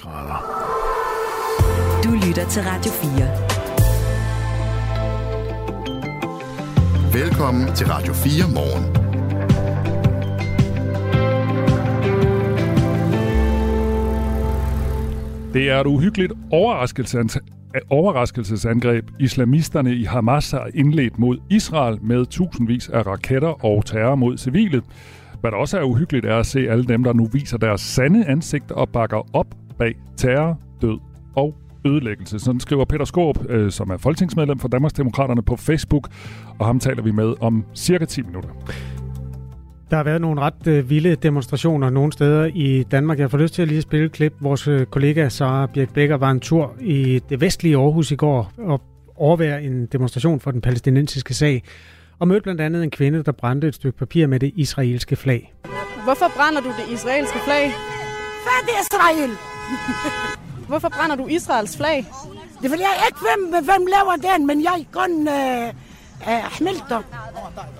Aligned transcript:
grader. 0.00 0.40
Du 2.04 2.10
lytter 2.26 2.48
til 2.48 2.62
Radio 2.62 2.92
4. 2.92 3.10
Velkommen 7.22 7.74
til 7.74 7.86
Radio 7.86 8.12
4 8.12 8.54
morgen. 8.54 8.84
Det 15.54 15.70
er 15.70 15.80
et 15.80 15.86
uhyggeligt 15.86 16.32
overraskelsesangreb. 17.90 19.10
Islamisterne 19.18 19.94
i 19.94 20.04
Hamas 20.04 20.50
har 20.50 20.68
indledt 20.74 21.18
mod 21.18 21.38
Israel 21.50 21.98
med 22.02 22.26
tusindvis 22.26 22.88
af 22.88 23.06
raketter 23.06 23.64
og 23.64 23.86
terror 23.86 24.14
mod 24.14 24.38
civile. 24.38 24.82
Hvad 25.40 25.50
der 25.50 25.56
også 25.56 25.78
er 25.78 25.82
uhyggeligt 25.82 26.26
er 26.26 26.36
at 26.36 26.46
se 26.46 26.60
alle 26.60 26.84
dem, 26.84 27.04
der 27.04 27.12
nu 27.12 27.28
viser 27.32 27.58
deres 27.58 27.80
sande 27.80 28.26
ansigt 28.26 28.72
og 28.72 28.88
bakker 28.88 29.36
op 29.36 29.46
bag 29.80 29.94
terror, 30.16 30.58
død 30.82 30.98
og 31.36 31.54
ødelæggelse. 31.86 32.38
Sådan 32.38 32.60
skriver 32.60 32.84
Peter 32.84 33.04
Skåb, 33.04 33.38
øh, 33.48 33.70
som 33.70 33.90
er 33.90 33.96
folketingsmedlem 33.96 34.58
for 34.58 34.68
Danmarksdemokraterne 34.68 35.42
på 35.42 35.56
Facebook, 35.56 36.08
og 36.58 36.66
ham 36.66 36.80
taler 36.80 37.02
vi 37.02 37.10
med 37.10 37.34
om 37.40 37.64
cirka 37.74 38.04
10 38.04 38.22
minutter. 38.22 38.50
Der 39.90 39.96
har 39.96 40.04
været 40.04 40.20
nogle 40.20 40.40
ret 40.40 40.66
øh, 40.66 40.90
vilde 40.90 41.14
demonstrationer 41.14 41.90
nogle 41.90 42.12
steder 42.12 42.50
i 42.54 42.82
Danmark. 42.82 43.18
Jeg 43.18 43.30
får 43.30 43.38
lyst 43.38 43.54
til 43.54 43.62
at 43.62 43.68
lige 43.68 43.82
spille 43.82 44.06
et 44.06 44.12
klip. 44.12 44.34
Vores 44.40 44.68
øh, 44.68 44.86
kollega 44.86 45.28
Sara 45.28 45.66
Birk 45.66 45.92
Becker 45.92 46.16
var 46.16 46.30
en 46.30 46.40
tur 46.40 46.74
i 46.80 47.20
det 47.28 47.40
vestlige 47.40 47.76
Aarhus 47.76 48.10
i 48.10 48.16
går 48.16 48.52
og 48.58 48.80
overvære 49.16 49.62
en 49.62 49.86
demonstration 49.86 50.40
for 50.40 50.50
den 50.50 50.60
palæstinensiske 50.60 51.34
sag 51.34 51.62
og 52.18 52.28
mødte 52.28 52.42
blandt 52.42 52.60
andet 52.60 52.82
en 52.82 52.90
kvinde, 52.90 53.22
der 53.22 53.32
brændte 53.32 53.68
et 53.68 53.74
stykke 53.74 53.98
papir 53.98 54.26
med 54.26 54.40
det 54.40 54.52
israelske 54.54 55.16
flag. 55.16 55.54
Hvorfor 56.04 56.26
brænder 56.36 56.60
du 56.60 56.68
det 56.68 56.94
israelske 56.94 57.38
flag? 57.38 57.70
Færdig 58.46 58.74
Israel! 58.82 59.49
Hvorfor 60.68 60.88
brænder 60.88 61.16
du 61.16 61.26
Israels 61.26 61.76
flag? 61.76 61.96
Det 62.58 62.64
er 62.64 62.68
fordi, 62.68 62.82
jeg 62.82 63.06
ikke 63.06 63.18
hvem, 63.20 63.64
hvem 63.64 63.86
laver 63.86 64.34
den, 64.36 64.46
men 64.46 64.62
jeg 64.62 64.86
kun 64.92 65.28
øh, 65.28 65.68
øh, 66.28 66.58
Hmelter. 66.58 67.02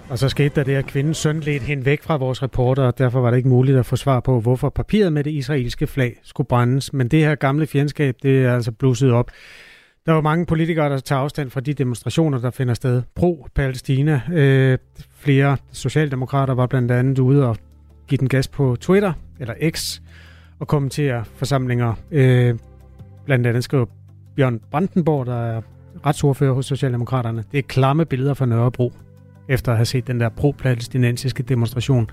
Og 0.09 0.19
så 0.19 0.28
skete 0.28 0.55
der 0.55 0.62
det, 0.62 0.75
at 0.75 0.87
kvindens 0.87 1.19
søn 1.19 1.41
ledte 1.41 1.67
hende 1.67 1.84
væk 1.84 2.03
fra 2.03 2.17
vores 2.17 2.42
reporter, 2.42 2.83
og 2.83 2.98
derfor 2.98 3.20
var 3.20 3.31
det 3.31 3.37
ikke 3.37 3.48
muligt 3.48 3.78
at 3.78 3.87
få 3.87 3.97
svar 3.97 4.20
på, 4.20 4.41
hvorfor 4.41 4.69
papiret 4.69 5.12
med 5.12 5.25
det 5.25 5.31
israelske 5.31 5.87
flag 5.87 6.20
skulle 6.23 6.47
brændes. 6.47 6.92
Men 6.92 7.09
det 7.09 7.19
her 7.19 7.34
gamle 7.34 7.67
fjendskab, 7.67 8.17
det 8.22 8.45
er 8.45 8.55
altså 8.55 8.72
blusset 8.72 9.12
op. 9.12 9.31
Der 10.06 10.12
var 10.12 10.20
mange 10.20 10.47
politikere, 10.47 10.91
der 10.91 10.98
tager 10.98 11.20
afstand 11.20 11.50
fra 11.50 11.61
de 11.61 11.75
demonstrationer, 11.75 12.39
der 12.39 12.50
finder 12.50 12.75
sted 12.75 13.03
pro-Palæstina. 13.15 14.20
Øh, 14.33 14.78
flere 15.19 15.56
socialdemokrater 15.72 16.55
var 16.55 16.67
blandt 16.67 16.91
andet 16.91 17.19
ude 17.19 17.47
og 17.47 17.56
give 18.09 18.19
den 18.19 18.28
gas 18.28 18.48
på 18.48 18.77
Twitter, 18.81 19.12
eller 19.41 19.55
X, 19.70 20.00
og 20.61 20.69
kommentere 20.69 21.25
forsamlinger. 21.34 21.94
Øh, 22.11 22.55
blandt 23.25 23.47
andet 23.47 23.64
skrev 23.64 23.89
Bjørn 24.36 24.61
Brandenborg, 24.70 25.27
der 25.27 25.42
er 25.42 25.61
retsordfører 26.06 26.53
hos 26.53 26.66
Socialdemokraterne. 26.66 27.44
Det 27.53 27.58
er 27.58 27.62
klamme 27.62 28.05
billeder 28.05 28.34
fra 28.34 28.47
Nørrebro, 28.47 28.92
efter 29.48 29.72
at 29.72 29.78
have 29.78 29.86
set 29.86 30.06
den 30.06 30.20
der 30.20 30.28
pro-palæstinensiske 30.28 31.42
demonstration. 31.42 32.11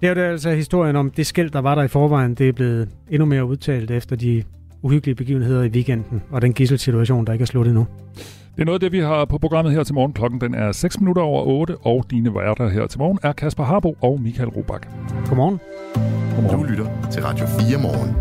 Det 0.00 0.08
er 0.08 0.14
jo 0.14 0.30
altså 0.30 0.50
historien 0.50 0.96
om 0.96 1.10
det 1.10 1.26
skæld, 1.26 1.50
der 1.50 1.58
var 1.58 1.74
der 1.74 1.82
i 1.82 1.88
forvejen. 1.88 2.34
Det 2.34 2.48
er 2.48 2.52
blevet 2.52 2.88
endnu 3.10 3.26
mere 3.26 3.44
udtalt 3.44 3.90
efter 3.90 4.16
de 4.16 4.44
uhyggelige 4.82 5.14
begivenheder 5.14 5.62
i 5.62 5.68
weekenden, 5.68 6.22
og 6.30 6.42
den 6.42 6.52
gisselsituation, 6.52 7.24
der 7.26 7.32
ikke 7.32 7.42
er 7.42 7.46
sluttet 7.46 7.70
endnu. 7.70 7.86
Det 8.56 8.62
er 8.62 8.64
noget 8.64 8.76
af 8.76 8.80
det, 8.80 8.92
vi 8.92 9.00
har 9.00 9.24
på 9.24 9.38
programmet 9.38 9.72
her 9.72 9.82
til 9.82 9.94
morgen. 9.94 10.12
Klokken 10.12 10.40
den 10.40 10.54
er 10.54 10.72
6 10.72 11.00
minutter 11.00 11.22
over 11.22 11.42
8, 11.42 11.76
og 11.76 12.04
dine 12.10 12.34
værter 12.34 12.68
her 12.68 12.86
til 12.86 12.98
morgen 12.98 13.18
er 13.22 13.32
Kasper 13.32 13.64
Harbo 13.64 13.96
og 14.00 14.20
Michael 14.20 14.48
Robach. 14.48 14.88
Godmorgen. 15.28 15.58
Du 16.52 16.62
lytter 16.62 17.08
til 17.12 17.22
Radio 17.22 17.46
4 17.46 17.78
morgen. 17.82 18.16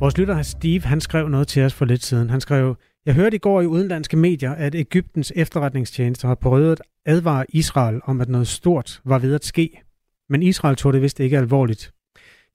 Vores 0.00 0.18
lytter 0.18 0.42
Steve, 0.42 0.80
han 0.80 1.00
skrev 1.00 1.28
noget 1.28 1.48
til 1.48 1.62
os 1.62 1.74
for 1.74 1.84
lidt 1.84 2.04
siden. 2.04 2.30
Han 2.30 2.40
skrev, 2.40 2.76
jeg 3.06 3.14
hørte 3.14 3.36
i 3.36 3.38
går 3.38 3.60
i 3.60 3.66
udenlandske 3.66 4.16
medier, 4.16 4.52
at 4.52 4.74
Ægyptens 4.74 5.32
efterretningstjeneste 5.36 6.26
har 6.26 6.34
prøvet 6.34 6.72
at 6.72 6.82
advare 7.06 7.46
Israel 7.48 8.00
om, 8.04 8.20
at 8.20 8.28
noget 8.28 8.48
stort 8.48 9.00
var 9.04 9.18
ved 9.18 9.34
at 9.34 9.44
ske. 9.44 9.82
Men 10.28 10.42
Israel 10.42 10.76
tog 10.76 10.92
det 10.92 11.02
vist 11.02 11.20
ikke 11.20 11.38
alvorligt. 11.38 11.92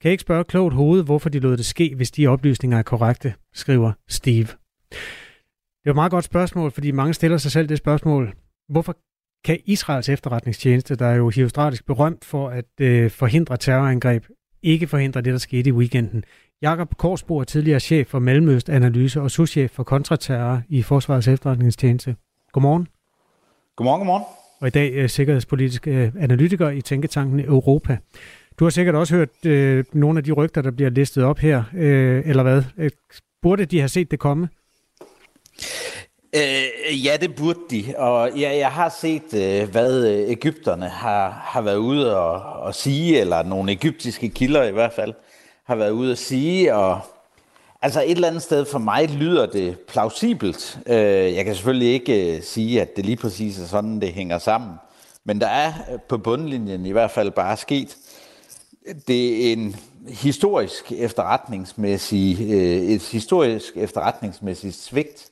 Kan 0.00 0.08
jeg 0.08 0.12
ikke 0.12 0.22
spørge 0.22 0.44
klogt 0.44 0.74
hoved, 0.74 1.04
hvorfor 1.04 1.28
de 1.28 1.38
lod 1.38 1.56
det 1.56 1.66
ske, 1.66 1.94
hvis 1.96 2.10
de 2.10 2.26
oplysninger 2.26 2.78
er 2.78 2.82
korrekte, 2.82 3.34
skriver 3.54 3.92
Steve. 4.08 4.48
Det 4.90 5.86
er 5.86 5.90
et 5.90 5.94
meget 5.94 6.10
godt 6.10 6.24
spørgsmål, 6.24 6.70
fordi 6.70 6.90
mange 6.90 7.14
stiller 7.14 7.38
sig 7.38 7.52
selv 7.52 7.68
det 7.68 7.78
spørgsmål. 7.78 8.34
Hvorfor 8.68 8.96
kan 9.44 9.58
Israels 9.64 10.08
efterretningstjeneste, 10.08 10.96
der 10.96 11.06
er 11.06 11.14
jo 11.14 11.30
herostratisk 11.30 11.86
berømt 11.86 12.24
for 12.24 12.48
at 12.48 12.80
øh, 12.80 13.10
forhindre 13.10 13.56
terrorangreb, 13.56 14.24
ikke 14.62 14.86
forhindre 14.86 15.20
det, 15.20 15.32
der 15.32 15.38
skete 15.38 15.68
i 15.68 15.72
weekenden? 15.72 16.24
Jakob 16.62 16.96
Korsbo 16.96 17.38
er 17.38 17.44
tidligere 17.44 17.80
chef 17.80 18.06
for 18.08 18.18
Mellemøstanalyse 18.18 19.20
og 19.20 19.30
souschef 19.30 19.70
for 19.70 19.82
kontraterror 19.82 20.62
i 20.68 20.82
Forsvarets 20.82 21.28
efterretningstjeneste. 21.28 22.16
Godmorgen. 22.52 22.88
Godmorgen, 23.76 24.00
godmorgen. 24.00 24.24
Og 24.60 24.66
i 24.66 24.70
dag 24.70 24.92
øh, 24.92 25.08
sikkerhedspolitisk 25.08 25.88
øh, 25.88 26.12
analytiker 26.20 26.70
i 26.70 26.80
Tænketanken 26.80 27.40
Europa. 27.40 27.98
Du 28.58 28.64
har 28.64 28.70
sikkert 28.70 28.94
også 28.94 29.14
hørt 29.16 29.46
øh, 29.46 29.84
nogle 29.92 30.18
af 30.18 30.24
de 30.24 30.32
rygter, 30.32 30.62
der 30.62 30.70
bliver 30.70 30.90
listet 30.90 31.24
op 31.24 31.38
her, 31.38 31.62
øh, 31.74 32.22
eller 32.24 32.42
hvad? 32.42 32.62
Øh, 32.78 32.90
burde 33.42 33.64
de 33.64 33.78
have 33.78 33.88
set 33.88 34.10
det 34.10 34.18
komme? 34.18 34.48
Øh, 36.32 37.06
ja, 37.06 37.16
det 37.20 37.34
burde 37.34 37.60
de. 37.70 37.94
Og 37.96 38.38
ja, 38.38 38.56
jeg 38.56 38.70
har 38.70 38.88
set, 39.00 39.34
øh, 39.34 39.68
hvad 39.70 40.06
øh, 40.06 40.30
Ægypterne 40.30 40.88
har, 40.88 41.30
har 41.30 41.60
været 41.60 41.76
ude 41.76 42.16
og, 42.16 42.62
og 42.62 42.74
sige, 42.74 43.20
eller 43.20 43.42
nogle 43.42 43.72
egyptiske 43.72 44.28
kilder 44.28 44.64
i 44.64 44.72
hvert 44.72 44.92
fald, 44.92 45.14
har 45.64 45.76
været 45.76 45.90
ude 45.90 46.12
at 46.12 46.18
sige. 46.18 46.74
Og 46.74 47.00
altså 47.82 48.02
et 48.02 48.10
eller 48.10 48.28
andet 48.28 48.42
sted 48.42 48.64
for 48.64 48.78
mig 48.78 49.08
lyder 49.10 49.46
det 49.46 49.78
plausibelt. 49.78 50.78
Øh, 50.86 51.34
jeg 51.34 51.44
kan 51.44 51.54
selvfølgelig 51.54 51.92
ikke 51.92 52.36
øh, 52.36 52.42
sige, 52.42 52.80
at 52.80 52.96
det 52.96 53.06
lige 53.06 53.16
præcis 53.16 53.58
er 53.58 53.66
sådan, 53.66 54.00
det 54.00 54.12
hænger 54.12 54.38
sammen. 54.38 54.70
Men 55.24 55.40
der 55.40 55.48
er 55.48 55.72
øh, 55.92 55.98
på 56.08 56.18
bundlinjen 56.18 56.86
i 56.86 56.92
hvert 56.92 57.10
fald 57.10 57.30
bare 57.30 57.56
sket 57.56 57.96
det 59.08 59.48
er 59.48 59.52
en 59.52 59.76
historisk 60.08 60.92
efterretningsmæssig, 60.92 62.38
øh, 62.40 62.82
et 62.82 63.02
historisk 63.02 63.76
efterretningsmæssigt 63.76 64.76
svigt. 64.76 65.30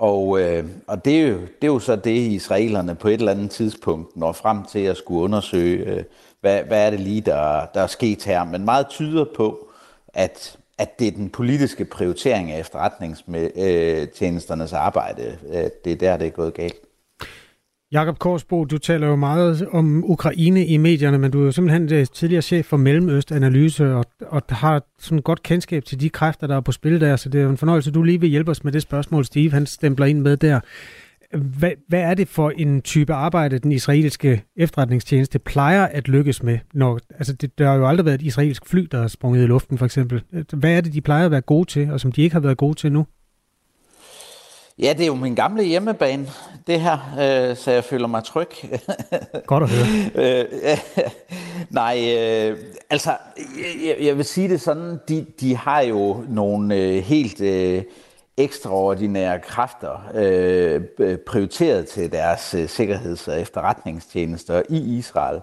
Og, 0.00 0.40
øh, 0.40 0.64
og 0.86 1.04
det, 1.04 1.20
er 1.20 1.28
jo, 1.28 1.40
det 1.40 1.62
er 1.62 1.66
jo 1.66 1.78
så 1.78 1.96
det, 1.96 2.10
israelerne 2.10 2.94
på 2.94 3.08
et 3.08 3.14
eller 3.14 3.32
andet 3.32 3.50
tidspunkt 3.50 4.16
når 4.16 4.32
frem 4.32 4.64
til 4.64 4.78
at 4.78 4.96
skulle 4.96 5.22
undersøge, 5.22 5.84
øh, 5.84 6.04
hvad, 6.40 6.62
hvad 6.62 6.86
er 6.86 6.90
det 6.90 7.00
lige, 7.00 7.20
der, 7.20 7.66
der 7.74 7.82
er 7.82 7.86
sket 7.86 8.24
her. 8.24 8.44
Men 8.44 8.64
meget 8.64 8.88
tyder 8.88 9.24
på, 9.36 9.68
at, 10.08 10.58
at 10.78 10.98
det 10.98 11.08
er 11.08 11.12
den 11.12 11.30
politiske 11.30 11.84
prioritering 11.84 12.50
af 12.50 12.60
efterretningstjenesternes 12.60 14.72
øh, 14.72 14.84
arbejde, 14.84 15.38
det 15.84 15.92
er 15.92 15.96
der, 15.96 16.16
det 16.16 16.26
er 16.26 16.30
gået 16.30 16.54
galt. 16.54 16.89
Jakob 17.92 18.18
Korsbo, 18.18 18.64
du 18.64 18.78
taler 18.78 19.06
jo 19.06 19.16
meget 19.16 19.68
om 19.72 20.04
Ukraine 20.10 20.66
i 20.66 20.76
medierne, 20.76 21.18
men 21.18 21.30
du 21.30 21.40
er 21.40 21.44
jo 21.44 21.52
simpelthen 21.52 21.92
øh, 21.92 22.06
tidligere 22.14 22.42
chef 22.42 22.66
for 22.66 22.76
Mellemøstanalyse 22.76 23.94
og, 23.94 24.04
og 24.20 24.42
har 24.48 24.82
sådan 24.98 25.22
godt 25.22 25.42
kendskab 25.42 25.84
til 25.84 26.00
de 26.00 26.10
kræfter, 26.10 26.46
der 26.46 26.56
er 26.56 26.60
på 26.60 26.72
spil 26.72 27.00
der, 27.00 27.16
så 27.16 27.28
det 27.28 27.38
er 27.38 27.42
jo 27.44 27.50
en 27.50 27.56
fornøjelse, 27.56 27.90
du 27.90 28.02
lige 28.02 28.20
vil 28.20 28.30
hjælpe 28.30 28.50
os 28.50 28.64
med 28.64 28.72
det 28.72 28.82
spørgsmål, 28.82 29.24
Steve 29.24 29.50
han 29.50 29.66
stempler 29.66 30.06
ind 30.06 30.20
med 30.20 30.36
der. 30.36 30.60
Hvad, 31.36 31.70
hvad 31.88 32.00
er 32.00 32.14
det 32.14 32.28
for 32.28 32.50
en 32.50 32.82
type 32.82 33.14
arbejde, 33.14 33.58
den 33.58 33.72
israelske 33.72 34.44
efterretningstjeneste 34.56 35.38
plejer 35.38 35.86
at 35.86 36.08
lykkes 36.08 36.42
med? 36.42 36.58
Når, 36.74 36.98
altså 37.10 37.32
det, 37.32 37.58
der 37.58 37.66
har 37.66 37.74
jo 37.74 37.88
aldrig 37.88 38.06
været 38.06 38.20
et 38.20 38.26
israelsk 38.26 38.66
fly, 38.66 38.88
der 38.92 39.02
er 39.02 39.08
sprunget 39.08 39.42
i 39.42 39.46
luften, 39.46 39.78
for 39.78 39.84
eksempel. 39.84 40.22
Hvad 40.52 40.72
er 40.72 40.80
det, 40.80 40.92
de 40.92 41.00
plejer 41.00 41.24
at 41.24 41.30
være 41.30 41.40
gode 41.40 41.68
til, 41.68 41.90
og 41.90 42.00
som 42.00 42.12
de 42.12 42.22
ikke 42.22 42.34
har 42.34 42.40
været 42.40 42.56
gode 42.56 42.74
til 42.74 42.92
nu? 42.92 43.06
Ja, 44.82 44.92
det 44.92 45.02
er 45.02 45.06
jo 45.06 45.14
min 45.14 45.34
gamle 45.34 45.62
hjemmebane, 45.62 46.28
det 46.66 46.80
her, 46.80 46.98
øh, 47.20 47.56
så 47.56 47.70
jeg 47.70 47.84
føler 47.84 48.06
mig 48.06 48.24
tryg. 48.24 48.48
Godt 49.46 49.62
at 49.62 49.70
høre. 49.70 50.40
øh, 50.72 50.78
nej, 51.70 52.16
øh, 52.18 52.58
altså, 52.90 53.10
jeg, 53.86 53.96
jeg 54.00 54.16
vil 54.16 54.24
sige 54.24 54.48
det 54.48 54.60
sådan, 54.60 54.98
de, 55.08 55.26
de 55.40 55.56
har 55.56 55.80
jo 55.80 56.24
nogle 56.28 56.76
øh, 56.76 57.02
helt 57.02 57.40
øh, 57.40 57.82
ekstraordinære 58.36 59.38
kræfter 59.38 60.10
øh, 60.14 60.80
prioriteret 61.26 61.86
til 61.86 62.12
deres 62.12 62.54
øh, 62.54 62.68
sikkerheds- 62.68 63.28
og 63.28 63.40
efterretningstjenester 63.40 64.62
i 64.68 64.98
Israel. 64.98 65.40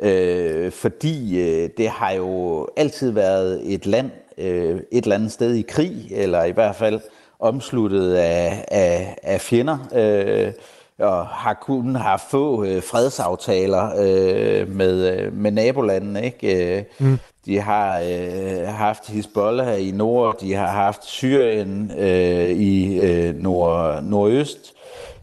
Øh, 0.00 0.72
fordi 0.72 1.40
øh, 1.40 1.70
det 1.76 1.88
har 1.88 2.12
jo 2.12 2.66
altid 2.76 3.10
været 3.10 3.74
et 3.74 3.86
land, 3.86 4.10
øh, 4.38 4.80
et 4.92 5.04
eller 5.04 5.16
andet 5.16 5.32
sted 5.32 5.54
i 5.54 5.62
krig, 5.62 6.08
eller 6.10 6.44
i 6.44 6.52
hvert 6.52 6.76
fald 6.76 7.00
omsluttet 7.40 8.14
af, 8.14 8.64
af, 8.68 9.18
af 9.22 9.40
fjender, 9.40 9.78
øh, 9.94 10.52
og 10.98 11.26
har 11.26 11.54
kun 11.54 11.94
haft 11.94 12.30
få 12.30 12.64
øh, 12.64 12.82
fredsaftaler 12.82 13.90
øh, 13.98 14.68
med, 14.68 15.18
øh, 15.18 15.32
med 15.32 15.50
nabolandene. 15.50 16.24
Ikke? 16.24 16.76
Øh, 16.76 16.82
mm. 16.98 17.18
De 17.46 17.60
har 17.60 18.00
øh, 18.00 18.68
haft 18.68 19.10
Hezbollah 19.10 19.88
i 19.88 19.90
nord, 19.90 20.38
de 20.40 20.54
har 20.54 20.66
haft 20.66 21.04
Syrien 21.04 21.92
øh, 21.98 22.50
i 22.50 23.00
øh, 23.00 23.34
nord, 23.34 24.02
nordøst, 24.02 24.72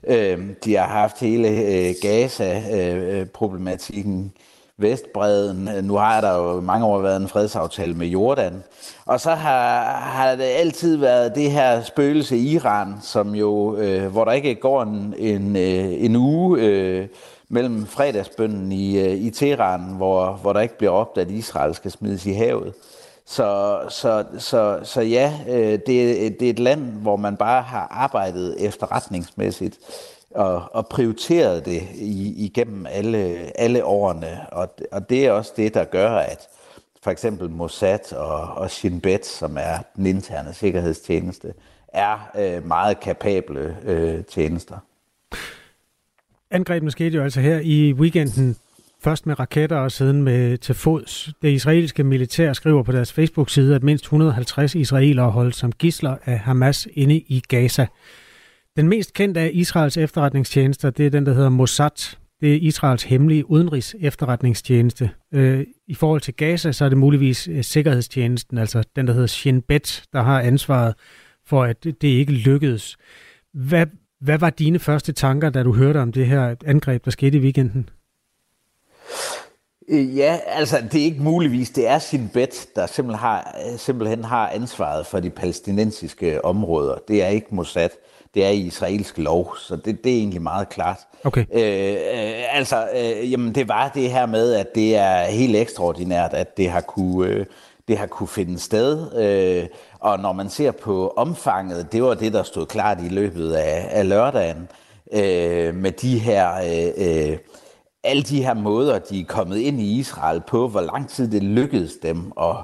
øh, 0.08 0.40
de 0.66 0.76
har 0.76 0.88
haft 0.88 1.20
hele 1.20 1.50
øh, 1.50 1.94
Gaza-problematikken. 2.02 4.34
Vestbreden. 4.78 5.70
Nu 5.86 5.96
har 5.96 6.22
der 6.22 6.36
jo 6.36 6.62
mange 6.62 6.86
år 6.86 7.00
været 7.00 7.22
en 7.22 7.28
fredsaftale 7.28 7.94
med 7.94 8.08
Jordan. 8.08 8.64
Og 9.06 9.20
så 9.20 9.32
har, 9.32 9.84
har 10.00 10.36
det 10.36 10.44
altid 10.44 10.98
været 10.98 11.36
det 11.36 11.52
her 11.52 11.84
spøgelse 11.84 12.38
i 12.38 12.52
Iran, 12.52 12.94
som 13.02 13.36
jo, 13.36 13.78
øh, 13.78 14.12
hvor 14.12 14.26
der 14.26 14.32
ikke 14.32 14.56
går 14.56 14.84
en, 14.84 15.14
en, 15.18 15.56
øh, 15.56 16.04
en 16.06 16.16
uge 16.16 16.62
øh, 16.62 17.08
mellem 17.50 17.86
fredagsbønden 17.86 18.72
i, 18.72 19.00
øh, 19.00 19.12
i 19.12 19.30
Teheran, 19.30 19.82
hvor, 19.82 20.32
hvor 20.32 20.54
der 20.54 20.62
ikke 20.62 20.78
bliver 20.78 20.94
opdaget, 20.94 21.28
at 21.28 21.34
Israel 21.34 21.76
skal 21.76 21.92
smides 21.92 22.26
i 22.26 22.32
havet. 22.32 22.74
Så, 23.28 23.80
så, 23.90 24.24
så, 24.38 24.80
så 24.84 25.02
ja, 25.02 25.34
øh, 25.50 25.72
det, 25.72 25.88
det 26.40 26.42
er 26.42 26.50
et 26.50 26.60
land, 26.60 26.82
hvor 26.82 27.16
man 27.16 27.38
bare 27.38 27.62
har 27.62 27.88
arbejdet 27.92 28.66
efterretningsmæssigt 28.66 29.78
og, 30.36 30.76
og 30.76 30.88
prioriteret 30.88 31.66
det 31.66 31.82
i, 31.96 32.46
igennem 32.46 32.86
alle, 32.90 33.52
alle 33.60 33.86
årene. 33.86 34.40
Og, 34.52 34.76
og 34.92 35.10
det 35.10 35.26
er 35.26 35.32
også 35.32 35.54
det, 35.58 35.74
der 35.74 35.84
gør, 35.84 36.10
at 36.10 36.48
for 37.04 37.12
eksempel 37.12 37.50
Mossad 37.50 38.14
og, 38.14 38.42
og 38.42 38.72
Shin 38.72 39.02
Bet, 39.02 39.26
som 39.26 39.58
er 39.60 39.78
den 39.96 40.06
interne 40.06 40.54
sikkerhedstjeneste, 40.54 41.54
er 41.88 42.32
øh, 42.38 42.68
meget 42.68 43.00
kapable 43.00 43.78
øh, 43.84 44.24
tjenester. 44.24 44.78
Angrebene 46.52 46.92
skete 46.92 47.18
jo 47.18 47.24
altså 47.24 47.42
her 47.42 47.60
i 47.64 47.94
weekenden, 47.94 48.56
først 49.04 49.26
med 49.26 49.40
raketter 49.40 49.78
og 49.78 49.92
siden 49.92 50.24
med 50.24 50.58
til 50.58 50.76
fods. 50.76 51.30
Det 51.42 51.50
israelske 51.50 52.04
militær 52.04 52.54
skriver 52.54 52.84
på 52.84 52.92
deres 52.92 53.14
Facebook-side, 53.14 53.76
at 53.76 53.84
mindst 53.84 54.04
150 54.04 54.76
israelere 54.76 55.32
holdt 55.32 55.56
som 55.56 55.72
gisler 55.72 56.18
af 56.26 56.40
Hamas 56.40 56.88
inde 56.94 57.16
i 57.16 57.44
Gaza. 57.48 57.88
Den 58.78 58.88
mest 58.88 59.14
kendte 59.14 59.40
af 59.40 59.52
Israels 59.54 59.98
efterretningstjenester, 59.98 60.90
det 60.90 61.06
er 61.06 61.10
den, 61.10 61.26
der 61.26 61.34
hedder 61.34 61.50
Mossad. 61.50 62.18
Det 62.42 62.54
er 62.54 62.60
Israels 62.62 63.04
hemmelige 63.04 63.50
udenrigs 63.50 63.96
efterretningstjeneste. 64.00 65.10
Øh, 65.34 65.66
I 65.88 65.94
forhold 65.94 66.22
til 66.22 66.34
Gaza, 66.34 66.72
så 66.72 66.86
er 66.86 66.90
det 66.90 66.98
muligvis 66.98 67.48
øh, 67.48 67.64
sikkerhedstjenesten, 67.64 68.58
altså 68.58 68.84
den, 68.96 69.08
der 69.08 69.14
hedder 69.14 69.28
Shin 69.28 69.62
Bet, 69.62 70.04
der 70.14 70.22
har 70.22 70.42
ansvaret 70.42 70.94
for, 71.46 71.64
at 71.64 71.84
det 71.84 72.04
ikke 72.04 72.32
lykkedes. 72.32 72.98
Hvad, 73.54 73.86
hvad 74.22 74.38
var 74.38 74.50
dine 74.50 74.80
første 74.80 75.12
tanker, 75.12 75.50
da 75.50 75.64
du 75.64 75.74
hørte 75.74 75.98
om 75.98 76.12
det 76.12 76.28
her 76.28 76.56
angreb, 76.66 77.06
der 77.06 77.12
skete 77.12 77.38
i 77.38 77.42
weekenden? 77.42 77.90
Øh, 79.90 80.18
ja, 80.18 80.40
altså 80.46 80.78
det 80.92 81.02
er 81.02 81.06
ikke 81.06 81.24
muligvis. 81.24 81.70
Det 81.70 81.88
er 81.88 82.00
sin 82.00 82.30
bet, 82.34 82.68
der 82.76 82.86
simpelthen 82.86 83.20
har, 83.20 83.58
øh, 83.72 83.80
simpelthen 83.80 84.24
har 84.24 84.50
ansvaret 84.50 85.06
for 85.06 85.20
de 85.20 85.30
palæstinensiske 85.30 86.46
områder. 86.46 86.96
Det 87.08 87.24
er 87.24 87.28
ikke 87.28 87.56
Mossad. 87.56 87.90
Det 88.36 88.46
er 88.46 88.50
i 88.50 88.60
israelsk 88.60 89.18
lov, 89.18 89.56
så 89.58 89.76
det, 89.76 90.04
det 90.04 90.12
er 90.12 90.18
egentlig 90.18 90.42
meget 90.42 90.70
klart. 90.70 90.98
Okay. 91.24 91.46
Øh, 91.54 91.94
øh, 91.94 92.58
altså, 92.58 92.88
øh, 92.96 93.32
jamen 93.32 93.56
det 93.56 93.68
var 93.68 93.92
det 93.96 94.12
her 94.12 94.26
med, 94.26 94.54
at 94.54 94.76
det 94.76 94.96
er 94.96 95.24
helt 95.24 95.56
ekstraordinært, 95.56 96.34
at 96.34 96.58
det 96.58 96.70
har 96.70 96.82
kunne, 96.82 97.30
øh, 97.30 97.46
det 97.88 97.98
har 97.98 98.06
kunne 98.06 98.28
finde 98.28 98.60
sted. 98.60 99.18
Øh, 99.18 99.68
og 100.00 100.20
når 100.20 100.34
man 100.34 100.50
ser 100.50 100.72
på 100.72 101.14
omfanget, 101.18 101.92
det 101.92 102.04
var 102.04 102.14
det, 102.14 102.34
der 102.34 102.44
stod 102.44 102.66
klart 102.66 102.98
i 103.06 103.10
løbet 103.10 103.54
af, 103.54 103.88
af 103.90 104.10
lørdagen, 104.10 104.68
øh, 105.14 105.76
med 105.76 105.92
de 105.92 106.20
her... 106.20 106.54
Øh, 106.56 107.32
øh, 107.32 107.38
alle 108.08 108.24
de 108.24 108.44
her 108.44 108.54
måder, 108.54 109.00
de 109.00 109.20
er 109.20 109.26
kommet 109.26 109.58
ind 109.58 109.82
i 109.82 110.00
Israel 110.00 110.42
på, 110.48 110.68
hvor 110.68 110.82
lang 110.82 111.10
tid 111.10 111.32
det 111.32 111.44
lykkedes 111.44 111.94
dem 112.04 112.32
at, 112.42 112.56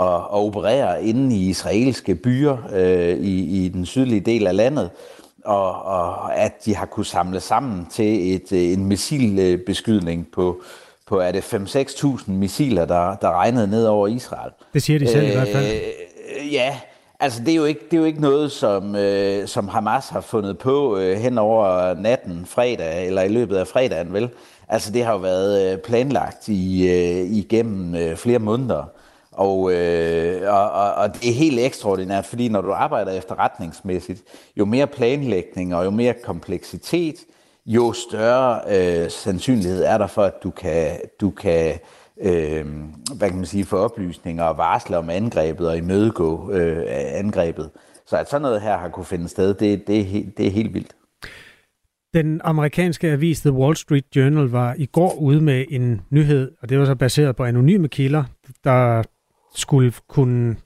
at, 0.00 0.06
at 0.06 0.30
operere 0.30 1.04
inde 1.04 1.36
i 1.36 1.48
israelske 1.48 2.14
byer 2.14 2.56
øh, 2.72 3.16
i, 3.16 3.64
i 3.64 3.68
den 3.68 3.86
sydlige 3.86 4.20
del 4.20 4.46
af 4.46 4.56
landet, 4.56 4.90
og, 5.46 5.82
og 5.82 6.36
at 6.36 6.64
de 6.64 6.76
har 6.76 6.86
kunne 6.86 7.06
samle 7.06 7.40
sammen 7.40 7.86
til 7.90 8.34
et, 8.34 8.72
en 8.72 8.84
missilbeskydning 8.84 10.26
på, 10.32 10.62
på 11.06 11.20
er 11.20 11.32
det 11.32 11.40
5-6.000 11.40 12.30
missiler, 12.30 12.84
der, 12.84 13.16
der 13.16 13.30
regnede 13.30 13.66
ned 13.66 13.86
over 13.86 14.08
Israel. 14.08 14.50
Det 14.74 14.82
siger 14.82 14.98
de 14.98 15.08
selv 15.08 15.24
øh, 15.24 15.30
i 15.30 15.34
hvert 15.34 15.48
fald. 15.48 15.66
Øh, 15.66 16.52
ja, 16.52 16.76
altså 17.20 17.40
det 17.40 17.52
er 17.52 17.56
jo 17.56 17.64
ikke, 17.64 17.80
det 17.90 17.96
er 17.96 18.00
jo 18.00 18.06
ikke 18.06 18.20
noget, 18.20 18.52
som, 18.52 18.96
øh, 18.96 19.48
som 19.48 19.68
Hamas 19.68 20.08
har 20.08 20.20
fundet 20.20 20.58
på 20.58 20.98
øh, 20.98 21.18
hen 21.18 21.38
over 21.38 21.94
natten 21.94 22.46
fredag, 22.46 23.06
eller 23.06 23.22
i 23.22 23.28
løbet 23.28 23.56
af 23.56 23.68
fredagen, 23.68 24.12
vel? 24.12 24.30
Altså 24.68 24.92
det 24.92 25.04
har 25.04 25.12
jo 25.12 25.18
været 25.18 25.72
øh, 25.72 25.78
planlagt 25.78 26.48
i, 26.48 26.88
øh, 26.88 27.30
igennem 27.30 27.94
øh, 27.94 28.16
flere 28.16 28.38
måneder. 28.38 28.84
Og, 29.36 29.72
øh, 29.72 30.42
og, 30.52 30.70
og, 30.70 30.94
og 30.94 31.14
det 31.14 31.28
er 31.28 31.34
helt 31.34 31.60
ekstraordinært, 31.60 32.26
fordi 32.26 32.48
når 32.48 32.60
du 32.60 32.72
arbejder 32.72 33.12
efterretningsmæssigt, 33.12 34.22
jo 34.56 34.64
mere 34.64 34.86
planlægning 34.86 35.74
og 35.74 35.84
jo 35.84 35.90
mere 35.90 36.14
kompleksitet, 36.24 37.16
jo 37.66 37.92
større 37.92 38.60
øh, 38.68 39.10
sandsynlighed 39.10 39.84
er 39.84 39.98
der 39.98 40.06
for, 40.06 40.22
at 40.22 40.42
du 40.42 40.50
kan, 40.50 41.00
du 41.20 41.30
kan 41.30 41.78
øh, 42.22 42.66
hvad 43.16 43.28
kan 43.28 43.36
man 43.36 43.46
sige, 43.46 43.64
få 43.64 43.76
oplysninger 43.76 44.44
og 44.44 44.58
varsle 44.58 44.98
om 44.98 45.10
angrebet 45.10 45.68
og 45.68 45.76
imødegå 45.76 46.52
øh, 46.52 46.84
angrebet. 46.88 47.70
Så 48.06 48.16
at 48.16 48.30
sådan 48.30 48.42
noget 48.42 48.62
her 48.62 48.78
har 48.78 48.88
kunne 48.88 49.06
finde 49.06 49.28
sted, 49.28 49.54
det, 49.54 49.86
det, 49.86 50.00
er, 50.00 50.04
helt, 50.04 50.38
det 50.38 50.46
er 50.46 50.50
helt 50.50 50.74
vildt. 50.74 50.96
Den 52.14 52.40
amerikanske 52.44 53.10
avis 53.10 53.40
The 53.40 53.52
Wall 53.52 53.76
Street 53.76 54.04
Journal 54.16 54.48
var 54.48 54.74
i 54.78 54.86
går 54.86 55.14
ude 55.20 55.40
med 55.40 55.64
en 55.70 56.00
nyhed, 56.10 56.50
og 56.62 56.68
det 56.68 56.78
var 56.78 56.84
så 56.84 56.94
baseret 56.94 57.36
på 57.36 57.44
anonyme 57.44 57.88
kilder, 57.88 58.24
der 58.64 59.02
skulle 59.56 59.92
kunne 60.08 60.56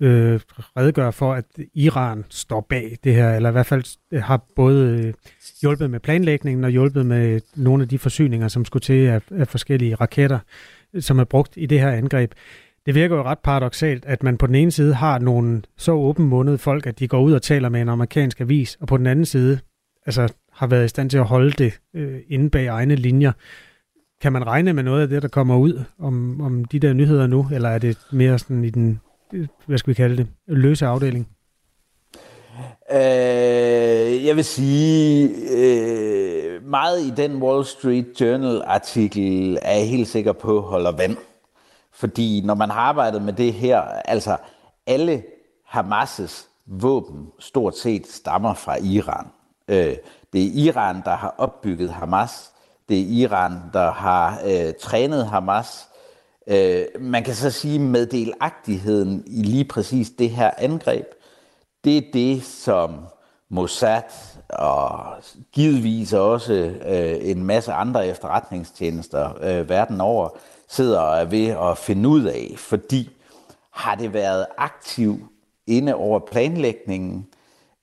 øh, 0.00 0.40
redegøre 0.76 1.12
for, 1.12 1.34
at 1.34 1.44
Iran 1.74 2.24
står 2.28 2.60
bag 2.60 2.98
det 3.04 3.14
her, 3.14 3.34
eller 3.36 3.48
i 3.48 3.52
hvert 3.52 3.66
fald 3.66 3.84
øh, 4.12 4.22
har 4.22 4.44
både 4.56 5.04
øh, 5.06 5.14
hjulpet 5.62 5.90
med 5.90 6.00
planlægningen 6.00 6.64
og 6.64 6.70
hjulpet 6.70 7.06
med 7.06 7.40
nogle 7.56 7.82
af 7.82 7.88
de 7.88 7.98
forsyninger, 7.98 8.48
som 8.48 8.64
skulle 8.64 8.80
til 8.80 9.06
af, 9.06 9.20
af 9.30 9.48
forskellige 9.48 9.94
raketter, 9.94 10.38
øh, 10.94 11.02
som 11.02 11.18
er 11.18 11.24
brugt 11.24 11.54
i 11.56 11.66
det 11.66 11.80
her 11.80 11.90
angreb. 11.90 12.32
Det 12.86 12.94
virker 12.94 13.16
jo 13.16 13.22
ret 13.22 13.38
paradoxalt, 13.38 14.04
at 14.04 14.22
man 14.22 14.38
på 14.38 14.46
den 14.46 14.54
ene 14.54 14.70
side 14.70 14.94
har 14.94 15.18
nogle 15.18 15.62
så 15.76 15.92
åbenmundede 15.92 16.58
folk, 16.58 16.86
at 16.86 16.98
de 16.98 17.08
går 17.08 17.20
ud 17.20 17.32
og 17.32 17.42
taler 17.42 17.68
med 17.68 17.80
en 17.80 17.88
amerikansk 17.88 18.40
avis, 18.40 18.78
og 18.80 18.88
på 18.88 18.96
den 18.96 19.06
anden 19.06 19.24
side 19.24 19.58
altså, 20.06 20.32
har 20.52 20.66
været 20.66 20.84
i 20.84 20.88
stand 20.88 21.10
til 21.10 21.18
at 21.18 21.24
holde 21.24 21.50
det 21.50 21.80
øh, 21.94 22.20
inde 22.28 22.50
bag 22.50 22.66
egne 22.66 22.96
linjer. 22.96 23.32
Kan 24.22 24.32
man 24.32 24.46
regne 24.46 24.72
med 24.72 24.82
noget 24.82 25.02
af 25.02 25.08
det, 25.08 25.22
der 25.22 25.28
kommer 25.28 25.56
ud 25.56 25.84
om, 25.98 26.40
om 26.40 26.64
de 26.64 26.78
der 26.78 26.92
nyheder 26.92 27.26
nu, 27.26 27.48
eller 27.52 27.68
er 27.68 27.78
det 27.78 27.98
mere 28.12 28.38
sådan 28.38 28.64
i 28.64 28.70
den, 28.70 29.00
hvad 29.66 29.78
skal 29.78 29.88
vi 29.88 29.94
kalde 29.94 30.16
det, 30.16 30.26
løse 30.46 30.86
afdeling? 30.86 31.28
Øh, 32.92 34.24
jeg 34.26 34.36
vil 34.36 34.44
sige, 34.44 35.30
øh, 35.50 36.68
meget 36.68 37.00
i 37.00 37.10
den 37.10 37.42
Wall 37.42 37.64
Street 37.64 38.20
Journal-artikel 38.20 39.58
er 39.62 39.76
jeg 39.76 39.88
helt 39.88 40.08
sikker 40.08 40.32
på 40.32 40.60
holder 40.60 40.92
vand. 40.92 41.16
Fordi 41.92 42.42
når 42.44 42.54
man 42.54 42.70
har 42.70 42.80
arbejdet 42.80 43.22
med 43.22 43.32
det 43.32 43.52
her, 43.52 43.80
altså 43.80 44.36
alle 44.86 45.22
Hamas' 45.74 46.46
våben 46.66 47.26
stort 47.38 47.78
set 47.78 48.06
stammer 48.06 48.54
fra 48.54 48.76
Iran. 48.82 49.26
Øh, 49.68 49.96
det 50.32 50.42
er 50.42 50.50
Iran, 50.54 50.96
der 51.04 51.16
har 51.16 51.34
opbygget 51.38 51.90
Hamas. 51.90 52.52
Det 52.88 53.00
er 53.00 53.06
Iran, 53.06 53.52
der 53.72 53.92
har 53.92 54.40
øh, 54.46 54.72
trænet 54.80 55.26
Hamas. 55.26 55.88
Øh, 56.46 56.84
man 57.00 57.24
kan 57.24 57.34
så 57.34 57.50
sige, 57.50 57.78
med 57.78 58.06
delagtigheden 58.06 59.24
i 59.26 59.42
lige 59.42 59.64
præcis 59.64 60.10
det 60.10 60.30
her 60.30 60.50
angreb, 60.58 61.06
det 61.84 61.96
er 61.96 62.02
det, 62.12 62.44
som 62.44 63.06
Mossad 63.48 64.02
og 64.48 65.14
givetvis 65.52 66.12
også 66.12 66.52
øh, 66.86 67.30
en 67.30 67.44
masse 67.44 67.72
andre 67.72 68.06
efterretningstjenester 68.06 69.30
øh, 69.42 69.68
verden 69.68 70.00
over 70.00 70.28
sidder 70.68 71.00
og 71.00 71.18
er 71.18 71.24
ved 71.24 71.46
at 71.46 71.78
finde 71.78 72.08
ud 72.08 72.24
af, 72.24 72.54
fordi 72.56 73.10
har 73.70 73.94
det 73.94 74.12
været 74.12 74.46
aktiv 74.58 75.28
inde 75.66 75.94
over 75.94 76.18
planlægningen, 76.18 77.26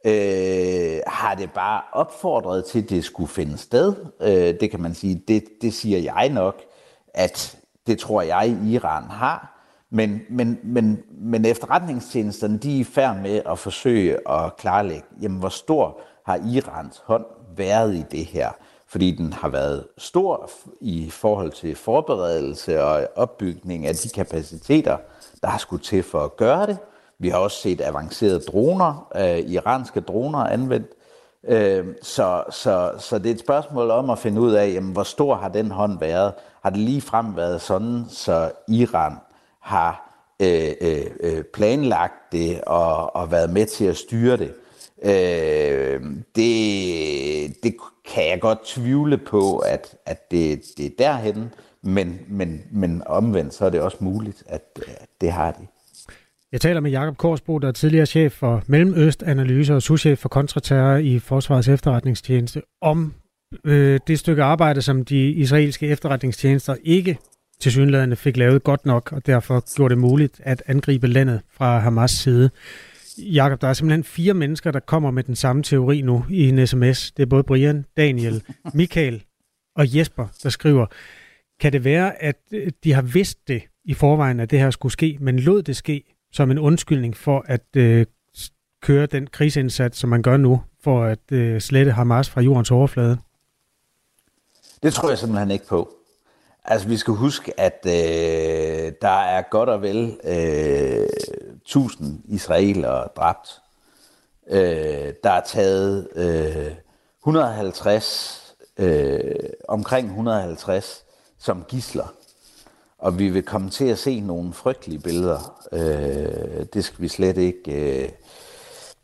øh, 0.05 0.99
har 1.07 1.35
det 1.35 1.51
bare 1.51 1.81
opfordret 1.91 2.65
til, 2.65 2.81
at 2.81 2.89
det 2.89 3.03
skulle 3.03 3.29
finde 3.29 3.57
sted. 3.57 3.95
Øh, 4.21 4.59
det 4.59 4.71
kan 4.71 4.81
man 4.81 4.93
sige, 4.93 5.23
det, 5.27 5.43
det 5.61 5.73
siger 5.73 5.99
jeg 5.99 6.29
nok, 6.29 6.61
at 7.13 7.57
det 7.87 7.99
tror 7.99 8.21
jeg, 8.21 8.57
Iran 8.65 9.03
har. 9.03 9.55
Men, 9.91 10.21
men, 10.29 10.59
men, 10.63 11.03
men 11.11 11.45
efterretningstjenesterne, 11.45 12.57
de 12.57 12.75
er 12.75 12.79
i 12.79 12.83
færd 12.83 13.17
med 13.17 13.41
at 13.45 13.59
forsøge 13.59 14.29
at 14.29 14.57
klarlægge, 14.57 15.07
jamen, 15.21 15.39
hvor 15.39 15.49
stor 15.49 16.01
har 16.25 16.35
Irans 16.53 17.01
hånd 17.05 17.25
været 17.55 17.95
i 17.95 18.03
det 18.11 18.25
her? 18.25 18.51
Fordi 18.87 19.15
den 19.15 19.33
har 19.33 19.49
været 19.49 19.87
stor 19.97 20.49
i 20.81 21.09
forhold 21.09 21.51
til 21.51 21.75
forberedelse 21.75 22.83
og 22.83 23.07
opbygning 23.15 23.87
af 23.87 23.95
de 23.95 24.09
kapaciteter, 24.09 24.97
der 25.41 25.47
har 25.47 25.57
skulle 25.57 25.83
til 25.83 26.03
for 26.03 26.19
at 26.19 26.37
gøre 26.37 26.67
det. 26.67 26.77
Vi 27.19 27.29
har 27.29 27.37
også 27.37 27.57
set 27.57 27.81
avancerede 27.81 28.39
droner, 28.39 29.07
øh, 29.15 29.51
iranske 29.51 29.99
droner 29.99 30.39
anvendt. 30.39 30.87
Øh, 31.43 31.85
så, 32.01 32.43
så, 32.51 32.91
så 32.99 33.17
det 33.19 33.25
er 33.25 33.33
et 33.33 33.39
spørgsmål 33.39 33.91
om 33.91 34.09
at 34.09 34.19
finde 34.19 34.41
ud 34.41 34.51
af, 34.51 34.73
jamen, 34.73 34.93
hvor 34.93 35.03
stor 35.03 35.35
har 35.35 35.49
den 35.49 35.71
hånd 35.71 35.99
været? 35.99 36.33
Har 36.63 36.69
det 36.69 36.79
lige 36.79 37.01
frem 37.01 37.35
været 37.35 37.61
sådan, 37.61 38.05
så 38.09 38.51
Iran 38.67 39.13
har 39.59 40.09
øh, 40.39 40.71
øh, 40.81 41.05
øh, 41.19 41.43
planlagt 41.43 42.31
det 42.31 42.61
og, 42.61 43.15
og 43.15 43.31
været 43.31 43.49
med 43.49 43.65
til 43.65 43.85
at 43.85 43.97
styre 43.97 44.37
det? 44.37 44.53
Øh, 45.03 46.01
det, 46.35 47.63
det 47.63 47.75
kan 48.13 48.27
jeg 48.29 48.41
godt 48.41 48.65
tvivle 48.65 49.17
på, 49.17 49.57
at, 49.57 49.95
at 50.05 50.31
det, 50.31 50.61
det 50.77 50.85
er 50.85 50.89
derhen, 50.97 51.53
Men, 51.81 52.19
men, 52.27 52.63
men 52.71 53.03
omvendt, 53.05 53.53
så 53.53 53.65
er 53.65 53.69
det 53.69 53.81
også 53.81 53.97
muligt, 53.99 54.43
at, 54.47 54.79
at 54.87 55.09
det 55.21 55.31
har 55.31 55.51
de. 55.51 55.67
Jeg 56.51 56.61
taler 56.61 56.79
med 56.79 56.91
Jakob 56.91 57.17
Korsbo, 57.17 57.57
der 57.57 57.67
er 57.67 57.71
tidligere 57.71 58.05
chef 58.05 58.33
for 58.33 58.63
Mellemøst-analyse 58.67 59.75
og 59.75 59.81
souschef 59.81 60.19
for 60.19 60.29
kontraterror 60.29 60.97
i 60.97 61.19
Forsvarets 61.19 61.67
efterretningstjeneste, 61.67 62.61
om 62.81 63.13
øh, 63.65 63.99
det 64.07 64.19
stykke 64.19 64.43
arbejde, 64.43 64.81
som 64.81 65.05
de 65.05 65.31
israelske 65.31 65.87
efterretningstjenester 65.87 66.75
ikke 66.83 67.17
til 67.59 67.71
synlædende 67.71 68.15
fik 68.15 68.37
lavet 68.37 68.63
godt 68.63 68.85
nok, 68.85 69.11
og 69.11 69.25
derfor 69.25 69.75
gjorde 69.75 69.91
det 69.91 69.97
muligt 69.97 70.41
at 70.43 70.63
angribe 70.67 71.07
landet 71.07 71.41
fra 71.51 71.79
Hamas 71.79 72.11
side. 72.11 72.49
Jakob, 73.17 73.61
der 73.61 73.67
er 73.67 73.73
simpelthen 73.73 74.03
fire 74.03 74.33
mennesker, 74.33 74.71
der 74.71 74.79
kommer 74.79 75.11
med 75.11 75.23
den 75.23 75.35
samme 75.35 75.63
teori 75.63 76.01
nu 76.01 76.25
i 76.29 76.49
en 76.49 76.67
sms. 76.67 77.11
Det 77.11 77.23
er 77.23 77.27
både 77.27 77.43
Brian, 77.43 77.85
Daniel, 77.97 78.43
Michael 78.73 79.23
og 79.75 79.97
Jesper, 79.97 80.27
der 80.43 80.49
skriver, 80.49 80.85
kan 81.59 81.73
det 81.73 81.83
være, 81.83 82.23
at 82.23 82.35
øh, 82.51 82.71
de 82.83 82.93
har 82.93 83.01
vidst 83.01 83.47
det 83.47 83.63
i 83.85 83.93
forvejen, 83.93 84.39
at 84.39 84.51
det 84.51 84.59
her 84.59 84.71
skulle 84.71 84.93
ske, 84.93 85.17
men 85.19 85.39
lod 85.39 85.61
det 85.61 85.75
ske 85.75 86.15
som 86.31 86.51
en 86.51 86.59
undskyldning 86.59 87.17
for 87.17 87.45
at 87.47 87.65
øh, 87.75 88.05
køre 88.81 89.05
den 89.05 89.27
krigsindsats, 89.27 89.97
som 89.97 90.09
man 90.09 90.21
gør 90.21 90.37
nu, 90.37 90.61
for 90.83 91.03
at 91.03 91.31
øh, 91.31 91.61
slette 91.61 91.91
Hamas 91.91 92.29
fra 92.29 92.41
jordens 92.41 92.71
overflade? 92.71 93.17
Det 94.83 94.93
tror 94.93 95.09
jeg 95.09 95.17
simpelthen 95.17 95.51
ikke 95.51 95.67
på. 95.67 95.89
Altså, 96.65 96.87
vi 96.87 96.97
skal 96.97 97.13
huske, 97.13 97.59
at 97.59 97.79
øh, 97.85 98.91
der 99.01 99.21
er 99.21 99.41
godt 99.51 99.69
og 99.69 99.81
vel 99.81 100.19
øh, 100.23 101.07
1000 101.55 102.21
israelere 102.25 103.07
dræbt. 103.15 103.61
Øh, 104.49 105.13
der 105.23 105.31
er 105.31 105.41
taget 105.45 106.07
øh, 106.15 106.71
150, 107.21 108.55
øh, 108.77 109.35
omkring 109.67 110.07
150 110.07 111.03
som 111.39 111.63
gisler. 111.67 112.13
Og 112.99 113.19
vi 113.19 113.29
vil 113.29 113.43
komme 113.43 113.69
til 113.69 113.85
at 113.85 113.99
se 113.99 114.19
nogle 114.19 114.53
frygtelige 114.53 114.99
billeder. 114.99 115.67
Øh, 115.71 116.65
det 116.73 116.85
skal 116.85 117.01
vi 117.01 117.07
slet 117.07 117.37
ikke... 117.37 118.01
Øh, 118.03 118.09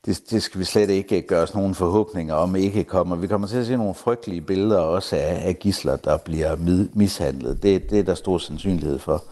det, 0.05 0.21
det 0.29 0.43
skal 0.43 0.59
vi 0.59 0.65
slet 0.65 0.89
ikke 0.89 1.21
gøre 1.21 1.43
os 1.43 1.53
nogen 1.53 1.75
forhåbninger 1.75 2.35
om 2.35 2.55
ikke 2.55 2.83
kommer. 2.83 3.15
Vi 3.15 3.27
kommer 3.27 3.47
til 3.47 3.57
at 3.57 3.65
se 3.65 3.77
nogle 3.77 3.93
frygtelige 3.93 4.41
billeder 4.41 4.79
også 4.79 5.15
af, 5.15 5.47
af 5.47 5.59
gisler, 5.59 5.95
der 5.95 6.17
bliver 6.17 6.55
mishandlet. 6.93 7.63
Det, 7.63 7.89
det 7.89 7.99
er 7.99 8.03
der 8.03 8.15
stor 8.15 8.37
sandsynlighed 8.37 8.99
for. 8.99 9.23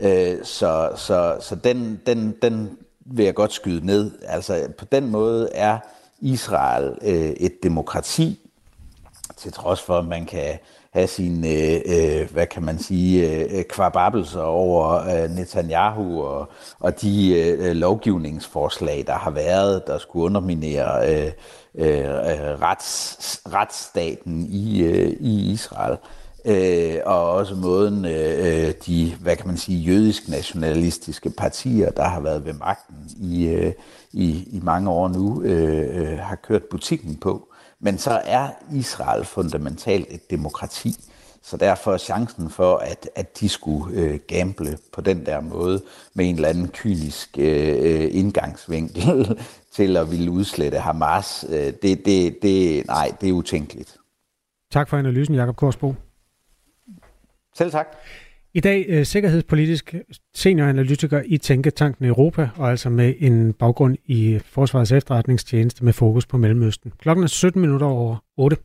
Øh, 0.00 0.36
så 0.42 0.90
så, 0.96 1.36
så 1.40 1.54
den, 1.54 2.00
den, 2.06 2.34
den 2.42 2.78
vil 3.00 3.24
jeg 3.24 3.34
godt 3.34 3.52
skyde 3.52 3.86
ned. 3.86 4.10
Altså 4.22 4.68
på 4.78 4.84
den 4.84 5.10
måde 5.10 5.48
er 5.54 5.78
Israel 6.20 6.98
øh, 7.02 7.30
et 7.30 7.62
demokrati, 7.62 8.40
til 9.36 9.52
trods 9.52 9.82
for, 9.82 9.98
at 9.98 10.06
man 10.06 10.26
kan 10.26 10.58
have 10.94 11.06
sine, 11.06 11.48
øh, 11.48 11.80
øh, 11.86 12.32
hvad 12.32 12.46
kan 12.46 12.62
man 12.62 12.78
sige, 12.78 13.30
øh, 13.30 13.58
øh, 13.58 13.64
kvababelser 13.64 14.40
over 14.40 14.94
øh, 14.94 15.30
Netanyahu 15.30 16.22
og, 16.22 16.48
og 16.80 17.00
de 17.00 17.34
øh, 17.38 17.76
lovgivningsforslag, 17.76 19.04
der 19.06 19.12
har 19.12 19.30
været, 19.30 19.86
der 19.86 19.98
skulle 19.98 20.24
underminere 20.24 21.10
øh, 21.10 21.32
øh, 21.74 21.98
øh 21.98 22.62
rets, 22.62 23.18
retsstaten 23.52 24.46
i, 24.50 24.82
øh, 24.82 25.16
i 25.20 25.52
Israel. 25.52 25.96
Øh, 26.44 26.96
og 27.04 27.30
også 27.30 27.54
måden 27.54 28.04
øh, 28.04 28.72
de, 28.86 29.14
hvad 29.20 29.36
kan 29.36 29.46
man 29.46 29.56
sige, 29.56 29.78
jødisk-nationalistiske 29.78 31.30
partier, 31.30 31.90
der 31.90 32.04
har 32.04 32.20
været 32.20 32.44
ved 32.44 32.52
magten 32.52 32.96
i, 33.20 33.46
øh, 33.46 33.72
i, 34.12 34.48
i 34.52 34.60
mange 34.62 34.90
år 34.90 35.08
nu, 35.08 35.42
øh, 35.42 36.12
øh, 36.12 36.18
har 36.18 36.36
kørt 36.36 36.62
butikken 36.64 37.16
på. 37.16 37.53
Men 37.84 37.98
så 37.98 38.20
er 38.24 38.50
Israel 38.72 39.24
fundamentalt 39.24 40.06
et 40.10 40.30
demokrati. 40.30 40.94
Så 41.42 41.56
derfor 41.56 41.92
er 41.92 41.98
chancen 41.98 42.50
for, 42.50 42.76
at, 42.76 43.08
at 43.14 43.40
de 43.40 43.48
skulle 43.48 43.96
øh, 44.00 44.20
gamble 44.28 44.78
på 44.92 45.00
den 45.00 45.26
der 45.26 45.40
måde 45.40 45.82
med 46.14 46.28
en 46.28 46.34
eller 46.34 46.48
anden 46.48 46.68
kynisk 46.68 47.38
øh, 47.38 48.08
indgangsvinkel 48.10 49.38
til 49.76 49.96
at 49.96 50.10
ville 50.10 50.30
udslette 50.30 50.78
Hamas, 50.78 51.46
øh, 51.48 51.72
det, 51.82 52.06
det, 52.06 52.38
det, 52.42 52.86
nej, 52.86 53.12
det 53.20 53.28
er 53.28 53.32
utænkeligt. 53.32 53.96
Tak 54.72 54.88
for 54.88 54.96
analysen, 54.96 55.34
Jakob 55.34 55.56
Korsbo. 55.56 55.94
Selv 57.54 57.70
tak. 57.70 57.86
I 58.56 58.60
dag 58.60 58.86
øh, 58.88 59.04
sikkerhedspolitisk 59.04 59.94
senioranalytiker 60.34 61.22
i 61.26 61.38
Tænketanken 61.38 62.04
Europa, 62.04 62.48
og 62.56 62.70
altså 62.70 62.90
med 62.90 63.14
en 63.18 63.52
baggrund 63.52 63.96
i 64.06 64.40
Forsvarets 64.44 64.92
efterretningstjeneste 64.92 65.84
med 65.84 65.92
fokus 65.92 66.26
på 66.26 66.36
Mellemøsten. 66.36 66.92
Klokken 66.98 67.22
er 67.22 67.28
17 67.28 67.60
minutter 67.60 67.86
over 67.86 68.16
8. 68.36 68.56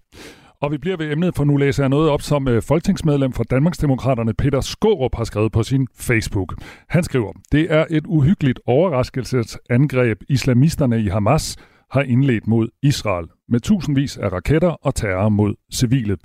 Og 0.61 0.71
vi 0.71 0.77
bliver 0.77 0.97
ved 0.97 1.11
emnet, 1.11 1.35
for 1.35 1.43
nu 1.43 1.57
læser 1.57 1.83
jeg 1.83 1.89
noget 1.89 2.09
op, 2.09 2.21
som 2.21 2.47
øh, 2.47 2.61
folketingsmedlem 2.61 3.33
for 3.33 3.43
Danmarksdemokraterne 3.43 4.33
Peter 4.33 4.61
Skårup 4.61 5.15
har 5.15 5.23
skrevet 5.23 5.51
på 5.51 5.63
sin 5.63 5.87
Facebook. 5.95 6.53
Han 6.89 7.03
skriver, 7.03 7.31
det 7.51 7.67
er 7.69 7.85
et 7.89 8.07
uhyggeligt 8.07 8.59
overraskelsesangreb, 8.65 10.17
islamisterne 10.29 11.01
i 11.01 11.07
Hamas 11.07 11.57
har 11.91 12.01
indledt 12.01 12.47
mod 12.47 12.67
Israel 12.83 13.27
med 13.49 13.59
tusindvis 13.59 14.17
af 14.17 14.31
raketter 14.31 14.69
og 14.69 14.95
terror 14.95 15.29
mod 15.29 15.55
civile. 15.73 16.17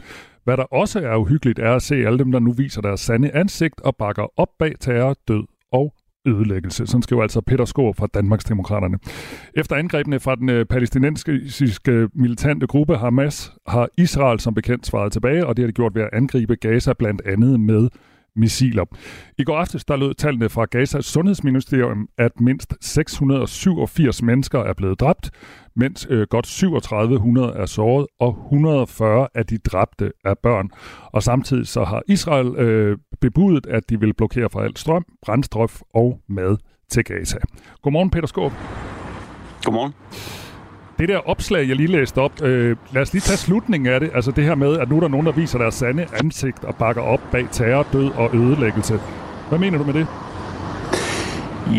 Hvad 0.45 0.57
der 0.57 0.63
også 0.63 1.01
er 1.01 1.17
uhyggeligt, 1.17 1.59
er 1.59 1.73
at 1.73 1.83
se 1.83 1.95
alle 1.95 2.19
dem, 2.19 2.33
der 2.33 2.39
nu 2.39 2.53
viser 2.53 2.81
deres 2.81 3.01
sande 3.01 3.31
ansigt 3.35 3.81
og 3.81 3.97
bakker 3.97 4.27
op 4.37 4.49
bag 4.59 4.73
terror, 4.81 5.17
død 5.29 5.45
og 5.73 5.95
ødelæggelse. 6.27 6.87
Sådan 6.87 7.03
skriver 7.03 7.23
altså 7.23 7.41
Peter 7.41 7.65
Skår 7.65 7.93
fra 7.93 8.07
Danmarksdemokraterne. 8.15 8.99
Efter 9.55 9.77
angrebene 9.77 10.21
fra 10.21 10.35
den 10.35 10.49
øh, 10.49 10.67
palæstinensiske 10.67 12.09
militante 12.15 12.67
gruppe 12.67 12.97
Hamas 12.97 13.53
har 13.67 13.89
Israel 13.99 14.41
som 14.41 14.55
bekendt 14.55 14.87
svaret 14.87 15.13
tilbage, 15.13 15.47
og 15.47 15.57
det 15.57 15.63
har 15.63 15.67
de 15.67 15.73
gjort 15.73 15.95
ved 15.95 16.03
at 16.03 16.11
angribe 16.13 16.57
Gaza 16.57 16.93
blandt 16.93 17.23
andet 17.27 17.61
med 17.61 17.89
missiler. 18.37 18.85
I 19.39 19.45
går 19.45 19.57
aftes 19.57 19.85
der 19.85 19.97
lød 19.97 20.15
tallene 20.15 20.49
fra 20.49 20.65
Gazas 20.65 21.05
sundhedsministerium, 21.05 22.09
at 22.19 22.41
mindst 22.41 22.75
687 22.81 24.23
mennesker 24.23 24.61
er 24.61 24.73
blevet 24.73 25.01
dræbt, 25.01 25.31
mens 25.77 26.07
øh, 26.11 26.27
godt 26.31 26.45
3700 26.45 27.53
er 27.53 27.67
såret, 27.67 28.07
og 28.21 28.37
140 28.45 29.29
af 29.35 29.47
de 29.47 29.59
dræbte 29.59 30.13
er 30.25 30.35
børn. 30.43 30.71
Og 31.13 31.23
samtidig 31.23 31.67
så 31.67 31.85
har 31.85 32.03
Israel 32.09 32.57
øh, 32.57 32.99
bebudet, 33.21 33.67
at 33.67 33.91
de 33.91 34.01
vil 34.01 34.15
blokere 34.15 34.51
for 34.51 34.61
alt 34.61 34.79
strøm, 34.79 35.05
brændstof 35.23 35.81
og 35.95 36.21
mad 36.29 36.57
til 36.91 37.05
Gaza. 37.05 37.39
Godmorgen, 37.83 38.11
Peter 38.11 38.27
Skåb. 38.27 38.53
Godmorgen. 39.65 39.93
Det 41.05 41.13
der 41.13 41.29
opslag, 41.29 41.69
jeg 41.69 41.77
lige 41.77 41.87
læste 41.87 42.19
op, 42.19 42.43
øh, 42.43 42.77
lad 42.93 43.03
os 43.03 43.13
lige 43.13 43.21
tage 43.21 43.37
slutningen 43.37 43.93
af 43.93 44.01
det. 44.01 44.11
Altså 44.15 44.31
det 44.31 44.45
her 44.45 44.55
med, 44.55 44.79
at 44.79 44.89
nu 44.89 44.97
er 44.97 45.01
der 45.01 45.09
nogen, 45.09 45.27
der 45.27 45.33
viser 45.33 45.59
deres 45.59 45.75
sande 45.75 46.07
ansigt 46.13 46.65
og 46.65 46.75
bakker 46.75 47.03
op 47.03 47.21
bag 47.33 47.47
terror, 47.53 47.87
død 47.93 48.11
og 48.11 48.31
ødelæggelse. 48.35 49.01
Hvad 49.49 49.59
mener 49.59 49.79
du 49.79 49.85
med 49.85 49.95
det? 49.95 50.07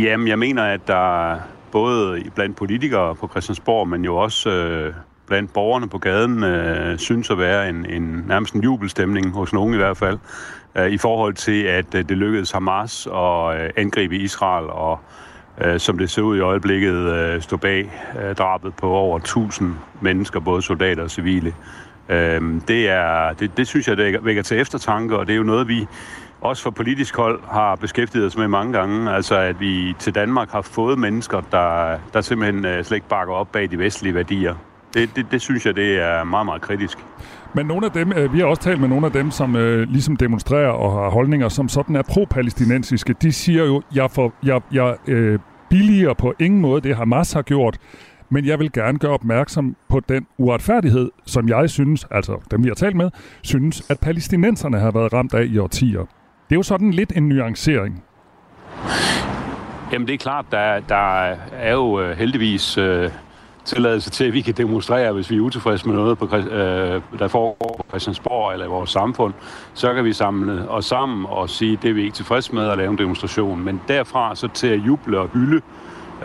Jamen, 0.03 0.27
jeg 0.27 0.39
mener, 0.39 0.63
at 0.63 0.88
der 0.88 1.36
både 1.72 2.24
blandt 2.36 2.58
politikere 2.58 3.15
på 3.15 3.27
Christiansborg, 3.27 3.88
men 3.88 4.05
jo 4.05 4.15
også 4.15 4.50
øh, 4.50 4.94
blandt 5.27 5.53
borgerne 5.53 5.89
på 5.89 5.98
gaden, 5.98 6.44
øh, 6.44 6.98
synes 6.98 7.29
at 7.29 7.38
være 7.38 7.70
en, 7.70 7.86
en 7.86 8.24
nærmest 8.27 8.53
en 8.53 8.62
jubelstemning, 8.62 9.32
hos 9.32 9.53
nogen 9.53 9.74
i 9.74 9.77
hvert 9.77 9.98
fald, 9.98 10.17
øh, 10.75 10.89
i 10.89 10.98
forhold 10.98 11.34
til, 11.34 11.63
at 11.63 11.96
øh, 11.96 12.10
det 12.10 12.17
lykkedes 12.17 12.51
Hamas 12.51 13.08
at 13.08 13.62
øh, 13.62 13.70
angribe 13.77 14.15
Israel 14.15 14.70
og 14.70 15.00
øh, 15.01 15.25
Øh, 15.62 15.79
som 15.79 15.97
det 15.97 16.09
ser 16.09 16.21
ud 16.21 16.38
i 16.38 16.39
øjeblikket, 16.39 16.93
øh, 16.93 17.41
stå 17.41 17.57
bag 17.57 17.91
øh, 18.21 18.35
drabet 18.35 18.74
på 18.74 18.89
over 18.89 19.17
1000 19.17 19.74
mennesker, 20.01 20.39
både 20.39 20.62
soldater 20.62 21.03
og 21.03 21.12
civile. 21.12 21.53
Øh, 22.09 22.41
det, 22.67 22.89
er, 22.89 23.33
det, 23.33 23.57
det 23.57 23.67
synes 23.67 23.88
jeg, 23.88 23.97
det 23.97 24.25
vækker 24.25 24.43
til 24.43 24.59
eftertanke, 24.59 25.17
og 25.17 25.27
det 25.27 25.33
er 25.33 25.38
jo 25.38 25.43
noget, 25.43 25.67
vi 25.67 25.88
også 26.41 26.63
fra 26.63 26.69
politisk 26.69 27.15
hold 27.15 27.39
har 27.51 27.75
beskæftiget 27.75 28.25
os 28.25 28.38
med 28.38 28.47
mange 28.47 28.74
gange. 28.74 29.12
Altså, 29.12 29.35
at 29.35 29.59
vi 29.59 29.95
til 30.00 30.15
Danmark 30.15 30.50
har 30.51 30.62
fået 30.62 31.00
mennesker, 31.00 31.41
der, 31.51 31.97
der 32.13 32.21
simpelthen 32.21 32.65
øh, 32.65 32.83
slet 32.83 32.97
ikke 32.97 33.07
bakker 33.07 33.33
op 33.33 33.51
bag 33.51 33.71
de 33.71 33.79
vestlige 33.79 34.15
værdier. 34.15 34.55
Det, 34.93 35.15
det, 35.15 35.25
det 35.31 35.41
synes 35.41 35.65
jeg, 35.65 35.75
det 35.75 36.00
er 36.01 36.24
meget, 36.24 36.45
meget 36.45 36.62
kritisk. 36.62 36.97
Men 37.55 37.65
nogle 37.65 37.85
af 37.85 37.91
dem, 37.91 38.12
øh, 38.12 38.33
vi 38.33 38.39
har 38.39 38.45
også 38.45 38.62
talt 38.62 38.79
med 38.79 38.88
nogle 38.88 39.05
af 39.05 39.12
dem, 39.12 39.31
som 39.31 39.55
øh, 39.55 39.89
ligesom 39.89 40.15
demonstrerer 40.15 40.69
og 40.69 40.91
har 40.91 41.09
holdninger, 41.09 41.50
som 41.50 41.69
sådan 41.69 41.95
er 41.95 42.01
pro-palæstinensiske. 42.01 43.15
De 43.21 43.31
siger 43.31 43.65
jo, 43.65 43.81
jeg, 43.95 44.12
får, 44.12 44.33
jeg, 44.43 44.62
jeg 44.71 44.95
øh, 45.07 45.39
billiger 45.69 46.13
på 46.13 46.33
ingen 46.39 46.62
måde 46.62 46.81
det, 46.81 46.95
Hamas 46.95 47.33
har 47.33 47.41
gjort, 47.41 47.77
men 48.29 48.45
jeg 48.45 48.59
vil 48.59 48.71
gerne 48.71 49.00
gøre 49.00 49.12
opmærksom 49.12 49.75
på 49.89 50.00
den 50.00 50.27
uretfærdighed, 50.38 51.12
som 51.25 51.50
jeg 51.50 51.69
synes, 51.69 52.07
altså 52.12 52.38
dem 52.51 52.63
vi 52.63 52.67
har 52.67 52.75
talt 52.75 52.95
med, 52.95 53.09
synes, 53.41 53.83
at 53.89 54.00
palæstinenserne 54.00 54.79
har 54.79 54.91
været 54.91 55.13
ramt 55.13 55.33
af 55.33 55.45
i 55.45 55.57
årtier. 55.57 56.00
Det 56.00 56.51
er 56.51 56.55
jo 56.55 56.63
sådan 56.63 56.91
lidt 56.91 57.13
en 57.15 57.29
nuancering. 57.29 58.03
Jamen 59.91 60.07
det 60.07 60.13
er 60.13 60.17
klart, 60.17 60.45
der, 60.51 60.79
der 60.79 61.35
er 61.53 61.74
jo 61.74 62.01
øh, 62.01 62.17
heldigvis 62.17 62.77
øh, 62.77 63.09
tilladelse 63.65 64.10
til, 64.10 64.24
at 64.24 64.34
vi 64.34 64.41
kan 64.41 64.53
demonstrere, 64.53 65.13
hvis 65.13 65.29
vi 65.29 65.36
er 65.36 65.41
utilfredse 65.41 65.88
med 65.88 65.95
noget, 65.95 66.17
på, 66.17 66.36
øh, 66.36 67.01
der 67.19 67.27
foregår 67.27 67.75
på 67.77 67.86
Christiansborg 67.89 68.53
eller 68.53 68.65
i 68.65 68.69
vores 68.69 68.89
samfund. 68.89 69.34
Så 69.74 69.93
kan 69.93 70.05
vi 70.05 70.13
samle 70.13 70.69
os 70.69 70.86
sammen 70.86 71.25
og 71.29 71.50
sige, 71.50 71.79
det 71.81 71.89
er 71.89 71.93
vi 71.93 72.03
ikke 72.03 72.15
tilfredse 72.15 72.55
med 72.55 72.69
at 72.69 72.77
lave 72.77 72.91
en 72.91 72.98
demonstration. 72.98 73.63
Men 73.63 73.81
derfra 73.88 74.36
så 74.36 74.48
til 74.48 74.67
at 74.67 74.79
juble 74.79 75.19
og 75.19 75.29
hylde 75.34 75.62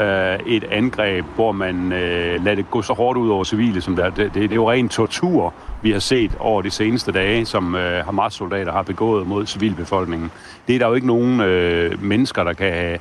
øh, 0.00 0.38
et 0.46 0.64
angreb, 0.64 1.24
hvor 1.34 1.52
man 1.52 1.92
øh, 1.92 2.44
lader 2.44 2.54
det 2.54 2.70
gå 2.70 2.82
så 2.82 2.92
hårdt 2.92 3.18
ud 3.18 3.30
over 3.30 3.44
civile, 3.44 3.80
som 3.80 3.96
der. 3.96 4.10
Det, 4.10 4.16
det, 4.16 4.34
det 4.34 4.50
er 4.50 4.54
jo 4.54 4.70
ren 4.70 4.88
tortur, 4.88 5.54
vi 5.82 5.90
har 5.90 5.98
set 5.98 6.36
over 6.38 6.62
de 6.62 6.70
seneste 6.70 7.12
dage, 7.12 7.46
som 7.46 7.74
øh, 7.74 8.04
Hamas-soldater 8.04 8.72
har 8.72 8.82
begået 8.82 9.26
mod 9.26 9.46
civilbefolkningen. 9.46 10.30
Det 10.68 10.74
er 10.74 10.78
der 10.78 10.88
jo 10.88 10.94
ikke 10.94 11.06
nogen 11.06 11.40
øh, 11.40 12.02
mennesker, 12.02 12.44
der 12.44 12.52
kan 12.52 12.72
have 12.72 12.98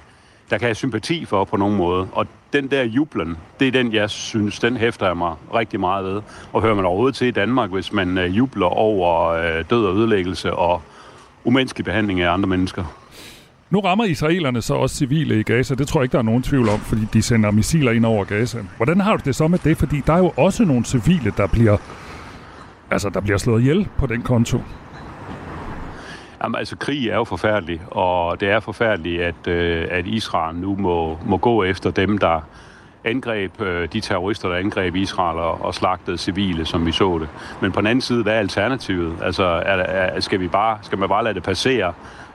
der 0.50 0.58
kan 0.58 0.66
have 0.66 0.76
sympati 0.76 1.26
for 1.26 1.44
på 1.44 1.58
nogen 1.58 1.78
måde. 1.78 2.08
Og 2.12 2.28
den 2.54 2.72
der 2.72 2.84
jublen, 2.84 3.38
det 3.60 3.68
er 3.68 3.72
den, 3.72 3.94
jeg 3.94 4.10
synes, 4.10 4.60
den 4.60 4.78
hæfter 4.78 5.06
jeg 5.06 5.18
mig 5.18 5.34
rigtig 5.54 5.80
meget 5.80 6.06
ved. 6.06 6.22
Og 6.54 6.62
hører 6.62 6.76
man 6.76 6.86
overhovedet 6.86 7.16
til 7.16 7.28
i 7.28 7.32
Danmark, 7.32 7.70
hvis 7.70 7.94
man 7.94 8.18
øh, 8.18 8.38
jubler 8.38 8.66
over 8.66 9.28
øh, 9.28 9.66
død 9.70 9.86
og 9.86 9.96
ødelæggelse 9.96 10.54
og 10.54 10.82
umenneskelig 11.44 11.86
behandling 11.86 12.22
af 12.22 12.32
andre 12.32 12.50
mennesker. 12.50 12.84
Nu 13.70 13.80
rammer 13.80 14.06
israelerne 14.06 14.62
så 14.62 14.74
også 14.74 14.96
civile 14.96 15.40
i 15.40 15.44
Gaza. 15.44 15.76
Det 15.76 15.88
tror 15.88 16.00
jeg 16.00 16.04
ikke, 16.04 16.14
der 16.14 16.18
er 16.18 16.24
nogen 16.24 16.44
tvivl 16.44 16.70
om, 16.70 16.80
fordi 16.80 17.02
de 17.14 17.22
sender 17.22 17.52
missiler 17.52 17.92
ind 17.92 18.06
over 18.06 18.24
Gaza. 18.24 18.60
Hvordan 18.78 19.00
har 19.00 19.16
du 19.18 19.22
det 19.26 19.36
så 19.36 19.48
med 19.48 19.60
det? 19.60 19.78
Fordi 19.78 20.02
der 20.08 20.14
er 20.14 20.18
jo 20.18 20.34
også 20.38 20.66
nogle 20.66 20.86
civile, 20.86 21.34
der 21.38 21.48
bliver, 21.48 21.78
altså, 22.92 23.10
der 23.10 23.22
bliver 23.22 23.38
slået 23.38 23.62
ihjel 23.62 23.88
på 23.98 24.08
den 24.08 24.22
konto. 24.22 24.62
Jamen, 26.44 26.56
altså, 26.56 26.76
krig 26.78 27.10
er 27.10 27.16
jo 27.16 27.24
forfærdelig, 27.24 27.82
og 27.92 28.40
det 28.40 28.50
er 28.50 28.60
forfærdeligt, 28.60 29.22
at, 29.22 29.48
øh, 29.48 29.88
at 29.92 30.08
Israel 30.08 30.56
nu 30.56 30.76
må, 30.76 31.18
må 31.26 31.38
gå 31.38 31.64
efter 31.64 31.92
dem, 31.92 32.18
der 32.18 32.42
angreb 33.04 33.62
øh, 33.62 33.88
de 33.94 34.00
terrorister, 34.02 34.50
der 34.50 34.56
angreb 34.56 34.96
Israel 34.96 35.38
og, 35.40 35.62
og 35.62 35.76
slagtede 35.76 36.18
civile, 36.18 36.66
som 36.66 36.86
vi 36.86 36.92
så 36.92 37.18
det. 37.20 37.30
Men 37.62 37.72
på 37.72 37.80
den 37.80 37.88
anden 37.88 38.02
side, 38.02 38.24
hvad 38.24 38.34
er 38.34 38.40
alternativet? 38.40 39.16
Altså, 39.24 39.44
er, 39.44 39.76
er, 39.76 40.20
skal, 40.20 40.40
vi 40.40 40.48
bare, 40.48 40.78
skal 40.82 40.98
man 40.98 41.10
bare 41.10 41.24
lade 41.24 41.34
det 41.34 41.44
passere? 41.44 41.94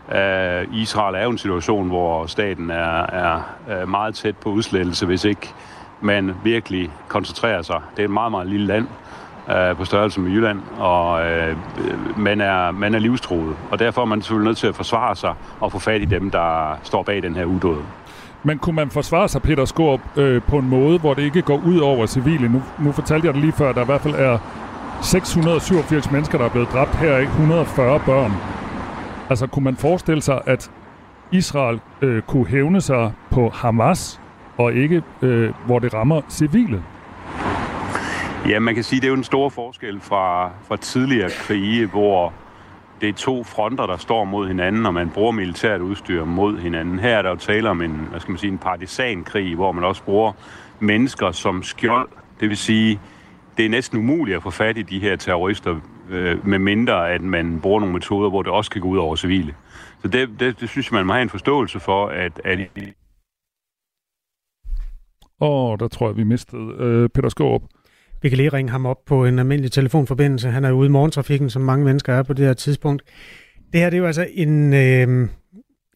Uh, 0.08 0.78
Israel 0.78 1.14
er 1.14 1.23
jo 1.23 1.30
en 1.30 1.38
situation, 1.38 1.88
hvor 1.88 2.26
staten 2.26 2.70
er, 2.70 3.06
er, 3.06 3.54
er 3.68 3.87
meget 3.87 4.14
tæt 4.14 4.37
på 4.37 4.50
udslettelse, 4.50 5.06
hvis 5.06 5.25
ikke 5.25 5.54
man 6.00 6.34
virkelig 6.44 6.90
koncentrerer 7.08 7.62
sig. 7.62 7.80
Det 7.96 8.02
er 8.02 8.04
et 8.04 8.11
meget, 8.11 8.30
meget 8.30 8.46
lille 8.46 8.66
land 8.66 8.87
uh, 9.48 9.76
på 9.76 9.84
størrelse 9.84 10.20
med 10.20 10.30
Jylland, 10.30 10.60
og 10.78 11.26
øh, 11.26 11.56
man, 12.18 12.40
er, 12.40 12.70
man 12.70 12.94
er 12.94 12.98
livstruet. 12.98 13.56
Og 13.70 13.78
derfor 13.78 14.02
er 14.02 14.06
man 14.06 14.22
selvfølgelig 14.22 14.46
nødt 14.46 14.58
til 14.58 14.66
at 14.66 14.74
forsvare 14.74 15.16
sig 15.16 15.34
og 15.60 15.72
få 15.72 15.78
fat 15.78 16.02
i 16.02 16.04
dem, 16.04 16.30
der 16.30 16.78
står 16.82 17.02
bag 17.02 17.22
den 17.22 17.36
her 17.36 17.44
udåd. 17.44 17.82
Men 18.42 18.58
kunne 18.58 18.76
man 18.76 18.90
forsvare 18.90 19.28
sig, 19.28 19.42
Peter 19.42 19.64
Skorp, 19.64 20.00
øh, 20.16 20.42
på 20.42 20.58
en 20.58 20.68
måde, 20.68 20.98
hvor 20.98 21.14
det 21.14 21.22
ikke 21.22 21.42
går 21.42 21.60
ud 21.66 21.78
over 21.78 22.06
civile? 22.06 22.48
Nu, 22.48 22.62
nu 22.78 22.92
fortalte 22.92 23.26
jeg 23.26 23.34
det 23.34 23.42
lige 23.42 23.52
før, 23.52 23.68
at 23.70 23.74
der 23.74 23.82
i 23.82 23.84
hvert 23.84 24.00
fald 24.00 24.14
er 24.14 24.38
687 25.02 26.10
mennesker, 26.10 26.38
der 26.38 26.44
er 26.44 26.48
blevet 26.48 26.68
dræbt 26.72 26.96
her, 26.96 27.18
ikke 27.18 27.32
140 27.32 28.00
børn. 28.06 28.32
Altså, 29.30 29.46
kunne 29.46 29.64
man 29.64 29.76
forestille 29.76 30.22
sig, 30.22 30.40
at 30.46 30.70
Israel 31.32 31.80
øh, 32.02 32.22
kunne 32.22 32.46
hævne 32.46 32.80
sig 32.80 33.12
på 33.30 33.48
Hamas, 33.54 34.20
og 34.58 34.74
ikke 34.74 35.02
øh, 35.22 35.52
hvor 35.66 35.78
det 35.78 35.94
rammer 35.94 36.20
civile? 36.28 36.82
Ja, 38.48 38.58
man 38.58 38.74
kan 38.74 38.84
sige, 38.84 39.00
det 39.00 39.06
er 39.06 39.08
jo 39.08 39.14
en 39.14 39.24
stor 39.24 39.48
forskel 39.48 40.00
fra, 40.00 40.50
fra 40.68 40.76
tidligere 40.76 41.30
krige, 41.30 41.86
hvor 41.86 42.32
det 43.00 43.08
er 43.08 43.12
to 43.12 43.44
fronter, 43.44 43.86
der 43.86 43.96
står 43.96 44.24
mod 44.24 44.48
hinanden, 44.48 44.86
og 44.86 44.94
man 44.94 45.10
bruger 45.10 45.32
militært 45.32 45.80
udstyr 45.80 46.24
mod 46.24 46.58
hinanden. 46.58 46.98
Her 46.98 47.16
er 47.18 47.22
der 47.22 47.30
jo 47.30 47.36
tale 47.36 47.70
om 47.70 47.82
en, 47.82 48.06
hvad 48.10 48.20
skal 48.20 48.32
man 48.32 48.38
sige, 48.38 48.52
en 48.52 48.58
partisankrig, 48.58 49.54
hvor 49.54 49.72
man 49.72 49.84
også 49.84 50.02
bruger 50.02 50.32
mennesker 50.80 51.32
som 51.32 51.62
skjold. 51.62 52.08
Det 52.40 52.48
vil 52.48 52.56
sige, 52.56 53.00
det 53.56 53.64
er 53.64 53.70
næsten 53.70 53.98
umuligt 53.98 54.36
at 54.36 54.42
få 54.42 54.50
fat 54.50 54.78
i 54.78 54.82
de 54.82 54.98
her 54.98 55.16
terrorister, 55.16 55.80
øh, 56.10 56.46
med 56.46 56.58
mindre 56.58 57.10
at 57.10 57.20
man 57.20 57.60
bruger 57.60 57.80
nogle 57.80 57.92
metoder, 57.92 58.30
hvor 58.30 58.42
det 58.42 58.52
også 58.52 58.70
kan 58.70 58.80
gå 58.80 58.88
ud 58.88 58.98
over 58.98 59.16
civile. 59.16 59.54
Så 60.02 60.08
det, 60.08 60.40
det, 60.40 60.60
det 60.60 60.68
synes 60.68 60.90
jeg, 60.90 60.96
man 60.96 61.06
må 61.06 61.12
have 61.12 61.22
en 61.22 61.30
forståelse 61.30 61.80
for, 61.80 62.06
at, 62.06 62.40
at 62.44 62.58
Åh, 65.40 65.70
oh, 65.70 65.78
der 65.78 65.88
tror 65.88 66.08
jeg, 66.08 66.16
vi 66.16 66.24
mistede 66.24 66.74
øh, 66.78 67.08
Peter 67.08 67.28
Skåb. 67.28 67.62
Vi 68.25 68.28
kan 68.28 68.37
lige 68.37 68.49
ringe 68.49 68.71
ham 68.71 68.87
op 68.87 69.04
på 69.07 69.25
en 69.25 69.38
almindelig 69.38 69.73
telefonforbindelse. 69.73 70.50
Han 70.50 70.64
er 70.64 70.73
ude 70.73 70.87
i 70.87 70.90
morgentrafikken, 70.90 71.50
som 71.50 71.62
mange 71.62 71.85
mennesker 71.85 72.12
er 72.12 72.23
på 72.23 72.33
det 72.33 72.47
her 72.47 72.52
tidspunkt. 72.52 73.02
Det 73.73 73.81
her 73.81 73.90
det 73.90 73.97
er 73.97 74.00
jo 74.00 74.07
altså 74.07 74.26
en, 74.31 74.73
øh, 74.73 75.28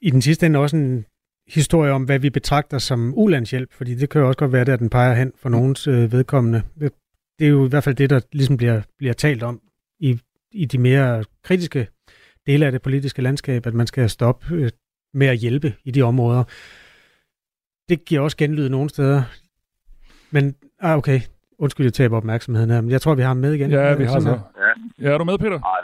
i 0.03 0.11
den 0.11 0.23
sidste 0.23 0.47
ende 0.47 0.59
også 0.59 0.77
en 0.77 1.05
historie 1.47 1.93
om, 1.93 2.05
hvad 2.05 2.19
vi 2.19 2.31
betragter 2.31 2.79
som 2.79 3.13
ulandshjælp, 3.17 3.73
fordi 3.73 3.95
det 3.95 4.11
kan 4.11 4.21
jo 4.21 4.27
også 4.27 4.39
godt 4.39 4.53
være, 4.53 4.73
at 4.73 4.79
den 4.79 4.91
peger 4.91 5.15
hen 5.15 5.33
for 5.37 5.49
nogens 5.49 5.87
øh, 5.87 6.13
vedkommende. 6.13 6.63
Det, 6.81 6.93
det 7.39 7.45
er 7.45 7.51
jo 7.51 7.67
i 7.67 7.69
hvert 7.69 7.85
fald 7.85 7.95
det, 7.95 8.11
der 8.11 8.21
ligesom 8.33 8.57
bliver, 8.57 8.83
bliver 8.99 9.13
talt 9.13 9.43
om 9.43 9.61
i, 10.01 10.21
i 10.53 10.65
de 10.65 10.79
mere 10.79 11.25
kritiske 11.45 11.89
dele 12.47 12.67
af 12.67 12.73
det 12.73 12.83
politiske 12.83 13.23
landskab, 13.23 13.67
at 13.67 13.75
man 13.75 13.87
skal 13.87 14.11
stoppe 14.11 14.55
øh, 14.55 14.71
med 15.15 15.27
at 15.27 15.39
hjælpe 15.39 15.75
i 15.85 15.91
de 15.91 16.03
områder. 16.03 16.45
Det 17.89 18.05
giver 18.05 18.21
også 18.21 18.37
genlyd 18.37 18.69
nogle 18.69 18.91
steder. 18.91 19.23
Men, 20.31 20.55
ah, 20.81 20.99
okay, 20.99 21.21
Undskyld, 21.59 21.87
jeg 21.87 21.93
taber 21.93 22.17
opmærksomheden 22.17 22.71
her, 22.71 22.81
men 22.81 22.91
jeg 22.91 23.01
tror, 23.01 23.15
vi 23.15 23.23
har 23.23 23.29
ham 23.29 23.37
med 23.37 23.53
igen. 23.53 23.71
Ja, 23.71 23.95
vi 23.95 24.05
har 24.05 24.21
så. 24.21 24.29
Ja. 24.29 25.09
ja, 25.09 25.15
er 25.15 25.19
du 25.19 25.25
med, 25.25 25.39
Peter? 25.39 25.59
Nej, 25.71 25.78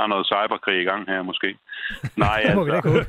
der, 0.00 0.04
er 0.04 0.08
noget 0.14 0.26
cyberkrig 0.26 0.80
i 0.82 0.84
gang 0.84 1.02
her, 1.08 1.22
måske. 1.22 1.48
Nej, 2.16 2.40
altså. 2.50 3.04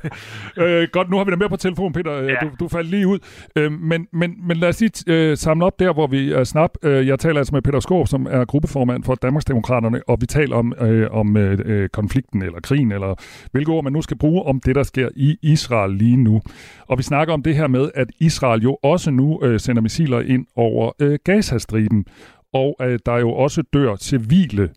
øh, 0.57 0.87
godt, 0.91 1.09
nu 1.09 1.17
har 1.17 1.23
vi 1.23 1.31
dig 1.31 1.39
med 1.39 1.49
på 1.49 1.57
telefon, 1.57 1.93
Peter. 1.93 2.13
Ja. 2.13 2.35
Du, 2.41 2.49
du 2.59 2.67
faldt 2.67 2.89
lige 2.89 3.07
ud. 3.07 3.19
Øh, 3.55 3.71
men, 3.71 4.07
men, 4.13 4.47
men 4.47 4.57
lad 4.57 4.69
os 4.69 4.81
lige 4.81 4.91
øh, 5.07 5.37
samle 5.37 5.65
op 5.65 5.79
der, 5.79 5.93
hvor 5.93 6.07
vi 6.07 6.31
er 6.31 6.43
snap. 6.43 6.71
Øh, 6.83 7.07
jeg 7.07 7.19
taler 7.19 7.37
altså 7.37 7.55
med 7.55 7.61
Peter 7.61 7.79
Skov, 7.79 8.07
som 8.07 8.27
er 8.29 8.45
gruppeformand 8.45 9.03
for 9.03 9.15
Danmarksdemokraterne, 9.15 10.01
og 10.07 10.17
vi 10.21 10.25
taler 10.25 10.55
om, 10.55 10.73
øh, 10.81 11.11
om 11.11 11.37
øh, 11.37 11.89
konflikten 11.89 12.41
eller 12.41 12.59
krigen, 12.59 12.91
eller 12.91 13.15
hvilke 13.51 13.71
ord 13.71 13.83
man 13.83 13.93
nu 13.93 14.01
skal 14.01 14.17
bruge 14.17 14.43
om 14.43 14.59
det, 14.59 14.75
der 14.75 14.83
sker 14.83 15.09
i 15.15 15.37
Israel 15.41 15.91
lige 15.91 16.17
nu. 16.17 16.41
Og 16.87 16.97
vi 16.97 17.03
snakker 17.03 17.33
om 17.33 17.43
det 17.43 17.55
her 17.55 17.67
med, 17.67 17.91
at 17.95 18.07
Israel 18.19 18.61
jo 18.61 18.77
også 18.83 19.11
nu 19.11 19.39
øh, 19.43 19.59
sender 19.59 19.81
missiler 19.81 20.19
ind 20.19 20.45
over 20.55 20.91
øh, 21.01 21.19
Gazastriben, 21.25 22.05
og 22.53 22.75
at 22.79 22.89
øh, 22.89 22.99
der 23.05 23.17
jo 23.17 23.31
også 23.31 23.61
dør 23.73 23.95
civile 23.95 24.69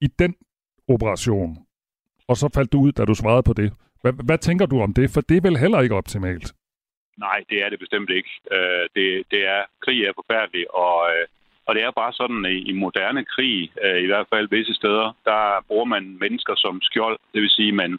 i 0.00 0.06
den 0.18 0.34
operation 0.88 1.68
og 2.28 2.36
så 2.36 2.46
faldt 2.54 2.72
du 2.72 2.78
ud, 2.86 2.92
da 2.92 3.04
du 3.04 3.14
svarede 3.14 3.42
på 3.42 3.52
det. 3.52 3.72
Hvad, 4.02 4.12
hvad 4.28 4.38
tænker 4.38 4.66
du 4.66 4.80
om 4.80 4.94
det? 4.94 5.10
For 5.14 5.20
det 5.20 5.36
er 5.36 5.46
vel 5.48 5.56
heller 5.64 5.80
ikke 5.80 5.94
optimalt? 5.94 6.46
Nej, 7.18 7.38
det 7.50 7.58
er 7.64 7.68
det 7.68 7.78
bestemt 7.78 8.10
ikke. 8.10 8.30
Øh, 8.52 8.84
det, 8.96 9.08
det 9.30 9.42
er, 9.54 9.62
krig 9.84 9.98
er 10.04 10.12
forfærdelig, 10.20 10.74
og, 10.74 10.96
øh, 11.12 11.26
og 11.66 11.74
det 11.74 11.82
er 11.82 11.90
bare 11.90 12.12
sådan, 12.12 12.44
i, 12.44 12.58
i 12.70 12.72
moderne 12.72 13.24
krig, 13.24 13.72
øh, 13.84 14.02
i 14.04 14.06
hvert 14.06 14.26
fald 14.32 14.48
visse 14.48 14.74
steder, 14.74 15.16
der 15.24 15.64
bruger 15.68 15.84
man 15.84 16.16
mennesker 16.20 16.54
som 16.56 16.82
skjold. 16.82 17.18
Det 17.34 17.42
vil 17.42 17.50
sige, 17.50 17.72
man, 17.72 17.98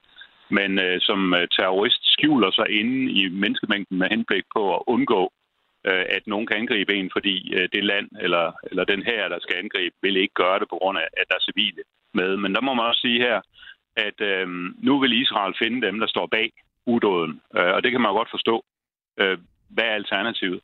man 0.49 0.79
øh, 0.79 1.01
som 1.01 1.33
øh, 1.33 1.47
terrorist 1.47 2.01
skjuler 2.13 2.51
sig 2.51 2.67
inde 2.79 3.11
i 3.11 3.29
menneskemængden 3.29 3.97
med 3.97 4.07
henblik 4.09 4.43
på 4.55 4.75
at 4.75 4.81
undgå, 4.87 5.31
øh, 5.87 6.05
at 6.09 6.23
nogen 6.27 6.47
kan 6.47 6.57
angribe 6.57 6.93
en, 6.95 7.09
fordi 7.13 7.35
det 7.73 7.83
land 7.83 8.09
eller, 8.21 8.51
eller 8.69 8.83
den 8.83 9.03
her, 9.03 9.29
der 9.29 9.39
skal 9.41 9.55
angribe, 9.63 9.95
vil 10.01 10.17
ikke 10.17 10.33
gøre 10.33 10.59
det 10.59 10.69
på 10.69 10.77
grund 10.81 10.97
af, 10.97 11.07
at 11.17 11.25
der 11.29 11.35
er 11.35 11.47
civile 11.49 11.83
med. 12.13 12.37
Men 12.37 12.55
der 12.55 12.61
må 12.61 12.73
man 12.73 12.85
også 12.85 13.01
sige 13.01 13.19
her, 13.19 13.41
at 13.95 14.21
øh, 14.21 14.47
nu 14.87 14.99
vil 14.99 15.21
Israel 15.21 15.53
finde 15.61 15.87
dem, 15.87 15.99
der 15.99 16.07
står 16.07 16.27
bag 16.27 16.51
udåden. 16.85 17.41
Øh, 17.57 17.73
og 17.75 17.83
det 17.83 17.91
kan 17.91 18.01
man 18.01 18.09
jo 18.11 18.17
godt 18.17 18.31
forstå. 18.31 18.65
Øh, 19.19 19.37
hvad 19.69 19.83
er 19.83 19.99
alternativet? 20.01 20.59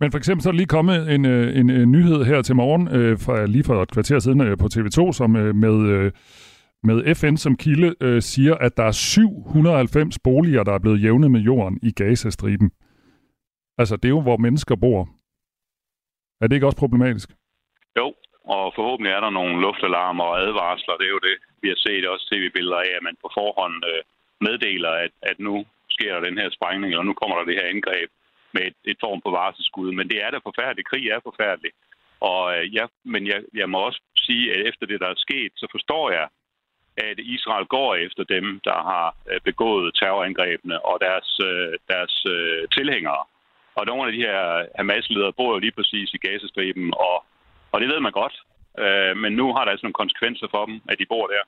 Men 0.00 0.10
for 0.10 0.18
eksempel 0.18 0.42
så 0.42 0.48
er 0.48 0.52
der 0.52 0.56
lige 0.56 0.76
kommet 0.78 1.14
en, 1.14 1.24
øh, 1.24 1.58
en, 1.58 1.70
en 1.70 1.92
nyhed 1.92 2.24
her 2.24 2.42
til 2.42 2.56
morgen, 2.56 2.88
øh, 2.88 3.18
fra, 3.18 3.46
lige 3.46 3.64
for 3.64 3.82
et 3.82 3.90
kvarter 3.90 4.18
siden 4.18 4.40
øh, 4.40 4.58
på 4.58 4.68
TV2, 4.74 5.12
som 5.12 5.36
øh, 5.36 5.54
med, 5.54 5.88
øh, 5.88 6.12
med 6.82 7.14
FN 7.14 7.36
som 7.36 7.56
kilde 7.56 7.94
øh, 8.00 8.22
siger, 8.22 8.54
at 8.54 8.76
der 8.76 8.82
er 8.82 8.92
790 8.92 10.18
boliger, 10.18 10.62
der 10.62 10.72
er 10.72 10.78
blevet 10.78 11.02
jævnet 11.02 11.30
med 11.30 11.40
jorden 11.40 11.78
i 11.82 11.90
Gazastriben. 11.90 12.70
Altså, 13.78 13.96
det 13.96 14.04
er 14.04 14.08
jo, 14.08 14.20
hvor 14.20 14.36
mennesker 14.36 14.76
bor. 14.76 15.08
Er 16.40 16.46
det 16.46 16.56
ikke 16.56 16.66
også 16.66 16.78
problematisk? 16.78 17.30
Og 18.56 18.64
forhåbentlig 18.76 19.12
er 19.12 19.20
der 19.20 19.30
nogle 19.30 19.60
luftalarmer 19.64 20.24
og 20.24 20.40
advarsler. 20.46 20.96
Det 20.96 21.06
er 21.06 21.16
jo 21.16 21.26
det, 21.28 21.36
vi 21.62 21.68
har 21.68 21.80
set 21.86 22.04
også 22.12 22.24
tv-billeder 22.32 22.80
af, 22.86 22.92
at 22.96 23.06
man 23.08 23.16
på 23.22 23.28
forhånd 23.38 23.76
øh, 23.92 24.02
meddeler, 24.46 24.92
at, 25.04 25.12
at 25.30 25.36
nu 25.38 25.54
sker 25.90 26.12
der 26.14 26.28
den 26.28 26.38
her 26.38 26.50
sprængning, 26.50 26.90
eller 26.92 27.08
nu 27.08 27.14
kommer 27.20 27.36
der 27.36 27.44
det 27.44 27.58
her 27.60 27.72
angreb 27.74 28.10
med 28.54 28.62
et, 28.70 28.78
et 28.84 28.98
form 29.04 29.20
på 29.20 29.30
varselsskud. 29.30 29.92
Men 29.92 30.08
det 30.10 30.18
er 30.24 30.30
da 30.30 30.38
forfærdeligt. 30.38 30.88
Krig 30.88 31.04
er 31.08 31.20
forfærdeligt. 31.28 31.76
Og 32.20 32.42
øh, 32.56 32.74
ja, 32.76 32.84
men 33.04 33.26
jeg, 33.26 33.40
jeg 33.54 33.68
må 33.70 33.78
også 33.78 34.00
sige, 34.26 34.44
at 34.54 34.66
efter 34.68 34.86
det, 34.86 35.00
der 35.00 35.08
er 35.08 35.24
sket, 35.26 35.52
så 35.56 35.66
forstår 35.70 36.10
jeg, 36.10 36.26
at 36.96 37.18
Israel 37.18 37.66
går 37.66 37.94
efter 37.94 38.24
dem, 38.24 38.60
der 38.64 38.78
har 38.90 39.16
øh, 39.30 39.40
begået 39.40 39.94
terrorangrebene 39.94 40.86
og 40.86 40.96
deres, 41.00 41.30
øh, 41.48 41.72
deres 41.88 42.14
øh, 42.34 42.68
tilhængere. 42.76 43.22
Og 43.78 43.86
nogle 43.86 44.06
af 44.06 44.12
de 44.12 44.24
her 44.26 44.66
Hamas-ledere 44.78 45.32
bor 45.32 45.50
jo 45.52 45.58
lige 45.58 45.78
præcis 45.78 46.14
i 46.14 46.18
Gazastriben, 46.18 46.92
og 47.08 47.24
og 47.72 47.80
det 47.80 47.88
ved 47.88 48.00
man 48.00 48.12
godt. 48.12 48.34
Øh, 48.82 49.16
men 49.22 49.32
nu 49.40 49.46
har 49.54 49.62
der 49.64 49.70
altså 49.72 49.84
nogle 49.86 50.00
konsekvenser 50.02 50.46
for 50.54 50.62
dem, 50.68 50.76
at 50.90 50.96
de 51.00 51.06
bor 51.12 51.26
der. 51.26 51.42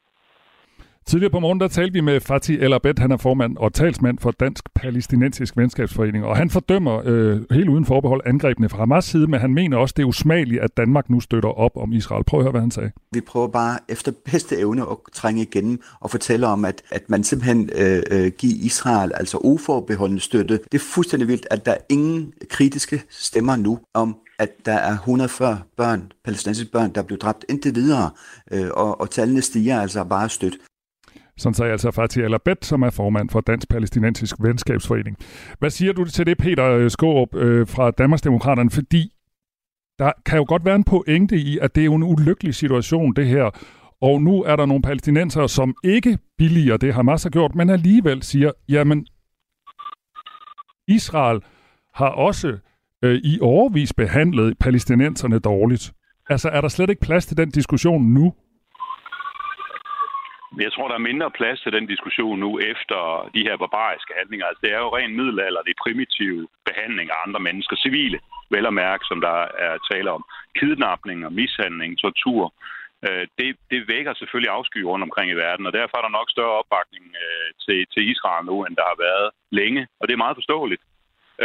Tidligere 1.07 1.31
på 1.31 1.41
morgen, 1.41 1.61
der 1.61 1.69
talte 1.69 1.93
vi 1.93 2.01
med 2.01 2.21
Fatih 2.21 2.63
El 2.63 2.73
Abed, 2.73 2.95
han 2.99 3.13
er 3.13 3.17
formand 3.17 3.57
og 3.57 3.75
talsmand 3.75 4.19
for 4.19 4.31
Dansk 4.31 4.65
Palæstinensisk 4.75 5.57
Venskabsforening, 5.57 6.25
og 6.25 6.37
han 6.37 6.51
fordømmer 6.51 7.03
øh, 7.05 7.41
helt 7.51 7.69
uden 7.69 7.87
forbehold 7.87 8.21
angrebene 8.27 8.69
fra 8.69 8.79
Hamas 8.79 9.05
side, 9.05 9.27
men 9.27 9.41
han 9.41 9.55
mener 9.55 9.77
også, 9.77 9.95
det 9.97 10.03
er 10.03 10.07
usmageligt, 10.07 10.63
at 10.63 10.77
Danmark 10.77 11.11
nu 11.11 11.21
støtter 11.21 11.49
op 11.49 11.77
om 11.77 11.93
Israel. 11.93 12.25
Prøv 12.25 12.41
at 12.41 12.45
høre, 12.45 12.51
hvad 12.51 12.61
han 12.61 12.71
sagde. 12.71 12.91
Vi 13.13 13.21
prøver 13.21 13.49
bare 13.49 13.79
efter 13.89 14.13
bedste 14.25 14.59
evne 14.59 14.83
at 14.83 14.97
trænge 15.13 15.43
igennem 15.43 15.83
og 16.01 16.11
fortælle 16.11 16.47
om, 16.47 16.65
at, 16.65 16.83
at 16.91 17.11
man 17.11 17.25
simpelthen 17.25 17.71
øh, 17.79 18.03
øh, 18.11 18.33
giver 18.39 18.55
Israel 18.65 19.13
altså 19.15 19.39
uforbeholdende 19.39 20.23
støtte. 20.23 20.59
Det 20.73 20.75
er 20.75 20.85
fuldstændig 20.95 21.29
vildt, 21.29 21.47
at 21.51 21.67
der 21.67 21.73
er 21.73 21.79
ingen 21.89 22.33
kritiske 22.51 23.03
stemmer 23.09 23.57
nu 23.57 23.79
om, 23.95 24.17
at 24.41 24.67
der 24.67 24.73
er 24.73 24.93
140 24.93 25.61
børn, 25.77 26.13
palæstinensiske 26.25 26.73
børn, 26.73 26.95
der 26.95 27.03
blev 27.03 27.19
dræbt 27.19 27.45
indtil 27.49 27.75
videre, 27.75 28.11
øh, 28.53 28.71
og, 28.75 29.01
og 29.01 29.11
tallene 29.11 29.43
stiger 29.43 29.81
altså 29.81 30.05
bare 30.05 30.29
stødt. 30.29 30.55
Sådan 31.39 31.55
sagde 31.55 31.73
altså 31.73 31.91
Fatih 31.91 32.25
Alabet, 32.25 32.65
som 32.65 32.83
er 32.83 32.91
formand 32.91 33.31
for 33.31 33.41
Dansk 33.41 33.69
Palæstinensisk 33.69 34.37
Venskabsforening. 34.41 35.17
Hvad 35.59 35.71
siger 35.71 35.93
du 35.93 36.05
til 36.05 36.27
det, 36.27 36.39
Peter 36.39 36.67
øh, 36.67 36.91
Skårup 36.91 37.35
øh, 37.35 37.69
fra 37.69 37.91
Danmarksdemokraterne? 37.91 38.71
Fordi 38.71 39.13
der 39.99 40.13
kan 40.27 40.39
jo 40.39 40.45
godt 40.49 40.65
være 40.65 40.77
en 40.77 40.85
pointe 40.85 41.37
i, 41.37 41.59
at 41.59 41.75
det 41.75 41.81
er 41.81 41.85
jo 41.85 41.95
en 41.95 42.03
ulykkelig 42.03 42.55
situation, 42.55 43.13
det 43.13 43.27
her. 43.27 43.51
Og 44.03 44.23
nu 44.23 44.43
er 44.43 44.57
der 44.57 44.67
nogle 44.67 44.83
palæstinenser, 44.83 45.47
som 45.47 45.75
ikke 45.85 46.19
billiger 46.39 46.77
det, 46.77 46.95
Hamas 46.95 47.23
har 47.23 47.31
gjort, 47.31 47.55
men 47.55 47.71
alligevel 47.71 48.23
siger, 48.23 48.53
jamen, 48.69 49.07
Israel 50.89 51.41
har 51.95 52.09
også 52.09 52.59
øh, 53.05 53.15
i 53.15 53.39
overvis 53.41 53.93
behandlet 53.93 54.59
palæstinenserne 54.59 55.39
dårligt. 55.39 55.93
Altså, 56.29 56.49
er 56.49 56.61
der 56.61 56.69
slet 56.69 56.91
ikke 56.91 57.07
plads 57.09 57.27
til 57.27 57.37
den 57.37 57.51
diskussion 57.51 58.03
nu? 58.03 58.35
Jeg 60.59 60.73
tror, 60.73 60.89
der 60.89 60.95
er 60.95 61.09
mindre 61.11 61.31
plads 61.31 61.61
til 61.61 61.73
den 61.73 61.87
diskussion 61.87 62.39
nu 62.39 62.51
efter 62.73 63.31
de 63.35 63.43
her 63.47 63.57
barbariske 63.57 64.13
handlinger. 64.19 64.47
Altså, 64.47 64.61
det 64.65 64.73
er 64.73 64.81
jo 64.85 64.97
ren 64.97 65.17
middelalder, 65.17 65.63
det 65.63 65.75
er 65.75 65.85
primitive 65.87 66.49
behandling 66.69 67.11
af 67.11 67.19
andre 67.27 67.41
mennesker, 67.41 67.77
civile, 67.77 68.19
vel 68.51 68.67
at 68.67 68.75
mærke, 68.75 69.05
som 69.11 69.21
der 69.21 69.37
er 69.67 69.75
tale 69.91 70.11
om. 70.11 70.23
Kidnapning 70.59 71.27
og 71.27 71.33
mishandling, 71.33 71.99
tortur. 71.99 72.55
Øh, 73.07 73.27
det, 73.39 73.49
det 73.71 73.89
vækker 73.95 74.13
selvfølgelig 74.15 74.53
afsky 74.59 74.81
rundt 74.91 75.07
omkring 75.09 75.29
i 75.31 75.41
verden, 75.45 75.67
og 75.67 75.73
derfor 75.73 75.97
er 75.97 76.05
der 76.05 76.19
nok 76.19 76.31
større 76.31 76.59
opbakning 76.61 77.05
øh, 77.25 77.49
til, 77.65 77.79
til 77.93 78.03
Israel 78.13 78.45
nu, 78.47 78.57
end 78.65 78.77
der 78.77 78.87
har 78.93 78.99
været 79.09 79.29
længe. 79.61 79.83
Og 80.01 80.05
det 80.09 80.15
er 80.15 80.25
meget 80.25 80.39
forståeligt. 80.41 80.83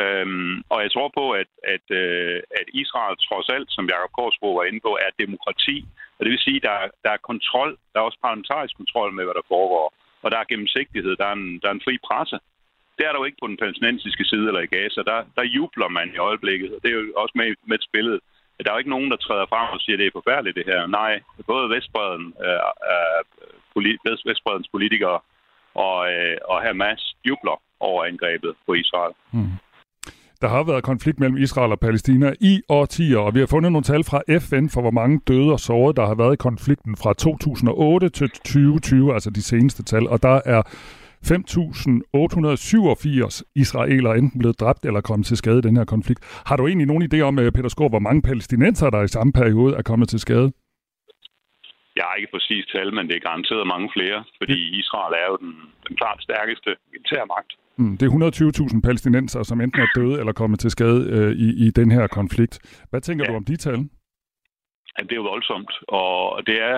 Øhm, 0.01 0.55
og 0.73 0.79
jeg 0.83 0.91
tror 0.91 1.09
på, 1.19 1.25
at, 1.41 1.49
at, 1.75 1.85
øh, 2.01 2.39
at 2.59 2.67
Israel 2.81 3.15
trods 3.27 3.49
alt, 3.55 3.69
som 3.75 3.89
Jacob 3.91 4.11
Korsbro 4.17 4.49
var 4.59 4.65
inde 4.69 4.81
på, 4.87 4.91
er 5.05 5.19
demokrati. 5.23 5.77
Og 6.17 6.21
det 6.23 6.31
vil 6.31 6.45
sige, 6.47 6.59
at 6.61 6.67
der, 6.69 6.77
der 7.03 7.11
er 7.13 7.27
kontrol, 7.31 7.71
der 7.91 7.97
er 7.99 8.07
også 8.09 8.19
parlamentarisk 8.25 8.75
kontrol 8.81 9.11
med, 9.13 9.23
hvad 9.25 9.37
der 9.39 9.51
foregår. 9.53 9.87
Og 10.23 10.31
der 10.31 10.37
er 10.37 10.49
gennemsigtighed, 10.51 11.13
der 11.21 11.27
er 11.31 11.35
en, 11.41 11.59
der 11.61 11.67
er 11.67 11.75
en 11.75 11.85
fri 11.87 11.95
presse. 12.07 12.37
Det 12.97 13.03
er 13.05 13.11
der 13.11 13.19
jo 13.19 13.29
ikke 13.29 13.41
på 13.41 13.47
den 13.47 13.57
palæstinensiske 13.61 14.25
side 14.31 14.47
eller 14.47 14.63
i 14.63 14.73
Gaza. 14.75 15.01
Der, 15.11 15.19
der 15.37 15.53
jubler 15.57 15.87
man 15.87 16.07
i 16.13 16.17
øjeblikket, 16.29 16.69
og 16.75 16.79
det 16.83 16.89
er 16.89 16.95
jo 16.99 17.13
også 17.23 17.33
med, 17.35 17.55
med 17.69 17.77
et 17.79 17.87
spillet. 17.89 18.19
Der 18.63 18.69
er 18.69 18.75
jo 18.75 18.83
ikke 18.83 18.95
nogen, 18.95 19.11
der 19.11 19.17
træder 19.25 19.45
frem 19.45 19.67
og 19.75 19.79
siger, 19.81 19.95
at 19.95 19.99
det 19.99 20.07
er 20.07 20.19
forfærdeligt 20.19 20.57
det 20.59 20.65
her. 20.65 20.87
Nej, 20.87 21.13
både 21.47 21.69
Vestbreden, 21.69 22.33
øh, 22.45 22.59
øh, 22.91 24.25
Vestbredens 24.29 24.69
politikere 24.75 25.19
og, 25.73 25.97
øh, 26.13 26.37
og 26.51 26.61
Hamas 26.61 27.15
jubler 27.27 27.61
over 27.79 28.05
angrebet 28.05 28.55
på 28.65 28.73
Israel. 28.73 29.13
Mm. 29.31 29.51
Der 30.41 30.47
har 30.47 30.63
været 30.63 30.83
konflikt 30.83 31.19
mellem 31.19 31.37
Israel 31.37 31.71
og 31.71 31.79
Palæstina 31.79 32.33
i 32.41 32.61
årtier, 32.69 33.17
og 33.17 33.33
vi 33.33 33.39
har 33.39 33.45
fundet 33.45 33.71
nogle 33.71 33.83
tal 33.83 34.03
fra 34.03 34.21
FN 34.39 34.69
for, 34.69 34.81
hvor 34.81 34.91
mange 34.91 35.19
døde 35.27 35.51
og 35.51 35.59
sårede, 35.59 35.95
der 35.95 36.05
har 36.05 36.15
været 36.15 36.33
i 36.33 36.37
konflikten 36.37 36.95
fra 36.95 37.13
2008 37.13 38.09
til 38.09 38.29
2020, 38.29 39.13
altså 39.13 39.29
de 39.29 39.41
seneste 39.41 39.83
tal. 39.83 40.07
Og 40.07 40.23
der 40.23 40.41
er 40.45 40.61
5.887 41.25 43.41
israelere 43.55 44.17
enten 44.17 44.39
blevet 44.39 44.59
dræbt 44.59 44.85
eller 44.85 45.01
kommet 45.01 45.27
til 45.27 45.37
skade 45.37 45.57
i 45.57 45.61
den 45.61 45.77
her 45.77 45.85
konflikt. 45.85 46.19
Har 46.45 46.55
du 46.55 46.67
egentlig 46.67 46.87
nogen 46.87 47.09
idé 47.13 47.21
om, 47.21 47.39
øh, 47.39 47.51
Peter 47.51 47.69
Skor, 47.69 47.89
hvor 47.89 47.99
mange 47.99 48.21
palæstinenser, 48.21 48.89
der 48.89 49.01
i 49.01 49.07
samme 49.07 49.33
periode 49.33 49.75
er 49.75 49.81
kommet 49.81 50.09
til 50.09 50.19
skade? 50.19 50.51
Jeg 51.97 52.03
har 52.07 52.15
ikke 52.15 52.33
præcis 52.35 52.65
tal, 52.73 52.93
men 52.93 53.07
det 53.07 53.15
er 53.15 53.27
garanteret 53.29 53.71
mange 53.73 53.89
flere, 53.95 54.19
fordi 54.39 54.57
Israel 54.81 55.13
er 55.21 55.27
jo 55.31 55.37
den, 55.43 55.53
den 55.87 55.95
klart 55.95 56.19
stærkeste 56.27 56.69
militære 56.91 57.27
magt. 57.35 57.51
Mm, 57.77 57.97
det 57.97 58.05
er 58.05 58.11
120.000 58.75 58.81
palæstinenser, 58.87 59.43
som 59.43 59.61
enten 59.61 59.81
er 59.81 59.89
døde 59.95 60.19
eller 60.19 60.33
kommet 60.33 60.59
til 60.59 60.71
skade 60.71 61.01
øh, 61.15 61.31
i, 61.45 61.47
i 61.65 61.67
den 61.79 61.91
her 61.91 62.07
konflikt. 62.07 62.55
Hvad 62.89 63.01
tænker 63.01 63.25
ja. 63.25 63.31
du 63.31 63.35
om 63.35 63.45
de 63.45 63.57
tal? 63.57 63.79
Ja, 64.95 65.03
det 65.03 65.11
er 65.11 65.21
jo 65.23 65.31
voldsomt, 65.33 65.71
og 65.87 66.47
det 66.47 66.57
er, 66.61 66.77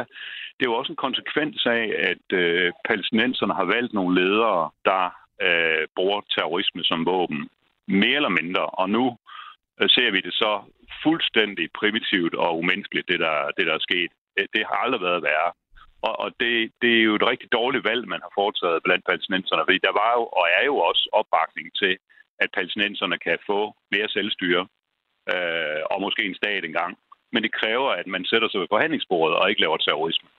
det 0.56 0.62
er 0.64 0.72
jo 0.72 0.80
også 0.80 0.92
en 0.92 1.04
konsekvens 1.08 1.66
af, 1.66 1.84
at 2.12 2.26
øh, 2.42 2.72
palæstinenserne 2.88 3.54
har 3.54 3.66
valgt 3.66 3.94
nogle 3.94 4.22
ledere, 4.22 4.70
der 4.86 5.04
øh, 5.46 5.88
bruger 5.96 6.22
terrorisme 6.22 6.84
som 6.84 7.06
våben, 7.06 7.50
mere 7.88 8.16
eller 8.22 8.34
mindre. 8.42 8.66
Og 8.66 8.90
nu 8.90 9.18
øh, 9.82 9.90
ser 9.90 10.12
vi 10.12 10.20
det 10.22 10.34
så 10.34 10.52
fuldstændig 11.04 11.66
primitivt 11.80 12.34
og 12.36 12.58
umenneskeligt, 12.60 13.08
det 13.08 13.20
der, 13.20 13.38
det 13.58 13.66
der 13.68 13.74
er 13.74 13.88
sket. 13.90 14.12
Øh, 14.38 14.46
det 14.54 14.64
har 14.70 14.78
aldrig 14.86 15.02
været 15.02 15.24
værre. 15.30 15.52
Og, 16.08 16.14
og 16.24 16.30
det, 16.42 16.54
det 16.82 16.92
er 16.98 17.04
jo 17.10 17.16
et 17.16 17.30
rigtig 17.32 17.50
dårligt 17.52 17.88
valg, 17.90 18.04
man 18.08 18.24
har 18.26 18.32
foretaget 18.40 18.84
blandt 18.86 19.06
palæstinenserne, 19.06 19.66
fordi 19.68 19.80
der 19.88 19.94
var 20.02 20.12
jo 20.18 20.24
og 20.40 20.46
er 20.60 20.66
jo 20.72 20.76
også 20.90 21.04
opbakning 21.20 21.68
til, 21.82 21.94
at 22.44 22.50
palæstinenserne 22.56 23.18
kan 23.18 23.38
få 23.50 23.60
mere 23.92 24.10
selvstyre 24.10 24.64
øh, 25.34 25.82
og 25.92 26.02
måske 26.02 26.24
en 26.26 26.40
stat 26.42 26.64
engang. 26.66 26.98
Men 27.34 27.44
det 27.44 27.58
kræver, 27.60 27.90
at 27.90 28.08
man 28.08 28.26
sætter 28.26 28.50
sig 28.50 28.60
ved 28.62 28.68
forhandlingsbordet 28.72 29.38
og 29.38 29.50
ikke 29.50 29.62
laver 29.62 29.78
terrorisme. 29.78 30.30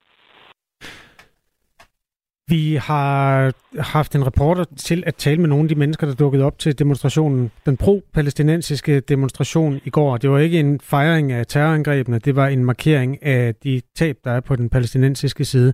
Vi 2.49 2.75
har 2.75 3.53
haft 3.79 4.15
en 4.15 4.27
reporter 4.27 4.65
til 4.77 5.03
at 5.07 5.15
tale 5.15 5.41
med 5.41 5.49
nogle 5.49 5.65
af 5.65 5.69
de 5.69 5.75
mennesker, 5.75 6.07
der 6.07 6.15
dukkede 6.15 6.45
op 6.45 6.59
til 6.59 6.79
demonstrationen, 6.79 7.51
den 7.67 7.77
pro-palæstinensiske 7.77 9.01
demonstration 9.01 9.81
i 9.85 9.91
går. 9.91 10.17
Det 10.17 10.31
var 10.31 10.39
ikke 10.39 10.61
en 10.61 10.81
fejring 10.81 11.33
af 11.33 11.47
terrorangrebene, 11.47 12.19
det 12.19 12.37
var 12.37 12.47
en 12.49 12.65
markering 12.65 13.23
af 13.23 13.55
de 13.55 13.83
tab, 13.97 14.17
der 14.25 14.31
er 14.31 14.41
på 14.41 14.57
den 14.57 14.69
palæstinensiske 14.69 15.45
side. 15.45 15.73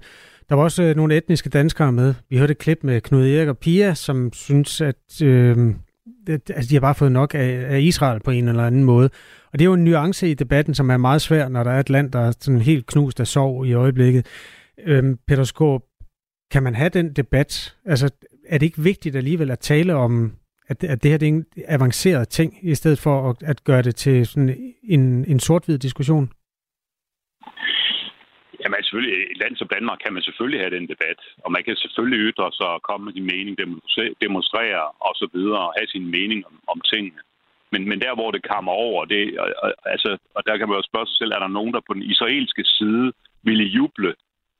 Der 0.48 0.54
var 0.54 0.62
også 0.62 0.82
øh, 0.82 0.96
nogle 0.96 1.16
etniske 1.16 1.48
danskere 1.48 1.92
med. 1.92 2.14
Vi 2.30 2.38
hørte 2.38 2.50
et 2.50 2.58
klip 2.58 2.78
med 2.82 3.00
Knud 3.00 3.26
Erik 3.26 3.48
og 3.48 3.58
Pia, 3.58 3.94
som 3.94 4.32
synes, 4.32 4.80
at 4.80 5.22
øh, 5.22 5.74
altså, 6.28 6.70
de 6.70 6.74
har 6.74 6.80
bare 6.80 6.94
fået 6.94 7.12
nok 7.12 7.34
af, 7.34 7.64
af 7.68 7.80
Israel 7.80 8.20
på 8.20 8.30
en 8.30 8.48
eller 8.48 8.66
anden 8.66 8.84
måde. 8.84 9.10
Og 9.52 9.58
det 9.58 9.60
er 9.60 9.68
jo 9.68 9.74
en 9.74 9.84
nuance 9.84 10.30
i 10.30 10.34
debatten, 10.34 10.74
som 10.74 10.90
er 10.90 10.96
meget 10.96 11.22
svær, 11.22 11.48
når 11.48 11.64
der 11.64 11.70
er 11.70 11.80
et 11.80 11.90
land, 11.90 12.12
der 12.12 12.20
er 12.20 12.32
sådan 12.40 12.60
helt 12.60 12.86
knust 12.86 13.20
af 13.20 13.26
sorg 13.26 13.66
i 13.66 13.72
øjeblikket. 13.72 14.26
Øhm, 14.86 15.18
Peter 15.26 15.44
Skåb, 15.44 15.82
kan 16.50 16.62
man 16.62 16.74
have 16.74 16.88
den 16.88 17.12
debat? 17.12 17.76
Altså, 17.84 18.10
er 18.48 18.58
det 18.58 18.66
ikke 18.66 18.82
vigtigt 18.82 19.16
alligevel 19.16 19.50
at 19.50 19.58
tale 19.58 19.94
om, 19.94 20.32
at, 20.68 20.84
at 20.84 21.02
det 21.02 21.10
her 21.10 21.18
det 21.18 21.28
er 21.28 21.32
en 21.32 21.46
avanceret 21.68 22.28
ting, 22.28 22.58
i 22.62 22.74
stedet 22.74 22.98
for 22.98 23.30
at, 23.30 23.42
at 23.42 23.64
gøre 23.64 23.82
det 23.82 23.96
til 23.96 24.26
sådan 24.26 24.74
en, 24.82 25.24
en 25.24 25.40
sort-hvid 25.40 25.78
diskussion? 25.78 26.32
Jamen 28.60 28.82
selvfølgelig, 28.82 29.16
i 29.18 29.32
et 29.32 29.38
land 29.42 29.56
som 29.56 29.68
Danmark 29.76 29.98
kan 30.04 30.12
man 30.12 30.22
selvfølgelig 30.22 30.60
have 30.60 30.76
den 30.76 30.86
debat, 30.92 31.20
og 31.44 31.52
man 31.52 31.62
kan 31.64 31.76
selvfølgelig 31.76 32.20
ytre 32.28 32.50
sig 32.58 32.68
og 32.76 32.82
komme 32.88 33.04
med 33.04 33.12
sin 33.12 33.26
mening, 33.32 33.54
demonstrere 34.24 34.82
og 35.06 35.12
så 35.20 35.26
videre, 35.34 35.62
og 35.68 35.74
have 35.78 35.88
sin 35.94 36.06
mening 36.16 36.46
om, 36.46 36.54
om 36.72 36.80
tingene. 36.92 37.20
Men, 37.72 37.82
men 37.90 37.98
der, 38.04 38.14
hvor 38.14 38.30
det 38.30 38.48
kommer 38.52 38.72
over, 38.72 39.04
det, 39.04 39.22
altså, 39.94 40.10
og 40.36 40.42
der 40.46 40.56
kan 40.56 40.68
man 40.68 40.76
jo 40.78 40.82
spørge 40.90 41.06
sig 41.06 41.16
selv, 41.18 41.32
er 41.32 41.42
der 41.42 41.56
nogen, 41.58 41.72
der 41.74 41.80
på 41.86 41.94
den 41.94 42.02
israelske 42.12 42.64
side 42.64 43.12
ville 43.48 43.64
juble 43.76 44.14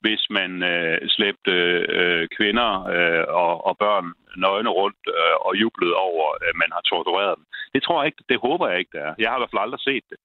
hvis 0.05 0.23
man 0.39 0.51
øh, 0.73 0.99
slæbte 1.17 1.55
øh, 1.99 2.23
kvinder 2.37 2.71
øh, 2.95 3.25
og, 3.43 3.53
og 3.69 3.75
børn 3.85 4.07
nøgne 4.45 4.71
rundt 4.81 5.03
øh, 5.17 5.37
og 5.47 5.53
jublede 5.63 5.97
over, 6.09 6.27
at 6.49 6.55
man 6.63 6.71
har 6.77 6.83
tortureret 6.93 7.35
dem. 7.39 7.45
Det 7.75 7.81
tror 7.83 7.97
jeg 8.01 8.07
ikke, 8.11 8.23
det 8.31 8.39
håber 8.47 8.67
jeg 8.71 8.79
ikke, 8.79 8.93
det 8.95 9.03
er. 9.09 9.13
Jeg 9.23 9.29
har 9.31 9.37
i 9.39 9.41
hvert 9.41 9.53
fald 9.53 9.65
aldrig 9.67 9.83
set 9.91 10.05
det. 10.11 10.19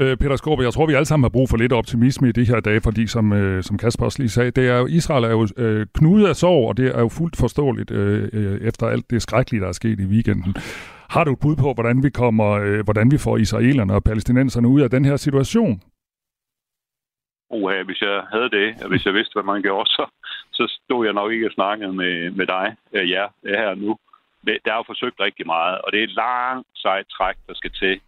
Øh, 0.00 0.16
Peter 0.16 0.36
Skorpe, 0.36 0.62
jeg 0.62 0.72
tror, 0.72 0.86
vi 0.86 0.94
alle 0.94 1.10
sammen 1.10 1.24
har 1.24 1.36
brug 1.36 1.48
for 1.48 1.56
lidt 1.56 1.72
optimisme 1.72 2.28
i 2.28 2.32
de 2.32 2.44
her 2.44 2.60
dage, 2.60 2.80
fordi 2.80 3.06
som, 3.06 3.32
øh, 3.32 3.62
som 3.62 3.78
Kasper 3.78 4.04
også 4.04 4.18
lige 4.22 4.36
sagde, 4.36 4.50
det 4.50 4.68
er 4.68 4.78
jo, 4.78 4.86
Israel 4.86 5.24
er 5.24 5.30
jo 5.38 5.46
øh, 5.56 5.86
knudet 5.94 6.26
af 6.28 6.36
sorg, 6.36 6.68
og 6.68 6.76
det 6.76 6.86
er 6.96 7.00
jo 7.00 7.08
fuldt 7.08 7.36
forståeligt 7.36 7.90
øh, 7.90 8.28
øh, 8.32 8.60
efter 8.68 8.86
alt 8.86 9.10
det 9.10 9.22
skrækkelige, 9.22 9.62
der 9.62 9.68
er 9.68 9.72
sket 9.72 10.00
i 10.00 10.04
weekenden. 10.04 10.54
Har 11.10 11.24
du 11.24 11.32
et 11.32 11.40
bud 11.40 11.56
på, 11.56 11.72
hvordan 11.74 12.02
vi 12.02 12.10
kommer, 12.10 12.50
øh, 12.50 12.84
hvordan 12.84 13.10
vi 13.10 13.18
får 13.18 13.36
israelerne 13.36 13.94
og 13.94 14.04
palæstinenserne 14.04 14.68
ud 14.68 14.80
af 14.80 14.90
den 14.90 15.04
her 15.04 15.16
situation? 15.16 15.82
Uha, 17.50 17.82
hvis 17.82 18.00
jeg 18.00 18.16
havde 18.32 18.50
det, 18.50 18.68
og 18.82 18.88
hvis 18.88 19.06
jeg 19.06 19.14
vidste, 19.14 19.32
hvad 19.32 19.52
man 19.52 19.62
gjorde, 19.62 19.88
så, 19.90 20.04
så 20.52 20.64
stod 20.76 21.04
jeg 21.04 21.14
nok 21.14 21.32
ikke 21.32 21.48
og 21.48 21.52
snakkede 21.52 21.92
med, 21.92 22.30
med 22.30 22.46
dig, 22.46 22.76
øh, 22.92 23.10
ja, 23.10 23.24
øh, 23.44 23.54
her 23.62 23.74
nu. 23.74 23.98
Det, 24.46 24.58
der 24.64 24.72
er 24.72 24.76
jo 24.76 24.90
forsøgt 24.92 25.20
rigtig 25.20 25.46
meget, 25.46 25.78
og 25.80 25.92
det 25.92 26.00
er 26.00 26.04
et 26.04 26.20
langt 26.24 26.68
sejt 26.74 27.06
træk, 27.16 27.36
der 27.48 27.54
skal 27.54 27.72
til 27.72 28.00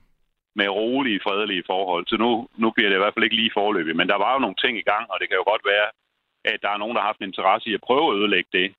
med 0.55 0.68
rolige, 0.68 1.20
fredelige 1.26 1.64
forhold. 1.66 2.07
Så 2.07 2.16
nu, 2.16 2.48
nu 2.57 2.70
bliver 2.70 2.88
det 2.88 2.96
i 2.96 3.02
hvert 3.02 3.14
fald 3.14 3.24
ikke 3.24 3.37
lige 3.37 3.57
forløbigt, 3.59 3.96
men 3.96 4.09
der 4.09 4.18
var 4.24 4.33
jo 4.33 4.38
nogle 4.38 4.61
ting 4.64 4.78
i 4.78 4.88
gang, 4.92 5.05
og 5.11 5.16
det 5.20 5.28
kan 5.28 5.38
jo 5.40 5.44
godt 5.52 5.64
være, 5.64 5.88
at 6.44 6.59
der 6.62 6.70
er 6.70 6.78
nogen, 6.78 6.94
der 6.94 7.00
har 7.00 7.09
haft 7.09 7.20
en 7.20 7.31
interesse 7.31 7.70
i 7.70 7.74
at 7.74 7.87
prøve 7.88 8.07
at 8.09 8.16
ødelægge 8.18 8.50
det 8.52 8.74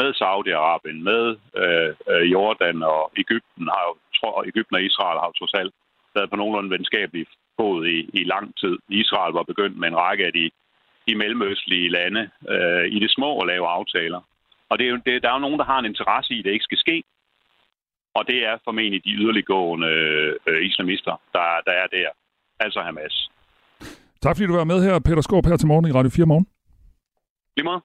med 0.00 0.08
Saudi-Arabien, 0.20 0.98
med 1.10 1.22
øh, 1.62 1.90
øh 2.10 2.32
Jordan 2.32 2.82
og 2.82 3.12
Ægypten. 3.22 3.64
Har 3.74 3.82
jo, 3.88 3.94
tror, 4.18 4.44
Ægypten 4.50 4.76
og 4.76 4.82
Israel 4.82 5.18
har 5.20 5.26
jo 5.30 5.38
trods 5.38 5.54
alt 5.60 5.74
været 6.14 6.30
på 6.30 6.36
nogenlunde 6.36 6.70
venskabelige 6.70 7.26
fod 7.60 7.86
i, 7.86 7.98
i 8.20 8.24
lang 8.24 8.46
tid. 8.60 8.76
Israel 8.88 9.32
var 9.32 9.42
begyndt 9.42 9.76
med 9.78 9.88
en 9.88 9.96
række 9.96 10.24
af 10.26 10.32
de 10.32 10.50
i 11.06 11.14
mellemøstlige 11.14 11.88
lande 11.88 12.22
øh, 12.54 12.84
i 12.96 12.98
det 12.98 13.10
små 13.10 13.40
at 13.40 13.46
lave 13.46 13.66
aftaler. 13.66 14.20
Og 14.70 14.78
det 14.78 14.86
er 14.86 14.90
jo, 14.90 15.00
det, 15.06 15.22
der 15.22 15.28
er 15.28 15.36
jo 15.38 15.46
nogen, 15.46 15.58
der 15.58 15.64
har 15.64 15.78
en 15.78 15.90
interesse 15.92 16.34
i, 16.34 16.38
at 16.38 16.44
det 16.44 16.52
ikke 16.52 16.68
skal 16.70 16.78
ske. 16.78 17.02
Og 18.14 18.22
det 18.26 18.38
er 18.48 18.56
formentlig 18.64 19.04
de 19.04 19.10
yderliggående 19.20 19.92
øh, 20.48 20.66
islamister, 20.66 21.14
der, 21.32 21.46
der 21.66 21.72
er 21.82 21.86
der. 21.86 22.08
Altså 22.60 22.80
Hamas. 22.80 23.30
Tak 24.22 24.36
fordi 24.36 24.46
du 24.46 24.56
var 24.56 24.64
med 24.64 24.82
her, 24.84 24.98
Peter 24.98 25.20
Skåb, 25.20 25.46
her 25.46 25.56
til 25.56 25.68
morgen 25.68 25.86
i 25.88 25.92
Radio 25.92 26.10
4 26.10 26.26
Morgen. 26.26 26.46
Lige 27.56 27.64
meget. 27.64 27.82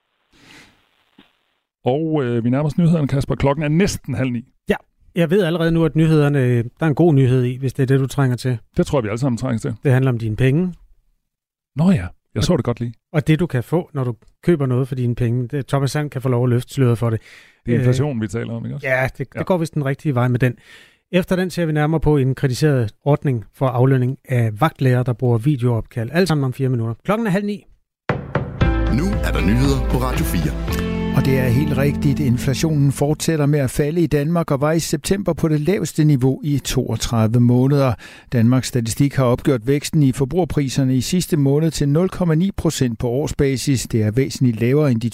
Og 1.86 2.24
øh, 2.24 2.44
vi 2.44 2.50
nærmer 2.50 2.70
os 2.70 2.78
nyhederne, 2.78 3.08
Kasper. 3.08 3.36
Klokken 3.36 3.64
er 3.64 3.70
næsten 3.70 4.14
halv 4.14 4.32
ni. 4.32 4.44
Ja, 4.70 4.76
jeg 5.16 5.30
ved 5.30 5.44
allerede 5.44 5.72
nu, 5.72 5.86
at 5.86 5.96
nyhederne, 5.96 6.58
der 6.64 6.70
er 6.80 6.88
en 6.88 6.96
god 6.96 7.14
nyhed 7.14 7.44
i, 7.44 7.56
hvis 7.58 7.74
det 7.74 7.84
er 7.84 7.88
det, 7.88 8.00
du 8.00 8.08
trænger 8.08 8.38
til. 8.38 8.58
Det 8.78 8.86
tror 8.86 9.00
jeg, 9.00 9.04
vi 9.04 9.10
alle 9.10 9.20
sammen 9.20 9.38
trænger 9.38 9.60
til. 9.60 9.76
Det 9.84 9.92
handler 9.92 10.12
om 10.12 10.18
dine 10.18 10.36
penge. 10.36 10.74
Nå 11.76 11.92
ja, 11.92 12.08
jeg 12.36 12.44
så 12.44 12.58
det 12.58 12.66
godt 12.66 12.80
lige. 12.80 12.94
Og 13.14 13.28
det, 13.28 13.40
du 13.40 13.48
kan 13.48 13.64
få, 13.64 13.90
når 13.94 14.04
du 14.04 14.16
køber 14.44 14.66
noget 14.66 14.88
for 14.88 14.96
dine 14.96 15.16
penge. 15.16 15.48
Det, 15.48 15.68
Thomas 15.68 15.92
Sand 15.92 16.10
kan 16.10 16.22
få 16.22 16.30
lov 16.30 16.44
at 16.44 16.50
løfte 16.50 16.74
sløret 16.74 16.98
for 16.98 17.10
det. 17.10 17.22
Det 17.66 17.74
er 17.74 17.78
inflation, 17.78 18.18
øh, 18.18 18.22
vi 18.22 18.28
taler 18.28 18.54
om, 18.54 18.66
ikke 18.66 18.76
også? 18.76 18.88
Ja, 18.88 19.08
det, 19.18 19.34
det 19.34 19.46
går 19.46 19.58
vist 19.58 19.74
den 19.74 19.86
rigtige 19.86 20.16
vej 20.16 20.28
med 20.28 20.40
den. 20.40 20.54
Efter 21.12 21.36
den 21.36 21.50
ser 21.50 21.66
vi 21.66 21.72
nærmere 21.72 22.00
på 22.00 22.18
en 22.18 22.36
kritiseret 22.36 22.92
ordning 23.06 23.46
for 23.54 23.68
aflønning 23.68 24.18
af 24.30 24.62
vagtlærer, 24.62 25.04
der 25.04 25.14
bruger 25.14 25.38
videoopkald. 25.38 26.10
Alt 26.14 26.28
sammen 26.28 26.44
om 26.44 26.54
fire 26.54 26.70
minutter. 26.70 26.96
Klokken 27.06 27.28
er 27.28 27.32
halv 27.32 27.46
ni. 27.46 27.66
Nu 28.98 29.06
er 29.24 29.32
der 29.32 29.42
nyheder 29.42 29.90
på 29.90 29.98
Radio 29.98 30.26
4. 30.26 30.81
Og 31.16 31.26
det 31.26 31.40
er 31.40 31.48
helt 31.48 31.78
rigtigt. 31.78 32.20
Inflationen 32.20 32.92
fortsætter 32.92 33.46
med 33.46 33.60
at 33.60 33.70
falde 33.70 34.02
i 34.02 34.08
Danmark 34.08 34.52
og 34.52 34.62
var 34.62 34.72
i 34.72 34.80
september 34.80 35.34
på 35.34 35.48
det 35.48 35.60
laveste 35.60 36.04
niveau 36.04 36.40
i 36.44 36.60
32 36.60 37.40
måneder. 37.40 37.94
Danmarks 38.34 38.68
Statistik 38.68 39.16
har 39.16 39.24
opgjort 39.24 39.68
væksten 39.68 40.04
i 40.04 40.12
forbrugerpriserne 40.12 40.96
i 40.96 41.02
sidste 41.02 41.38
måned 41.38 41.72
til 41.72 41.86
0,9 42.44 42.50
procent 42.58 43.00
på 43.00 43.08
årsbasis. 43.08 43.88
Det 43.88 44.04
er 44.04 44.12
væsentligt 44.12 44.60
lavere 44.60 44.92
end 44.92 45.02
de 45.02 45.10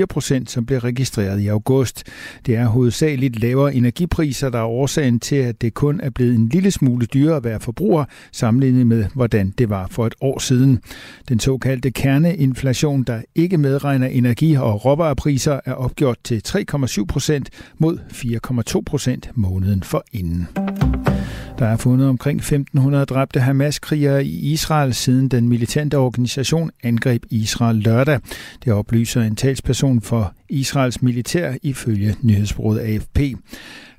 2,4 0.00 0.04
procent, 0.06 0.50
som 0.50 0.66
blev 0.66 0.78
registreret 0.78 1.40
i 1.40 1.46
august. 1.46 2.04
Det 2.46 2.56
er 2.56 2.66
hovedsageligt 2.66 3.40
lavere 3.40 3.74
energipriser, 3.74 4.50
der 4.50 4.58
er 4.58 4.66
årsagen 4.66 5.20
til, 5.20 5.36
at 5.36 5.62
det 5.62 5.74
kun 5.74 6.00
er 6.00 6.10
blevet 6.10 6.34
en 6.34 6.48
lille 6.48 6.70
smule 6.70 7.06
dyrere 7.06 7.36
at 7.36 7.44
være 7.44 7.60
forbruger, 7.60 8.04
sammenlignet 8.32 8.86
med, 8.86 9.04
hvordan 9.14 9.54
det 9.58 9.70
var 9.70 9.86
for 9.90 10.06
et 10.06 10.14
år 10.20 10.38
siden. 10.38 10.78
Den 11.28 11.40
såkaldte 11.40 11.90
kerneinflation, 11.90 13.02
der 13.02 13.22
ikke 13.34 13.58
medregner 13.58 14.06
energi- 14.06 14.56
og 14.56 14.84
råvarepriser, 14.84 15.33
priser 15.34 15.60
er 15.64 15.72
opgjort 15.72 16.18
til 16.24 16.42
3,7 16.48 17.04
procent 17.04 17.50
mod 17.78 17.98
4,2 18.76 18.80
procent 18.86 19.30
måneden 19.34 19.82
for 19.82 20.04
inden. 20.12 20.48
Der 21.58 21.66
er 21.66 21.76
fundet 21.76 22.08
omkring 22.08 22.40
1.500 22.40 23.04
dræbte 23.04 23.40
Hamas-krigere 23.40 24.24
i 24.24 24.52
Israel, 24.52 24.94
siden 24.94 25.28
den 25.28 25.48
militante 25.48 25.98
organisation 25.98 26.70
angreb 26.82 27.22
Israel 27.30 27.76
lørdag. 27.76 28.20
Det 28.64 28.72
oplyser 28.72 29.22
en 29.22 29.36
talsperson 29.36 30.00
for 30.00 30.34
Israels 30.48 31.02
militær 31.02 31.54
ifølge 31.62 32.16
nyhedsbureauet 32.22 32.80
AFP. 32.80 33.18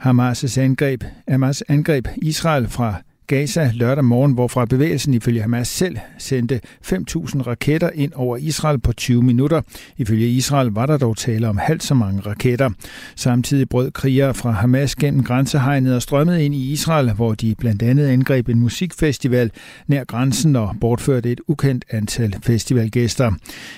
Hamas' 0.05 0.59
angreb, 0.59 1.03
Hamas 1.27 1.63
angreb 1.67 2.07
Israel 2.17 2.67
fra 2.67 3.01
Gaza 3.27 3.71
lørdag 3.73 4.05
morgen, 4.05 4.33
hvorfra 4.33 4.65
bevægelsen 4.65 5.13
ifølge 5.13 5.41
Hamas 5.41 5.67
selv 5.67 5.97
sendte 6.17 6.61
5.000 6.85 7.41
raketter 7.41 7.89
ind 7.93 8.11
over 8.15 8.37
Israel 8.37 8.79
på 8.79 8.93
20 8.93 9.23
minutter. 9.23 9.61
Ifølge 9.97 10.27
Israel 10.27 10.67
var 10.67 10.85
der 10.85 10.97
dog 10.97 11.17
tale 11.17 11.49
om 11.49 11.57
halvt 11.57 11.83
så 11.83 11.93
mange 11.93 12.21
raketter. 12.21 12.69
Samtidig 13.15 13.69
brød 13.69 13.91
krigere 13.91 14.33
fra 14.33 14.51
Hamas 14.51 14.95
gennem 14.95 15.23
grænsehegnet 15.23 15.95
og 15.95 16.01
strømmede 16.01 16.45
ind 16.45 16.55
i 16.55 16.71
Israel, 16.71 17.13
hvor 17.13 17.33
de 17.33 17.55
blandt 17.55 17.81
andet 17.81 18.07
angreb 18.07 18.49
en 18.49 18.59
musikfestival 18.59 19.51
nær 19.87 20.03
grænsen 20.03 20.55
og 20.55 20.75
bortførte 20.81 21.31
et 21.31 21.41
ukendt 21.47 21.85
antal 21.89 22.35
festivalgæster. 22.43 23.31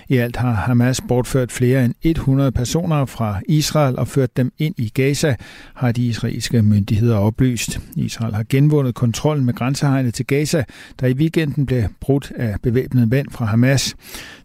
I 0.10 0.18
alt 0.18 0.36
har 0.36 0.54
Hamas 0.54 1.02
bortført 1.08 1.52
flere 1.52 1.86
end 1.86 1.94
100 2.02 2.52
personer 2.52 3.06
fra 3.06 3.42
Israel 3.48 4.00
og 4.00 4.08
ført 4.08 4.38
dem 4.38 4.52
ind 4.58 4.76
i 4.78 4.90
Gaza, 4.90 5.36
har 5.74 5.92
de 5.92 6.08
israelske 6.08 6.62
myndigheder 6.62 7.18
oplyst. 7.18 7.80
Israel 7.96 8.34
har 8.34 8.46
genvundet 8.50 8.96
kontrol 8.96 9.37
kontrollen 9.38 9.46
med 9.46 9.54
grænsehegnet 9.54 10.14
til 10.14 10.26
Gaza, 10.26 10.64
der 11.00 11.08
i 11.08 11.14
weekenden 11.14 11.66
blev 11.66 11.84
brudt 12.00 12.32
af 12.36 12.56
bevæbnede 12.64 13.08
mænd 13.08 13.28
fra 13.32 13.46
Hamas. 13.46 13.96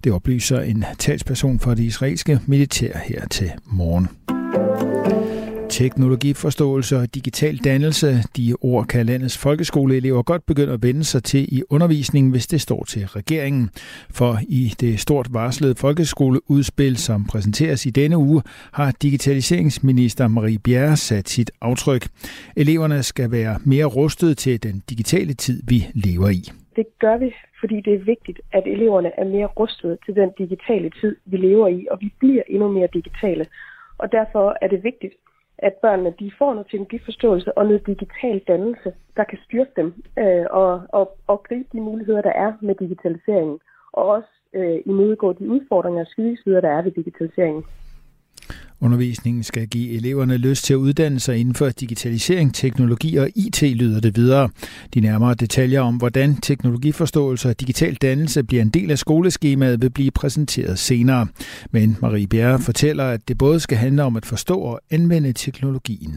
Det 0.05 0.13
oplyser 0.13 0.61
en 0.61 0.85
talsperson 0.99 1.61
for 1.61 1.75
det 1.75 1.83
israelske 1.83 2.41
militær 2.47 2.99
her 3.05 3.27
til 3.29 3.53
morgen. 3.67 4.09
Teknologiforståelse 5.73 6.97
og 6.97 7.15
digital 7.15 7.57
dannelse, 7.57 8.07
de 8.37 8.55
ord 8.61 8.87
kan 8.87 9.07
landets 9.07 9.39
folkeskoleelever 9.39 10.23
godt 10.23 10.47
begynde 10.47 10.73
at 10.73 10.83
vende 10.83 11.05
sig 11.05 11.25
til 11.25 11.57
i 11.57 11.63
undervisningen, 11.71 12.31
hvis 12.31 12.47
det 12.47 12.61
står 12.61 12.85
til 12.85 13.07
regeringen. 13.07 13.71
For 14.11 14.39
i 14.49 14.75
det 14.81 15.01
stort 15.01 15.29
varslede 15.31 15.75
folkeskoleudspil, 15.75 16.97
som 16.97 17.27
præsenteres 17.27 17.87
i 17.87 17.91
denne 17.91 18.19
uge, 18.19 18.43
har 18.73 18.93
digitaliseringsminister 19.03 20.29
Marie 20.29 20.59
Bjerre 20.59 20.97
sat 20.97 21.29
sit 21.29 21.51
aftryk. 21.61 22.09
Eleverne 22.57 23.03
skal 23.03 23.31
være 23.31 23.59
mere 23.65 23.85
rustet 23.85 24.39
til 24.39 24.63
den 24.63 24.83
digitale 24.91 25.35
tid, 25.35 25.63
vi 25.69 25.87
lever 25.95 26.29
i. 26.29 26.43
Det 26.77 26.87
gør 27.01 27.17
vi, 27.19 27.35
fordi 27.61 27.77
det 27.81 27.95
er 27.95 28.05
vigtigt, 28.05 28.41
at 28.53 28.63
eleverne 28.67 29.11
er 29.19 29.25
mere 29.25 29.47
rustet 29.47 29.99
til 30.07 30.15
den 30.15 30.31
digitale 30.39 30.91
tid, 31.01 31.17
vi 31.27 31.37
lever 31.37 31.69
i, 31.69 31.87
og 31.91 31.99
vi 32.01 32.13
bliver 32.19 32.43
endnu 32.49 32.69
mere 32.73 32.89
digitale. 32.95 33.47
Og 33.99 34.13
derfor 34.13 34.57
er 34.63 34.69
det 34.69 34.85
vigtigt, 34.85 35.15
at 35.63 35.75
børnene 35.83 36.15
de 36.21 36.33
får 36.39 36.53
noget 36.53 36.67
teknologiforståelse 36.71 37.59
og 37.59 37.67
noget 37.67 37.87
digital 37.87 38.39
dannelse, 38.49 38.93
der 39.17 39.25
kan 39.25 39.39
styrke 39.45 39.71
dem 39.77 39.95
øh, 40.19 40.47
og, 40.51 40.83
og, 40.89 41.17
og 41.27 41.43
gribe 41.43 41.69
de 41.73 41.81
muligheder, 41.81 42.23
der 42.23 42.33
er 42.33 42.53
med 42.61 42.75
digitaliseringen, 42.75 43.59
og 43.93 44.05
også 44.07 44.29
øh, 44.53 44.81
imødegå 44.87 45.33
de 45.33 45.49
udfordringer 45.49 46.01
og 46.01 46.07
skydesider, 46.07 46.61
der 46.61 46.69
er 46.69 46.83
ved 46.83 46.93
digitaliseringen. 46.93 47.65
Undervisningen 48.85 49.43
skal 49.43 49.67
give 49.69 49.97
eleverne 49.97 50.37
lyst 50.37 50.65
til 50.65 50.75
at 50.75 50.79
uddanne 50.87 51.21
sig 51.21 51.37
inden 51.41 51.55
for 51.55 51.69
digitalisering, 51.69 52.55
teknologi 52.55 53.17
og 53.17 53.29
IT, 53.37 53.63
lyder 53.63 54.01
det 54.01 54.17
videre. 54.17 54.49
De 54.95 55.01
nærmere 55.01 55.35
detaljer 55.35 55.81
om, 55.81 55.97
hvordan 55.97 56.35
teknologiforståelse 56.35 57.49
og 57.49 57.61
digital 57.61 57.95
dannelse 57.95 58.45
bliver 58.45 58.63
en 58.63 58.69
del 58.69 58.91
af 58.91 58.99
skoleskemaet, 58.99 59.83
vil 59.83 59.91
blive 59.91 60.11
præsenteret 60.11 60.79
senere. 60.79 61.27
Men 61.71 61.97
Marie 62.03 62.27
Bjerre 62.27 62.59
fortæller, 62.59 63.05
at 63.05 63.29
det 63.29 63.39
både 63.39 63.61
skal 63.61 63.77
handle 63.77 64.03
om 64.03 64.17
at 64.17 64.27
forstå 64.27 64.57
og 64.61 64.81
anvende 64.91 65.33
teknologien. 65.33 66.13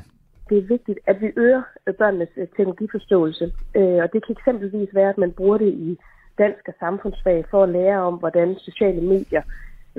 Det 0.50 0.58
er 0.58 0.68
vigtigt, 0.76 1.00
at 1.08 1.18
vi 1.22 1.28
øger 1.38 1.62
børnenes 2.00 2.30
øh, 2.38 2.48
teknologiforståelse. 2.48 3.46
Øh, 3.76 4.00
og 4.04 4.08
det 4.14 4.26
kan 4.26 4.36
eksempelvis 4.38 4.90
være, 4.94 5.10
at 5.10 5.18
man 5.18 5.32
bruger 5.32 5.58
det 5.58 5.74
i 5.74 5.98
dansk 6.38 6.64
og 6.68 6.74
samfundsfag 6.80 7.46
for 7.52 7.64
at 7.64 7.70
lære 7.70 8.00
om, 8.02 8.14
hvordan 8.14 8.56
sociale 8.60 9.02
medier 9.02 9.42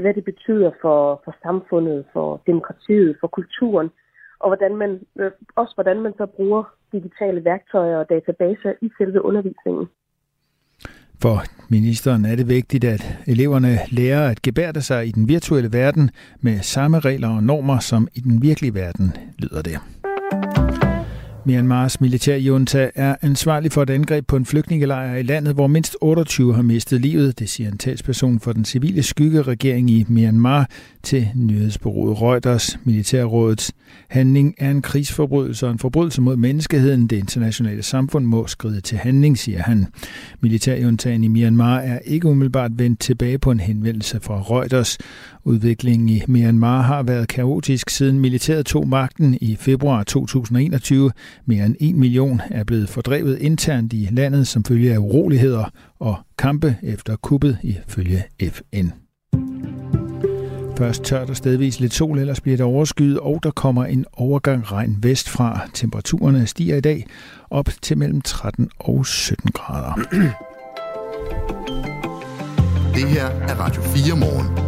hvad 0.02 0.14
det 0.14 0.24
betyder 0.24 0.70
for, 0.82 1.20
for 1.24 1.34
samfundet, 1.42 2.04
for 2.12 2.42
demokratiet, 2.46 3.16
for 3.20 3.26
kulturen, 3.26 3.88
og 4.38 4.48
hvordan 4.48 4.76
man, 4.76 5.00
øh, 5.20 5.30
også 5.56 5.74
hvordan 5.74 6.00
man 6.02 6.12
så 6.16 6.26
bruger 6.26 6.62
digitale 6.92 7.44
værktøjer 7.44 7.96
og 7.96 8.08
databaser 8.08 8.72
i 8.82 8.90
selve 8.98 9.24
undervisningen. 9.24 9.86
For 11.22 11.36
ministeren 11.70 12.24
er 12.24 12.36
det 12.36 12.48
vigtigt, 12.48 12.84
at 12.84 13.02
eleverne 13.26 13.78
lærer 13.92 14.30
at 14.30 14.42
gebærde 14.42 14.82
sig 14.82 15.06
i 15.06 15.10
den 15.10 15.28
virtuelle 15.28 15.72
verden 15.72 16.10
med 16.40 16.58
samme 16.58 17.00
regler 17.00 17.28
og 17.36 17.42
normer 17.42 17.78
som 17.78 18.08
i 18.14 18.20
den 18.20 18.42
virkelige 18.42 18.74
verden, 18.74 19.12
lyder 19.38 19.62
det. 19.62 19.95
Myanmars 21.46 22.00
militærjunta 22.00 22.90
er 22.94 23.16
ansvarlig 23.22 23.72
for 23.72 23.82
et 23.82 23.90
angreb 23.90 24.26
på 24.26 24.36
en 24.36 24.46
flygtningelejr 24.46 25.16
i 25.16 25.22
landet, 25.22 25.54
hvor 25.54 25.66
mindst 25.66 25.96
28 26.00 26.54
har 26.54 26.62
mistet 26.62 27.00
livet. 27.00 27.38
Det 27.38 27.48
siger 27.48 27.70
en 27.70 27.78
talsperson 27.78 28.40
for 28.40 28.52
den 28.52 28.64
civile 28.64 29.02
skyggeregering 29.02 29.90
i 29.90 30.04
Myanmar 30.08 30.68
til 31.02 31.28
nyhedsbureauet 31.34 32.22
Reuters. 32.22 32.78
Militærrådets 32.84 33.72
handling 34.08 34.54
er 34.58 34.70
en 34.70 34.82
krigsforbrydelse 34.82 35.66
og 35.66 35.72
en 35.72 35.78
forbrydelse 35.78 36.22
mod 36.22 36.36
menneskeheden. 36.36 37.06
Det 37.06 37.16
internationale 37.16 37.82
samfund 37.82 38.26
må 38.26 38.46
skride 38.46 38.80
til 38.80 38.98
handling, 38.98 39.38
siger 39.38 39.62
han. 39.62 39.86
Militærjuntaen 40.40 41.24
i 41.24 41.28
Myanmar 41.28 41.78
er 41.78 41.98
ikke 42.04 42.28
umiddelbart 42.28 42.70
vendt 42.74 43.00
tilbage 43.00 43.38
på 43.38 43.50
en 43.50 43.60
henvendelse 43.60 44.20
fra 44.20 44.42
Reuters. 44.42 44.98
Udviklingen 45.46 46.08
i 46.08 46.22
Myanmar 46.28 46.82
har 46.82 47.02
været 47.02 47.28
kaotisk 47.28 47.90
siden 47.90 48.20
militæret 48.20 48.66
tog 48.66 48.88
magten 48.88 49.38
i 49.40 49.56
februar 49.56 50.02
2021. 50.02 51.10
Mere 51.44 51.66
end 51.66 51.74
en 51.80 51.98
million 51.98 52.40
er 52.50 52.64
blevet 52.64 52.88
fordrevet 52.88 53.38
internt 53.38 53.92
i 53.92 54.08
landet 54.12 54.46
som 54.46 54.64
følge 54.64 54.92
af 54.92 54.98
uroligheder 54.98 55.64
og 55.98 56.16
kampe 56.38 56.76
efter 56.82 57.16
kuppet 57.16 57.58
ifølge 57.62 58.24
FN. 58.42 58.88
Først 60.78 61.02
tørt 61.02 61.30
og 61.30 61.36
stedvis 61.36 61.80
lidt 61.80 61.94
sol, 61.94 62.18
ellers 62.18 62.40
bliver 62.40 62.56
det 62.56 62.66
overskyet, 62.66 63.20
og 63.20 63.40
der 63.42 63.50
kommer 63.50 63.84
en 63.84 64.04
overgang 64.12 64.72
regn 64.72 64.96
vestfra. 65.02 65.68
Temperaturerne 65.74 66.46
stiger 66.46 66.76
i 66.76 66.80
dag 66.80 67.06
op 67.50 67.68
til 67.82 67.98
mellem 67.98 68.20
13 68.20 68.70
og 68.78 69.06
17 69.06 69.50
grader. 69.50 69.94
Det 72.94 73.08
her 73.08 73.26
er 73.26 73.54
Radio 73.54 73.82
4 73.82 74.16
morgen. 74.16 74.65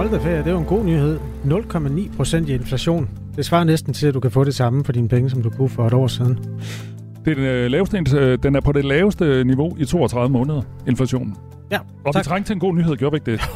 Hold 0.00 0.10
da 0.10 0.18
ferie, 0.18 0.38
det 0.38 0.46
er 0.46 0.50
jo 0.50 0.58
en 0.58 0.64
god 0.64 0.84
nyhed. 0.84 1.18
0,9 1.44 2.16
procent 2.16 2.48
i 2.48 2.54
inflation. 2.54 3.10
Det 3.36 3.44
svarer 3.44 3.64
næsten 3.64 3.94
til, 3.94 4.06
at 4.06 4.14
du 4.14 4.20
kan 4.20 4.30
få 4.30 4.44
det 4.44 4.54
samme 4.54 4.84
for 4.84 4.92
dine 4.92 5.08
penge, 5.08 5.30
som 5.30 5.42
du 5.42 5.50
kunne 5.50 5.68
for 5.68 5.86
et 5.86 5.92
år 5.92 6.06
siden. 6.06 6.38
Det 7.24 7.30
er 7.30 7.34
den, 7.34 7.44
øh, 7.44 7.70
laveste, 7.70 7.98
øh, 8.16 8.38
den 8.42 8.56
er 8.56 8.60
på 8.60 8.72
det 8.72 8.84
laveste 8.84 9.44
niveau 9.44 9.76
i 9.78 9.84
32 9.84 10.32
måneder, 10.32 10.62
inflationen. 10.88 11.36
Ja, 11.70 11.78
Og 12.04 12.14
tak. 12.14 12.20
vi 12.20 12.28
trængte 12.28 12.48
til 12.48 12.54
en 12.54 12.60
god 12.60 12.74
nyhed, 12.74 12.96
gjorde 12.96 13.12
vi 13.12 13.16
ikke 13.16 13.32
det? 13.32 13.50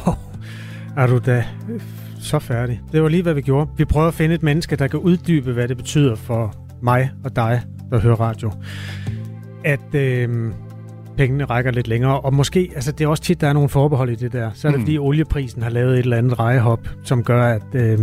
Er 1.01 1.07
du 1.07 1.19
da 1.25 1.43
øh, 1.69 1.81
så 2.19 2.39
færdig? 2.39 2.81
Det 2.91 3.03
var 3.03 3.09
lige, 3.09 3.23
hvad 3.23 3.33
vi 3.33 3.41
gjorde. 3.41 3.69
Vi 3.77 3.85
prøver 3.85 4.07
at 4.07 4.13
finde 4.13 4.35
et 4.35 4.43
menneske, 4.43 4.75
der 4.75 4.87
kan 4.87 4.99
uddybe, 4.99 5.53
hvad 5.53 5.67
det 5.67 5.77
betyder 5.77 6.15
for 6.15 6.53
mig 6.81 7.11
og 7.23 7.35
dig, 7.35 7.61
der 7.91 7.99
hører 7.99 8.15
radio. 8.15 8.51
At 9.63 9.95
øh, 9.95 10.51
pengene 11.17 11.45
rækker 11.45 11.71
lidt 11.71 11.87
længere, 11.87 12.19
og 12.19 12.33
måske, 12.33 12.71
altså 12.75 12.91
det 12.91 13.03
er 13.03 13.07
også 13.07 13.23
tit, 13.23 13.41
der 13.41 13.47
er 13.47 13.53
nogle 13.53 13.69
forbehold 13.69 14.09
i 14.09 14.15
det 14.15 14.33
der. 14.33 14.49
Så 14.53 14.67
er 14.67 14.71
det, 14.71 14.79
Mm. 14.79 14.85
fordi 14.85 14.97
olieprisen 14.97 15.63
har 15.63 15.69
lavet 15.69 15.93
et 15.93 15.99
eller 15.99 16.17
andet 16.17 16.39
rejehop, 16.39 16.79
som 17.03 17.23
gør, 17.23 17.43
at 17.43 17.61
øh, 17.73 17.99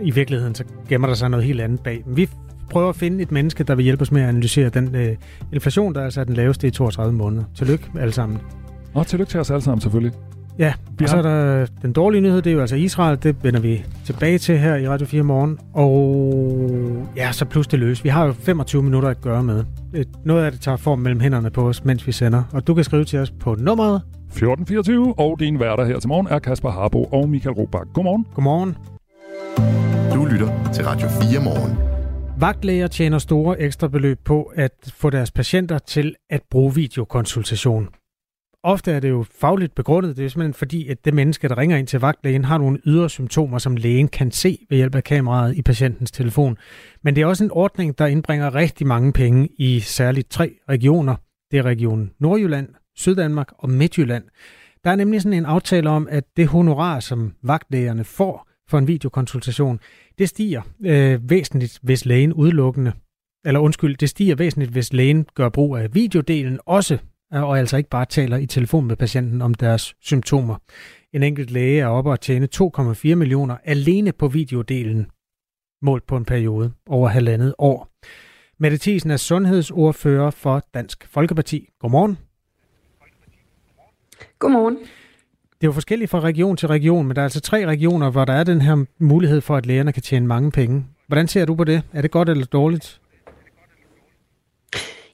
i 0.00 0.10
virkeligheden, 0.10 0.54
så 0.54 0.64
gemmer 0.88 1.08
der 1.08 1.14
sig 1.14 1.28
noget 1.30 1.46
helt 1.46 1.60
andet 1.60 1.80
bag. 1.80 2.02
Men 2.06 2.16
vi 2.16 2.28
prøver 2.70 2.88
at 2.88 2.96
finde 2.96 3.22
et 3.22 3.32
menneske, 3.32 3.64
der 3.64 3.74
vil 3.74 3.82
hjælpe 3.82 4.02
os 4.02 4.12
med 4.12 4.22
at 4.22 4.28
analysere 4.28 4.68
den 4.68 4.94
øh, 4.94 5.16
inflation, 5.52 5.94
der 5.94 6.04
altså 6.04 6.20
er 6.20 6.24
den 6.24 6.34
laveste 6.34 6.66
i 6.66 6.70
32 6.70 7.12
måneder. 7.14 7.44
Tillykke 7.56 7.84
alle 8.00 8.12
sammen. 8.12 8.38
Og 8.94 9.06
tillykke 9.06 9.30
til 9.30 9.40
os 9.40 9.50
alle 9.50 9.62
sammen, 9.62 9.80
selvfølgelig. 9.80 10.12
Ja, 10.58 10.72
Vi 10.98 11.04
og 11.04 11.08
så 11.08 11.16
er 11.16 11.22
der 11.22 11.66
den 11.82 11.92
dårlige 11.92 12.20
nyhed, 12.20 12.42
det 12.42 12.50
er 12.50 12.54
jo 12.54 12.60
altså 12.60 12.76
Israel, 12.76 13.18
det 13.22 13.44
vender 13.44 13.60
vi 13.60 13.84
tilbage 14.04 14.38
til 14.38 14.58
her 14.58 14.76
i 14.76 14.88
Radio 14.88 15.06
4 15.06 15.22
morgen. 15.22 15.58
Og 15.72 17.06
ja, 17.16 17.32
så 17.32 17.44
plus 17.44 17.66
det 17.66 17.78
løs. 17.78 18.04
Vi 18.04 18.08
har 18.08 18.26
jo 18.26 18.32
25 18.32 18.82
minutter 18.82 19.08
at 19.08 19.20
gøre 19.20 19.42
med. 19.42 19.64
Et- 19.94 20.08
Noget 20.24 20.44
af 20.44 20.52
det 20.52 20.60
tager 20.60 20.76
form 20.76 20.98
mellem 20.98 21.20
hænderne 21.20 21.50
på 21.50 21.68
os, 21.68 21.84
mens 21.84 22.06
vi 22.06 22.12
sender. 22.12 22.42
Og 22.52 22.66
du 22.66 22.74
kan 22.74 22.84
skrive 22.84 23.04
til 23.04 23.18
os 23.18 23.30
på 23.30 23.56
nummeret. 23.58 24.02
1424, 24.28 25.14
og 25.18 25.40
din 25.40 25.60
værter 25.60 25.84
her 25.84 25.98
til 26.00 26.08
morgen 26.08 26.26
er 26.30 26.38
Kasper 26.38 26.70
Harbo 26.70 27.04
og 27.04 27.28
Michael 27.28 27.54
Robach. 27.56 27.84
Godmorgen. 27.94 28.26
Godmorgen. 28.34 28.76
Du 30.14 30.24
lytter 30.24 30.48
til 30.74 30.84
Radio 30.84 31.08
4 31.08 31.44
morgen. 31.44 31.78
Vagtlæger 32.40 32.86
tjener 32.86 33.18
store 33.18 33.60
ekstra 33.60 33.88
beløb 33.88 34.18
på 34.24 34.52
at 34.56 34.70
få 34.94 35.10
deres 35.10 35.30
patienter 35.30 35.78
til 35.78 36.14
at 36.30 36.40
bruge 36.50 36.74
videokonsultation. 36.74 37.88
Ofte 38.64 38.92
er 38.92 39.00
det 39.00 39.10
jo 39.10 39.24
fagligt 39.40 39.74
begrundet. 39.74 40.16
Det 40.16 40.24
er 40.24 40.28
simpelthen 40.28 40.54
fordi, 40.54 40.88
at 40.88 41.04
det 41.04 41.14
menneske, 41.14 41.48
der 41.48 41.58
ringer 41.58 41.76
ind 41.76 41.86
til 41.86 42.00
vagtlægen, 42.00 42.44
har 42.44 42.58
nogle 42.58 42.78
ydre 42.86 43.10
symptomer, 43.10 43.58
som 43.58 43.76
lægen 43.76 44.08
kan 44.08 44.30
se 44.30 44.58
ved 44.70 44.76
hjælp 44.76 44.94
af 44.94 45.04
kameraet 45.04 45.56
i 45.56 45.62
patientens 45.62 46.10
telefon. 46.10 46.56
Men 47.02 47.16
det 47.16 47.22
er 47.22 47.26
også 47.26 47.44
en 47.44 47.50
ordning, 47.50 47.98
der 47.98 48.06
indbringer 48.06 48.54
rigtig 48.54 48.86
mange 48.86 49.12
penge 49.12 49.48
i 49.58 49.80
særligt 49.80 50.30
tre 50.30 50.54
regioner. 50.68 51.16
Det 51.50 51.58
er 51.58 51.62
regionen 51.62 52.10
Nordjylland, 52.18 52.68
Syddanmark 52.96 53.52
og 53.58 53.70
Midtjylland. 53.70 54.24
Der 54.84 54.90
er 54.90 54.96
nemlig 54.96 55.22
sådan 55.22 55.38
en 55.38 55.46
aftale 55.46 55.90
om, 55.90 56.08
at 56.10 56.24
det 56.36 56.46
honorar, 56.46 57.00
som 57.00 57.32
vagtlægerne 57.42 58.04
får 58.04 58.48
for 58.68 58.78
en 58.78 58.88
videokonsultation, 58.88 59.80
det 60.18 60.28
stiger 60.28 60.62
øh, 60.84 61.30
væsentligt, 61.30 61.78
hvis 61.82 62.06
lægen 62.06 62.32
udelukkende, 62.32 62.92
eller 63.44 63.60
undskyld, 63.60 63.96
det 63.96 64.08
stiger 64.08 64.34
væsentligt, 64.34 64.72
hvis 64.72 64.92
lægen 64.92 65.26
gør 65.34 65.48
brug 65.48 65.76
af 65.76 65.94
videodelen 65.94 66.58
også, 66.66 66.98
og 67.32 67.58
altså 67.58 67.76
ikke 67.76 67.90
bare 67.90 68.04
taler 68.04 68.36
i 68.36 68.46
telefon 68.46 68.86
med 68.86 68.96
patienten 68.96 69.42
om 69.42 69.54
deres 69.54 69.94
symptomer. 70.00 70.56
En 71.12 71.22
enkelt 71.22 71.50
læge 71.50 71.80
er 71.80 71.86
oppe 71.86 72.12
at 72.12 72.20
tjene 72.20 72.48
2,4 72.54 73.14
millioner 73.14 73.56
alene 73.64 74.12
på 74.12 74.28
videodelen, 74.28 75.06
målt 75.82 76.06
på 76.06 76.16
en 76.16 76.24
periode 76.24 76.72
over 76.86 77.08
halvandet 77.08 77.54
år. 77.58 77.88
Mette 78.58 78.78
Thiesen 78.78 79.10
er 79.10 79.16
sundhedsordfører 79.16 80.30
for 80.30 80.62
Dansk 80.74 81.08
Folkeparti. 81.10 81.68
Godmorgen. 81.80 82.18
Godmorgen. 84.38 84.78
Det 85.62 85.66
er 85.66 85.68
jo 85.68 85.72
forskelligt 85.72 86.10
fra 86.10 86.20
region 86.20 86.56
til 86.56 86.68
region, 86.68 87.06
men 87.06 87.16
der 87.16 87.22
er 87.22 87.26
altså 87.26 87.40
tre 87.40 87.66
regioner, 87.66 88.10
hvor 88.10 88.24
der 88.24 88.32
er 88.32 88.44
den 88.44 88.60
her 88.60 88.84
mulighed 88.98 89.40
for, 89.40 89.56
at 89.56 89.66
lægerne 89.66 89.92
kan 89.92 90.02
tjene 90.02 90.26
mange 90.26 90.50
penge. 90.50 90.84
Hvordan 91.06 91.28
ser 91.28 91.44
du 91.44 91.54
på 91.54 91.64
det? 91.64 91.82
Er 91.92 92.02
det 92.02 92.10
godt 92.10 92.28
eller 92.28 92.46
dårligt? 92.46 93.01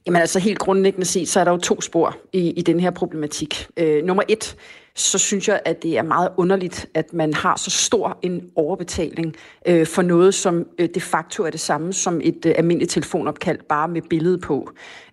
Jamen 0.05 0.21
altså 0.21 0.39
helt 0.39 0.59
grundlæggende 0.59 1.05
set, 1.05 1.27
så 1.27 1.39
er 1.39 1.43
der 1.43 1.51
jo 1.51 1.57
to 1.57 1.81
spor 1.81 2.17
i, 2.33 2.51
i 2.51 2.61
den 2.61 2.79
her 2.79 2.91
problematik. 2.91 3.67
Øh, 3.77 4.05
nummer 4.05 4.23
et, 4.27 4.55
så 4.95 5.17
synes 5.17 5.47
jeg, 5.47 5.61
at 5.65 5.83
det 5.83 5.97
er 5.97 6.01
meget 6.01 6.29
underligt, 6.37 6.87
at 6.93 7.13
man 7.13 7.33
har 7.33 7.57
så 7.57 7.69
stor 7.69 8.17
en 8.21 8.41
overbetaling 8.55 9.35
øh, 9.67 9.87
for 9.87 10.01
noget, 10.01 10.33
som 10.33 10.67
øh, 10.79 10.89
de 10.95 11.01
facto 11.01 11.43
er 11.43 11.49
det 11.49 11.59
samme 11.59 11.93
som 11.93 12.21
et 12.23 12.45
øh, 12.45 12.53
almindeligt 12.57 12.91
telefonopkald, 12.91 13.59
bare 13.69 13.87
med 13.87 14.01
billede 14.01 14.37
på. 14.37 14.69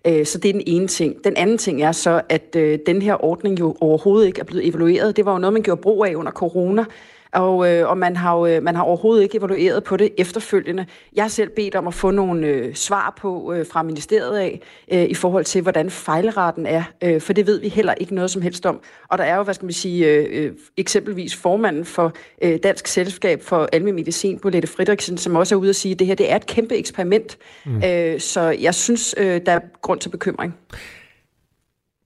Øh, 0.07 0.25
så 0.25 0.37
det 0.37 0.49
er 0.49 0.53
den 0.53 0.63
ene 0.67 0.87
ting. 0.87 1.23
Den 1.23 1.37
anden 1.37 1.57
ting 1.57 1.81
er 1.81 1.91
så, 1.91 2.21
at 2.29 2.55
øh, 2.55 2.79
den 2.85 3.01
her 3.01 3.23
ordning 3.23 3.59
jo 3.59 3.75
overhovedet 3.81 4.27
ikke 4.27 4.39
er 4.39 4.45
blevet 4.45 4.67
evalueret. 4.67 5.17
Det 5.17 5.25
var 5.25 5.31
jo 5.31 5.37
noget, 5.37 5.53
man 5.53 5.63
gjorde 5.63 5.81
brug 5.81 6.05
af 6.05 6.15
under 6.15 6.31
corona, 6.31 6.85
og, 7.33 7.69
øh, 7.69 7.89
og 7.89 7.97
man, 7.97 8.15
har 8.15 8.37
jo, 8.37 8.45
øh, 8.45 8.63
man 8.63 8.75
har 8.75 8.83
overhovedet 8.83 9.23
ikke 9.23 9.37
evalueret 9.37 9.83
på 9.83 9.97
det 9.97 10.09
efterfølgende. 10.17 10.85
Jeg 11.15 11.23
har 11.23 11.29
selv 11.29 11.49
bedt 11.49 11.75
om 11.75 11.87
at 11.87 11.93
få 11.93 12.11
nogle 12.11 12.47
øh, 12.47 12.75
svar 12.75 13.13
på 13.21 13.53
øh, 13.53 13.65
fra 13.71 13.83
ministeriet 13.83 14.37
af, 14.37 14.61
øh, 14.91 15.03
i 15.03 15.13
forhold 15.13 15.45
til, 15.45 15.61
hvordan 15.61 15.89
fejlraten 15.89 16.65
er, 16.65 16.83
øh, 17.03 17.21
for 17.21 17.33
det 17.33 17.47
ved 17.47 17.59
vi 17.59 17.67
heller 17.67 17.93
ikke 17.93 18.15
noget 18.15 18.31
som 18.31 18.41
helst 18.41 18.65
om. 18.65 18.79
Og 19.09 19.17
der 19.17 19.23
er 19.23 19.35
jo, 19.35 19.43
hvad 19.43 19.53
skal 19.53 19.65
man 19.65 19.73
sige, 19.73 20.07
øh, 20.07 20.25
øh, 20.31 20.51
eksempelvis 20.77 21.35
formanden 21.35 21.85
for 21.85 22.13
øh, 22.41 22.59
Dansk 22.63 22.87
Selskab 22.87 23.41
for 23.41 23.69
Almen 23.73 23.95
Medicin, 23.95 24.39
Bolette 24.39 24.67
Fridriksen, 24.67 25.17
som 25.17 25.35
også 25.35 25.55
er 25.55 25.59
ude 25.59 25.69
at 25.69 25.75
sige, 25.75 25.91
at 25.91 25.99
det 25.99 26.07
her 26.07 26.15
det 26.15 26.31
er 26.31 26.35
et 26.35 26.45
kæmpe 26.45 26.75
eksperiment. 26.75 27.37
Mm. 27.65 27.83
Øh, 27.83 28.19
så 28.19 28.41
jeg 28.41 28.75
synes, 28.75 29.15
øh, 29.17 29.41
der 29.45 29.51
er 29.51 29.59
grund 29.81 29.99
til 29.99 30.09
bekymring. 30.09 30.55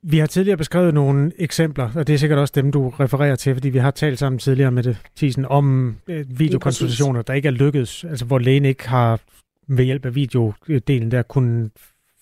Vi 0.04 0.18
har 0.18 0.28
tidligere 0.28 0.58
beskrevet 0.58 0.94
nogle 0.94 1.32
eksempler, 1.38 1.90
og 1.96 2.08
det 2.08 2.14
er 2.14 2.18
sikkert 2.18 2.40
også 2.40 2.54
dem, 2.56 2.72
du 2.72 2.90
refererer 2.90 3.36
til, 3.36 3.56
fordi 3.56 3.70
vi 3.70 3.78
har 3.78 3.92
talt 3.92 4.20
sammen 4.20 4.40
tidligere 4.40 4.72
med 4.72 4.84
det, 4.84 4.98
Thiesen, 5.18 5.46
om 5.46 5.96
øh, 6.08 6.40
videokonsultationer, 6.40 7.22
der 7.22 7.34
ikke 7.34 7.48
er 7.48 7.52
lykkedes, 7.52 8.04
altså 8.04 8.26
hvor 8.26 8.40
lægen 8.40 8.66
ikke 8.66 8.90
har 8.90 9.20
ved 9.68 9.86
hjælp 9.86 10.06
af 10.06 10.16
videodelen 10.16 11.12
der 11.12 11.22
kunne 11.22 11.70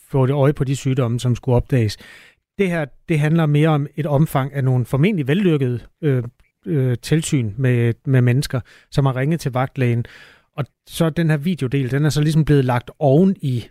få 0.10 0.26
det 0.26 0.34
øje 0.34 0.54
på 0.54 0.64
de 0.64 0.76
sygdomme, 0.76 1.20
som 1.20 1.36
skulle 1.36 1.56
opdages. 1.56 1.98
Det 2.58 2.70
her, 2.70 2.86
det 3.10 3.20
handler 3.20 3.46
mere 3.46 3.70
om 3.70 3.88
et 3.96 4.06
omfang 4.06 4.54
af 4.54 4.64
nogle 4.64 4.86
formentlig 4.86 5.28
vellykkede 5.28 5.80
øh, 6.02 6.24
øh, 6.66 6.98
tilsyn 7.02 7.54
med, 7.58 7.94
med 8.06 8.22
mennesker, 8.22 8.60
som 8.92 9.06
har 9.06 9.16
ringet 9.16 9.40
til 9.40 9.52
vagtlægen. 9.52 10.06
Og 10.58 10.66
så 10.88 11.10
den 11.10 11.30
her 11.30 11.38
videodel, 11.38 11.92
den 11.92 12.06
er 12.06 12.10
så 12.10 12.22
ligesom 12.22 12.46
blevet 12.46 12.66
lagt 12.66 12.92
oven 13.00 13.36
i 13.42 13.66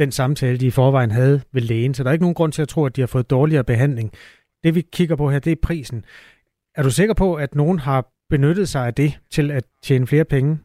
den 0.00 0.12
samtale, 0.12 0.58
de 0.58 0.66
i 0.66 0.70
forvejen 0.70 1.10
havde 1.10 1.40
ved 1.52 1.62
lægen. 1.62 1.94
Så 1.94 2.02
der 2.02 2.08
er 2.08 2.12
ikke 2.12 2.24
nogen 2.24 2.34
grund 2.34 2.52
til 2.52 2.62
at 2.62 2.68
tro, 2.68 2.84
at 2.84 2.96
de 2.96 3.00
har 3.00 3.06
fået 3.06 3.30
dårligere 3.30 3.64
behandling. 3.64 4.12
Det 4.64 4.74
vi 4.74 4.80
kigger 4.92 5.16
på 5.16 5.30
her, 5.30 5.38
det 5.38 5.52
er 5.52 5.56
prisen. 5.62 6.04
Er 6.74 6.82
du 6.82 6.90
sikker 6.90 7.14
på, 7.14 7.34
at 7.34 7.54
nogen 7.54 7.78
har 7.78 8.12
benyttet 8.30 8.68
sig 8.68 8.86
af 8.86 8.94
det 8.94 9.18
til 9.30 9.50
at 9.50 9.64
tjene 9.82 10.06
flere 10.06 10.24
penge? 10.24 10.58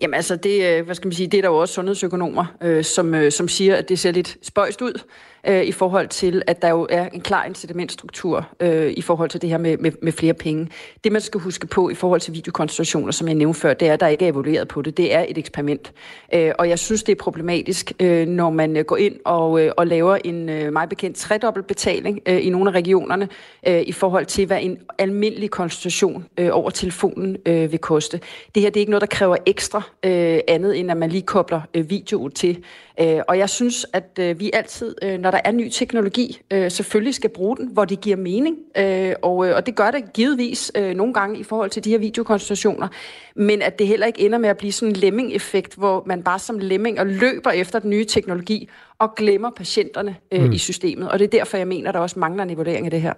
Jamen 0.00 0.14
altså, 0.14 0.36
det, 0.36 0.78
øh, 0.78 0.84
hvad 0.84 0.94
skal 0.94 1.06
man 1.06 1.12
sige, 1.12 1.26
det 1.26 1.38
er 1.38 1.42
der 1.42 1.48
jo 1.48 1.56
også 1.56 1.74
sundhedsøkonomer, 1.74 2.56
øh, 2.62 2.84
som, 2.84 3.14
øh, 3.14 3.32
som 3.32 3.48
siger, 3.48 3.76
at 3.76 3.88
det 3.88 3.98
ser 3.98 4.10
lidt 4.10 4.36
spøjst 4.42 4.82
ud 4.82 5.00
øh, 5.46 5.64
i 5.64 5.72
forhold 5.72 6.08
til, 6.08 6.42
at 6.46 6.62
der 6.62 6.68
jo 6.68 6.86
er 6.90 7.08
en 7.08 7.20
klar 7.20 7.44
incitamentstruktur 7.44 8.48
øh, 8.60 8.92
i 8.96 9.02
forhold 9.02 9.30
til 9.30 9.42
det 9.42 9.50
her 9.50 9.58
med, 9.58 9.76
med, 9.78 9.92
med 10.02 10.12
flere 10.12 10.34
penge. 10.34 10.68
Det, 11.04 11.12
man 11.12 11.20
skal 11.20 11.40
huske 11.40 11.66
på 11.66 11.90
i 11.90 11.94
forhold 11.94 12.20
til 12.20 12.34
videokonsultationer, 12.34 13.12
som 13.12 13.28
jeg 13.28 13.34
nævnte 13.34 13.60
før, 13.60 13.74
det 13.74 13.88
er, 13.88 13.92
at 13.92 14.00
der 14.00 14.08
ikke 14.08 14.24
er 14.24 14.32
evalueret 14.32 14.68
på 14.68 14.82
det. 14.82 14.96
Det 14.96 15.14
er 15.14 15.24
et 15.28 15.38
eksperiment. 15.38 15.92
Øh, 16.34 16.52
og 16.58 16.68
jeg 16.68 16.78
synes, 16.78 17.02
det 17.02 17.12
er 17.12 17.16
problematisk, 17.22 17.92
øh, 18.00 18.28
når 18.28 18.50
man 18.50 18.76
øh, 18.76 18.84
går 18.84 18.96
ind 18.96 19.16
og, 19.24 19.60
øh, 19.60 19.72
og 19.76 19.86
laver 19.86 20.18
en 20.24 20.48
øh, 20.48 20.72
meget 20.72 20.88
bekendt 20.88 21.16
tredobbelt 21.16 21.66
betaling 21.66 22.20
øh, 22.26 22.46
i 22.46 22.50
nogle 22.50 22.70
af 22.70 22.74
regionerne 22.74 23.28
øh, 23.66 23.82
i 23.86 23.92
forhold 23.92 24.26
til, 24.26 24.46
hvad 24.46 24.58
en 24.62 24.78
almindelig 24.98 25.50
konsultation 25.50 26.24
øh, 26.38 26.48
over 26.52 26.70
telefonen 26.70 27.36
øh, 27.46 27.72
vil 27.72 27.78
koste. 27.78 28.20
Det 28.54 28.62
her 28.62 28.70
det 28.70 28.76
er 28.76 28.80
ikke 28.80 28.90
noget, 28.90 29.00
der 29.00 29.16
kræver 29.16 29.36
ekstra 29.46 29.82
øh, 30.04 30.38
andet, 30.48 30.78
end 30.80 30.90
at 30.90 30.96
man 30.96 31.10
lige 31.10 31.22
kobler 31.22 31.60
øh, 31.74 31.90
videoen 31.90 32.32
til. 32.32 32.64
Øh, 33.00 33.20
og 33.28 33.38
jeg 33.38 33.50
synes, 33.50 33.86
at 33.92 34.18
øh, 34.20 34.40
vi 34.40 34.50
altid, 34.52 34.94
øh, 35.02 35.18
når 35.18 35.30
der 35.34 35.40
er 35.44 35.52
ny 35.52 35.68
teknologi, 35.68 36.40
øh, 36.50 36.70
selvfølgelig 36.70 37.14
skal 37.14 37.30
bruge 37.30 37.56
den, 37.56 37.68
hvor 37.72 37.84
det 37.84 38.00
giver 38.00 38.16
mening. 38.16 38.56
Øh, 38.78 39.14
og, 39.22 39.48
øh, 39.48 39.56
og 39.56 39.66
det 39.66 39.76
gør 39.76 39.90
det 39.90 40.12
givetvis 40.12 40.72
øh, 40.74 40.94
nogle 40.94 41.14
gange 41.14 41.38
i 41.38 41.42
forhold 41.42 41.70
til 41.70 41.84
de 41.84 41.90
her 41.90 41.98
videokonsultationer. 41.98 42.88
Men 43.36 43.62
at 43.62 43.78
det 43.78 43.86
heller 43.86 44.06
ikke 44.06 44.20
ender 44.20 44.38
med 44.38 44.48
at 44.48 44.56
blive 44.56 44.72
sådan 44.72 44.92
en 44.92 44.96
lemming-effekt, 44.96 45.74
hvor 45.74 46.02
man 46.06 46.22
bare 46.22 46.38
som 46.38 46.58
lemming 46.58 47.00
og 47.00 47.06
løber 47.06 47.50
efter 47.50 47.78
den 47.78 47.90
nye 47.90 48.04
teknologi 48.04 48.68
og 48.98 49.14
glemmer 49.14 49.50
patienterne 49.56 50.16
øh, 50.32 50.44
Mm. 50.44 50.52
i 50.52 50.58
systemet. 50.58 51.08
Og 51.08 51.18
det 51.18 51.24
er 51.24 51.38
derfor, 51.38 51.56
jeg 51.56 51.68
mener, 51.68 51.92
der 51.92 51.98
også 51.98 52.18
mangler 52.18 52.42
en 52.42 52.50
evaluering 52.50 52.86
af 52.86 52.90
det 52.90 53.00
her. 53.00 53.12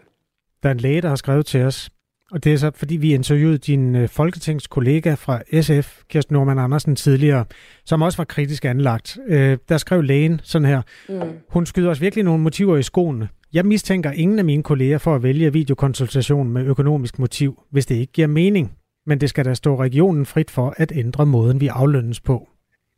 Der 0.62 0.68
er 0.68 0.72
en 0.74 0.81
læge, 0.81 1.02
der 1.02 1.09
har 1.09 1.16
skrevet 1.16 1.46
til 1.46 1.62
os, 1.62 1.90
og 2.33 2.45
det 2.45 2.53
er 2.53 2.57
så, 2.57 2.71
fordi 2.75 2.97
vi 2.97 3.15
interviewede 3.15 3.59
din 3.59 3.95
øh, 3.97 4.09
folketingskollega 4.09 5.15
fra 5.15 5.43
SF, 5.62 6.01
Kirsten 6.09 6.33
Norman 6.35 6.59
Andersen, 6.59 6.97
tidligere, 6.97 7.45
som 7.85 8.03
også 8.03 8.17
var 8.17 8.25
kritisk 8.25 8.65
anlagt. 8.65 9.19
Øh, 9.29 9.59
der 9.69 9.79
skrev 9.79 10.03
lægen 10.03 10.41
sådan 10.45 10.69
her, 10.69 10.83
Mm. 11.09 11.21
hun 11.51 11.67
skyder 11.67 11.91
os 11.91 12.01
virkelig 12.01 12.25
nogle 12.25 12.43
motiver 12.43 12.77
i 12.77 12.83
skoene. 12.83 13.29
Jeg 13.53 13.67
mistænker 13.67 14.11
ingen 14.11 14.39
af 14.39 14.45
mine 14.45 14.62
kolleger 14.62 14.99
for 14.99 15.15
at 15.15 15.23
vælge 15.23 15.53
videokonsultation 15.53 16.49
med 16.49 16.65
økonomisk 16.65 17.19
motiv, 17.19 17.62
hvis 17.71 17.87
det 17.87 17.95
ikke 17.95 18.12
giver 18.12 18.29
mening. 18.29 18.73
Men 19.07 19.21
det 19.21 19.29
skal 19.31 19.45
da 19.45 19.55
stå 19.55 19.81
regionen 19.81 20.27
frit 20.27 20.51
for 20.51 20.75
at 20.77 20.93
ændre 20.95 21.27
måden, 21.27 21.61
vi 21.61 21.67
aflønnes 21.67 22.21
på. 22.21 22.49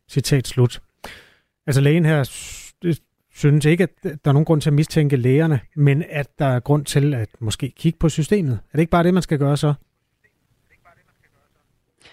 Citat 0.09 0.47
slut. 0.47 0.81
Altså 1.67 1.81
lægen 1.81 2.05
her 2.05 2.23
synes 3.39 3.65
ikke, 3.65 3.83
at 3.83 4.03
der 4.03 4.29
er 4.29 4.31
nogen 4.31 4.45
grund 4.45 4.61
til 4.61 4.69
at 4.69 4.73
mistænke 4.73 5.15
lægerne, 5.15 5.59
men 5.75 6.03
at 6.09 6.27
der 6.39 6.45
er 6.45 6.59
grund 6.59 6.85
til 6.85 7.13
at 7.13 7.29
måske 7.39 7.73
kigge 7.77 7.99
på 7.99 8.09
systemet. 8.09 8.53
Er 8.53 8.77
det 8.77 8.79
ikke 8.79 8.89
bare 8.89 9.03
det, 9.03 9.13
man 9.13 9.23
skal 9.23 9.39
gøre 9.39 9.57
så? 9.57 9.73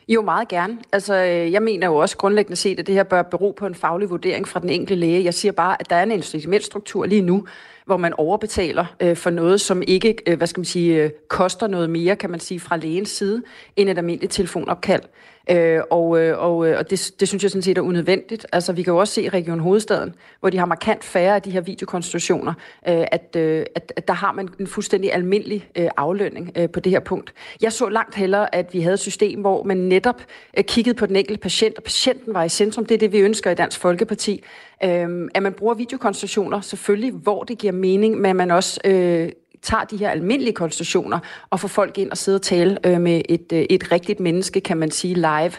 Jo, 0.08 0.22
meget 0.22 0.48
gerne. 0.48 0.78
Altså, 0.92 1.14
øh, 1.14 1.52
jeg 1.52 1.62
mener 1.62 1.86
jo 1.86 1.96
også 1.96 2.16
grundlæggende 2.16 2.56
set, 2.56 2.80
at 2.80 2.86
det 2.86 2.94
her 2.94 3.02
bør 3.02 3.22
bero 3.22 3.54
på 3.58 3.66
en 3.66 3.74
faglig 3.74 4.10
vurdering 4.10 4.48
fra 4.48 4.60
den 4.60 4.68
enkelte 4.68 4.94
læge. 4.94 5.24
Jeg 5.24 5.34
siger 5.34 5.52
bare, 5.52 5.76
at 5.80 5.90
der 5.90 5.96
er 5.96 6.02
en 6.02 6.10
incitamentstruktur 6.10 7.06
lige 7.06 7.22
nu, 7.22 7.46
hvor 7.86 7.96
man 7.96 8.12
overbetaler 8.12 8.86
øh, 9.00 9.16
for 9.16 9.30
noget, 9.30 9.60
som 9.60 9.82
ikke, 9.86 10.16
øh, 10.26 10.36
hvad 10.36 10.46
skal 10.46 10.60
man 10.60 10.64
sige, 10.64 11.02
øh, 11.02 11.10
koster 11.28 11.66
noget 11.66 11.90
mere, 11.90 12.16
kan 12.16 12.30
man 12.30 12.40
sige, 12.40 12.60
fra 12.60 12.76
lægens 12.76 13.08
side, 13.08 13.42
end 13.76 13.88
et 13.88 13.98
almindeligt 13.98 14.32
telefonopkald. 14.32 15.02
Øh, 15.50 15.80
og 15.90 16.18
øh, 16.20 16.38
og, 16.38 16.68
øh, 16.68 16.78
og 16.78 16.90
det, 16.90 17.12
det 17.20 17.28
synes 17.28 17.42
jeg 17.42 17.50
sådan 17.50 17.62
set 17.62 17.78
er 17.78 17.82
unødvendigt. 17.82 18.46
Altså, 18.52 18.72
vi 18.72 18.82
kan 18.82 18.92
jo 18.92 18.98
også 18.98 19.14
se 19.14 19.22
i 19.22 19.28
Region 19.28 19.60
Hovedstaden, 19.60 20.14
hvor 20.40 20.50
de 20.50 20.58
har 20.58 20.66
markant 20.66 21.04
færre 21.04 21.34
af 21.34 21.42
de 21.42 21.50
her 21.50 21.60
videokonstitutioner, 21.60 22.52
øh, 22.88 23.04
at, 23.12 23.36
øh, 23.36 23.64
at, 23.74 23.92
at 23.96 24.08
der 24.08 24.14
har 24.14 24.32
man 24.32 24.48
en 24.60 24.66
fuldstændig 24.66 25.14
almindelig 25.14 25.68
øh, 25.76 25.88
aflønning 25.96 26.52
øh, 26.56 26.70
på 26.70 26.80
det 26.80 26.92
her 26.92 27.00
punkt. 27.00 27.32
Jeg 27.62 27.72
så 27.72 27.88
langt 27.88 28.14
hellere, 28.14 28.54
at 28.54 28.74
vi 28.74 28.80
havde 28.80 28.94
et 28.94 29.00
system, 29.00 29.40
hvor 29.40 29.62
man 29.62 29.76
netop 29.76 30.22
øh, 30.58 30.64
kiggede 30.64 30.96
på 30.96 31.06
den 31.06 31.16
enkelte 31.16 31.40
patient, 31.40 31.76
og 31.76 31.82
patienten 31.82 32.34
var 32.34 32.44
i 32.44 32.48
centrum. 32.48 32.86
Det 32.86 32.94
er 32.94 32.98
det, 32.98 33.12
vi 33.12 33.18
ønsker 33.18 33.50
i 33.50 33.54
Dansk 33.54 33.80
Folkeparti. 33.80 34.44
Øh, 34.84 35.28
at 35.34 35.42
man 35.42 35.52
bruger 35.52 35.74
videokonstitutioner, 35.74 36.60
selvfølgelig, 36.60 37.12
hvor 37.12 37.44
det 37.44 37.58
giver 37.58 37.72
mening, 37.72 38.20
men 38.20 38.36
man 38.36 38.50
også 38.50 38.80
øh, 38.84 39.28
tager 39.62 39.84
de 39.84 39.96
her 39.96 40.10
almindelige 40.10 40.54
konstitutioner 40.54 41.18
og 41.50 41.60
får 41.60 41.68
folk 41.68 41.98
ind 41.98 42.10
og 42.10 42.18
sidder 42.18 42.38
og 42.38 42.42
tale 42.42 42.78
øh, 42.86 43.00
med 43.00 43.22
et, 43.28 43.52
øh, 43.52 43.66
et 43.70 43.92
rigtigt 43.92 44.20
menneske, 44.20 44.60
kan 44.60 44.76
man 44.76 44.90
sige, 44.90 45.14
live. 45.14 45.52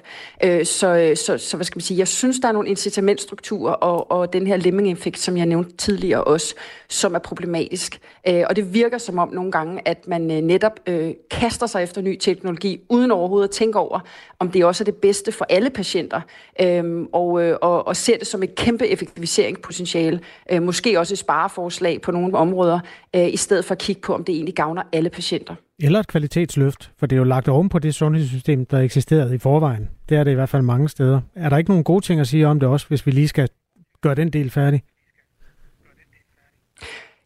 Øh, 0.43 0.65
så, 0.65 0.87
øh, 0.87 1.17
så, 1.17 1.37
så 1.37 1.57
hvad 1.57 1.65
skal 1.65 1.77
man 1.77 1.81
sige, 1.81 1.97
jeg 1.97 2.07
synes, 2.07 2.39
der 2.39 2.47
er 2.47 2.51
nogle 2.51 2.69
incitamentstrukturer 2.69 3.73
og, 3.73 4.11
og 4.11 4.33
den 4.33 4.47
her 4.47 4.57
lemming-effekt, 4.57 5.19
som 5.19 5.37
jeg 5.37 5.45
nævnte 5.45 5.77
tidligere 5.77 6.23
også, 6.23 6.55
som 6.89 7.15
er 7.15 7.19
problematisk. 7.19 7.99
Øh, 8.27 8.43
og 8.49 8.55
det 8.55 8.73
virker 8.73 8.97
som 8.97 9.17
om 9.19 9.29
nogle 9.33 9.51
gange, 9.51 9.81
at 9.85 10.07
man 10.07 10.31
øh, 10.31 10.41
netop 10.41 10.79
øh, 10.87 11.11
kaster 11.31 11.67
sig 11.67 11.83
efter 11.83 12.01
ny 12.01 12.17
teknologi, 12.17 12.79
uden 12.89 13.11
overhovedet 13.11 13.47
at 13.47 13.51
tænke 13.51 13.79
over, 13.79 13.99
om 14.39 14.51
det 14.51 14.65
også 14.65 14.83
er 14.83 14.85
det 14.85 14.95
bedste 14.95 15.31
for 15.31 15.45
alle 15.49 15.69
patienter, 15.69 16.21
øh, 16.61 17.05
og, 17.13 17.43
øh, 17.43 17.57
og, 17.61 17.87
og 17.87 17.95
ser 17.95 18.17
det 18.17 18.27
som 18.27 18.43
et 18.43 18.55
kæmpe 18.55 18.87
effektiviseringspotentiale, 18.87 20.19
øh, 20.51 20.63
måske 20.63 20.99
også 20.99 21.13
et 21.13 21.17
spareforslag 21.17 22.01
på 22.01 22.11
nogle 22.11 22.37
områder, 22.37 22.79
øh, 23.15 23.33
i 23.33 23.37
stedet 23.37 23.65
for 23.65 23.71
at 23.71 23.77
kigge 23.87 24.01
på, 24.01 24.13
om 24.13 24.23
det 24.23 24.35
egentlig 24.35 24.55
gavner 24.55 24.83
alle 24.93 25.09
patienter. 25.09 25.55
Eller 25.79 25.99
et 25.99 26.07
kvalitetsløft, 26.07 26.91
for 26.99 27.05
det 27.05 27.15
er 27.15 27.17
jo 27.17 27.23
lagt 27.23 27.47
oven 27.47 27.69
på 27.69 27.79
det 27.79 27.95
sundhedssystem, 27.95 28.65
der 28.65 28.79
eksisterede 28.79 29.35
i 29.35 29.37
forvejen. 29.37 29.89
Det 30.09 30.17
er 30.17 30.23
det 30.23 30.31
i 30.31 30.33
hvert 30.33 30.49
fald 30.49 30.61
mange 30.61 30.89
steder. 30.89 31.21
Er 31.35 31.49
der 31.49 31.57
ikke 31.57 31.71
nogen 31.71 31.83
gode 31.83 32.05
ting 32.05 32.21
at 32.21 32.27
sige 32.27 32.47
om 32.47 32.59
det 32.59 32.69
også, 32.69 32.87
hvis 32.87 33.05
vi 33.05 33.11
lige 33.11 33.27
skal 33.27 33.49
gøre 34.01 34.15
den 34.15 34.29
del 34.29 34.49
færdig? 34.49 34.83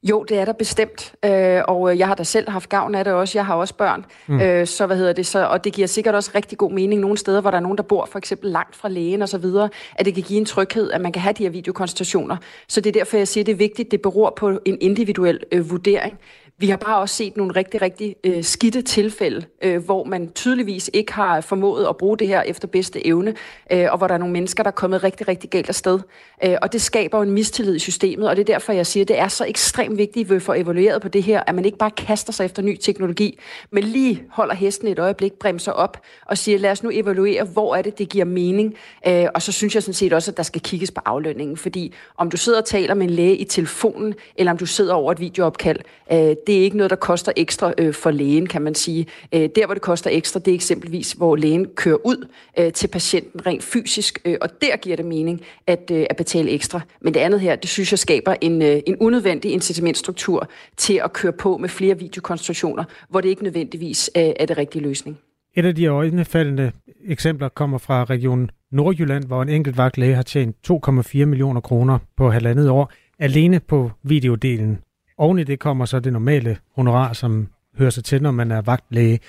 Jo, 0.04 0.26
det 0.30 0.40
er 0.40 0.46
der 0.46 0.54
bestemt, 0.54 1.14
øh, 1.26 1.62
og 1.68 1.98
jeg 1.98 2.08
har 2.08 2.16
da 2.16 2.24
selv 2.24 2.50
haft 2.50 2.70
gavn 2.70 2.96
af 2.96 3.04
det 3.04 3.14
også. 3.14 3.38
Jeg 3.38 3.46
har 3.46 3.56
også 3.56 3.74
børn, 3.74 4.06
mm. 4.28 4.42
øh, 4.42 4.68
så 4.68 4.86
hvad 4.86 4.98
hedder 4.98 5.14
det 5.14 5.26
så? 5.26 5.46
Og 5.46 5.64
det 5.64 5.74
giver 5.74 5.88
sikkert 5.88 6.16
også 6.16 6.32
rigtig 6.36 6.58
god 6.58 6.72
mening 6.72 7.02
nogle 7.02 7.18
steder, 7.18 7.42
hvor 7.42 7.52
der 7.52 7.58
er 7.58 7.62
nogen, 7.62 7.78
der 7.78 7.84
bor 7.84 8.06
for 8.12 8.20
eksempel 8.20 8.52
langt 8.52 8.76
fra 8.76 8.90
lægen 8.90 9.22
og 9.22 9.30
så 9.30 9.38
videre, 9.38 9.70
at 9.96 10.06
det 10.06 10.14
kan 10.14 10.24
give 10.24 10.40
en 10.40 10.46
tryghed, 10.46 10.92
at 10.92 11.02
man 11.02 11.12
kan 11.12 11.22
have 11.22 11.34
de 11.34 11.44
her 11.44 11.50
videokonsultationer. 11.50 12.38
Så 12.68 12.82
det 12.82 12.96
er 12.96 13.00
derfor, 13.00 13.18
jeg 13.18 13.28
siger, 13.28 13.42
at 13.42 13.46
det 13.46 13.54
er 13.54 13.58
vigtigt, 13.58 13.92
det 13.92 14.02
beror 14.02 14.34
på 14.38 14.60
en 14.66 14.78
individuel 14.82 15.40
øh, 15.52 15.72
vurdering. 15.72 16.20
Vi 16.62 16.70
har 16.70 16.78
bare 16.78 17.00
også 17.00 17.16
set 17.16 17.38
nogle 17.38 17.56
rigtig, 17.56 17.82
rigtig 17.82 18.16
øh, 18.24 18.44
skidte 18.44 18.82
tilfælde, 18.82 19.46
øh, 19.62 19.86
hvor 19.86 20.04
man 20.04 20.32
tydeligvis 20.32 20.90
ikke 20.94 21.14
har 21.14 21.42
formået 21.42 21.88
at 21.90 21.98
bruge 21.98 22.18
det 22.18 22.28
her 22.28 22.42
efter 22.42 22.68
bedste 22.68 23.08
evne, 23.08 23.36
øh, 23.72 23.88
og 23.92 23.98
hvor 23.98 24.08
der 24.08 24.14
er 24.14 24.18
nogle 24.18 24.34
mennesker, 24.34 24.64
der 24.64 24.68
er 24.68 24.76
kommet 24.76 25.04
rigtig, 25.04 25.28
rigtig 25.28 25.50
galt 25.50 25.70
afsted. 25.70 26.00
Øh, 26.44 26.56
og 26.62 26.74
det 26.74 26.82
skaber 26.82 27.18
jo 27.18 27.24
en 27.24 27.32
mistillid 27.32 27.76
i 27.76 27.80
systemet, 27.80 28.30
og 28.30 28.36
det 28.36 28.42
er 28.42 28.54
derfor, 28.54 28.74
jeg 28.74 28.88
siger, 28.88 29.04
at 29.04 29.08
det 29.08 29.20
er 29.20 29.28
så 29.28 29.46
ekstremt 29.46 29.98
vigtigt, 29.98 30.32
at 30.32 30.36
vi 30.36 30.40
får 30.40 30.54
evalueret 30.54 31.02
på 31.02 31.08
det 31.08 31.24
her, 31.24 31.44
at 31.48 31.56
man 31.56 31.66
ikke 31.66 31.78
bare 31.78 31.92
kaster 31.92 32.34
sig 32.34 32.46
efter 32.46 32.62
ny 32.62 32.78
teknologi, 32.78 33.40
men 33.72 33.84
lige 33.84 34.24
holder 34.30 34.56
hesten 34.56 34.88
et 34.88 35.00
øjeblik, 35.00 35.34
bremser 35.34 35.72
op 35.72 36.02
og 36.26 36.38
siger, 36.38 36.58
lad 36.58 36.72
os 36.72 36.84
nu 36.84 36.90
evaluere, 36.94 37.44
hvor 37.44 37.76
er 37.76 37.82
det, 37.82 37.98
det 37.98 38.10
giver 38.10 38.26
mening. 38.26 38.76
Øh, 39.08 39.26
og 39.36 39.42
så 39.42 39.52
synes 39.52 39.76
jeg 39.76 39.84
sådan 39.84 39.94
set 39.94 40.14
også, 40.14 40.32
at 40.32 40.38
der 40.38 40.44
skal 40.44 40.62
kigges 40.62 40.92
på 40.92 41.02
aflønningen, 41.06 41.58
fordi 41.58 41.94
om 42.18 42.30
du 42.30 42.38
sidder 42.38 42.60
og 42.60 42.66
taler 42.66 42.94
med 42.94 43.08
en 43.08 43.14
læge 43.14 43.38
i 43.38 43.44
telefonen, 43.44 44.14
eller 44.36 44.52
om 44.52 44.58
du 44.58 44.66
sidder 44.66 44.94
over 44.94 45.12
et 45.12 45.20
videoopkald, 45.20 45.80
øh, 46.12 46.36
det 46.48 46.51
er 46.58 46.64
ikke 46.64 46.78
noget, 46.78 46.90
der 46.90 46.96
koster 46.96 47.32
ekstra 47.36 47.74
øh, 47.78 47.94
for 47.94 48.12
lægen, 48.12 48.48
kan 48.48 48.62
man 48.62 48.76
sige. 48.76 49.06
Øh, 49.34 49.50
der, 49.56 49.66
hvor 49.66 49.74
det 49.74 49.82
koster 49.82 50.10
ekstra, 50.14 50.40
det 50.40 50.52
er 50.52 50.56
eksempelvis, 50.56 51.12
hvor 51.12 51.36
lægen 51.36 51.66
kører 51.76 51.98
ud 52.06 52.28
øh, 52.60 52.74
til 52.74 52.88
patienten 52.88 53.46
rent 53.46 53.64
fysisk, 53.64 54.20
øh, 54.26 54.38
og 54.42 54.50
der 54.62 54.78
giver 54.78 54.96
det 54.96 55.06
mening 55.06 55.42
at, 55.68 55.92
øh, 55.94 56.06
at 56.10 56.16
betale 56.16 56.52
ekstra. 56.52 56.82
Men 57.02 57.14
det 57.14 57.20
andet 57.20 57.40
her, 57.40 57.56
det 57.56 57.70
synes 57.70 57.92
jeg 57.92 58.00
skaber 58.00 58.36
en, 58.42 58.62
øh, 58.62 58.82
en 58.88 58.96
unødvendig 59.00 59.52
incitamentstruktur 59.52 60.48
til 60.78 61.02
at 61.04 61.14
køre 61.14 61.34
på 61.34 61.58
med 61.58 61.70
flere 61.70 62.00
videokonstruktioner, 62.00 62.84
hvor 63.10 63.22
det 63.22 63.30
ikke 63.30 63.44
nødvendigvis 63.44 64.12
øh, 64.18 64.24
er 64.40 64.46
det 64.46 64.58
rigtige 64.58 64.82
løsning. 64.82 65.18
Et 65.56 65.66
af 65.66 65.76
de 65.76 65.86
øjnefaldende 65.86 66.72
eksempler 67.08 67.50
kommer 67.50 67.78
fra 67.78 68.04
regionen 68.04 68.50
Nordjylland, 68.72 69.24
hvor 69.24 69.42
en 69.42 69.50
enkelt 69.50 69.78
vagtlæge 69.78 70.16
har 70.16 70.24
tjent 70.24 70.56
2,4 70.72 71.26
millioner 71.26 71.62
kroner 71.62 72.00
på 72.18 72.30
halvandet 72.30 72.70
år 72.70 72.92
alene 73.20 73.60
på 73.60 73.92
videodelen. 74.04 74.80
Oven 75.18 75.40
i 75.40 75.44
det 75.44 75.60
kommer 75.60 75.86
så 75.86 76.00
det 76.00 76.14
normale 76.14 76.58
honorar, 76.76 77.14
som 77.14 77.48
hører 77.78 77.90
sig 77.90 78.04
til, 78.04 78.22
når 78.22 78.32
man 78.32 78.52
er 78.52 78.62
vagtlæge. 78.62 79.20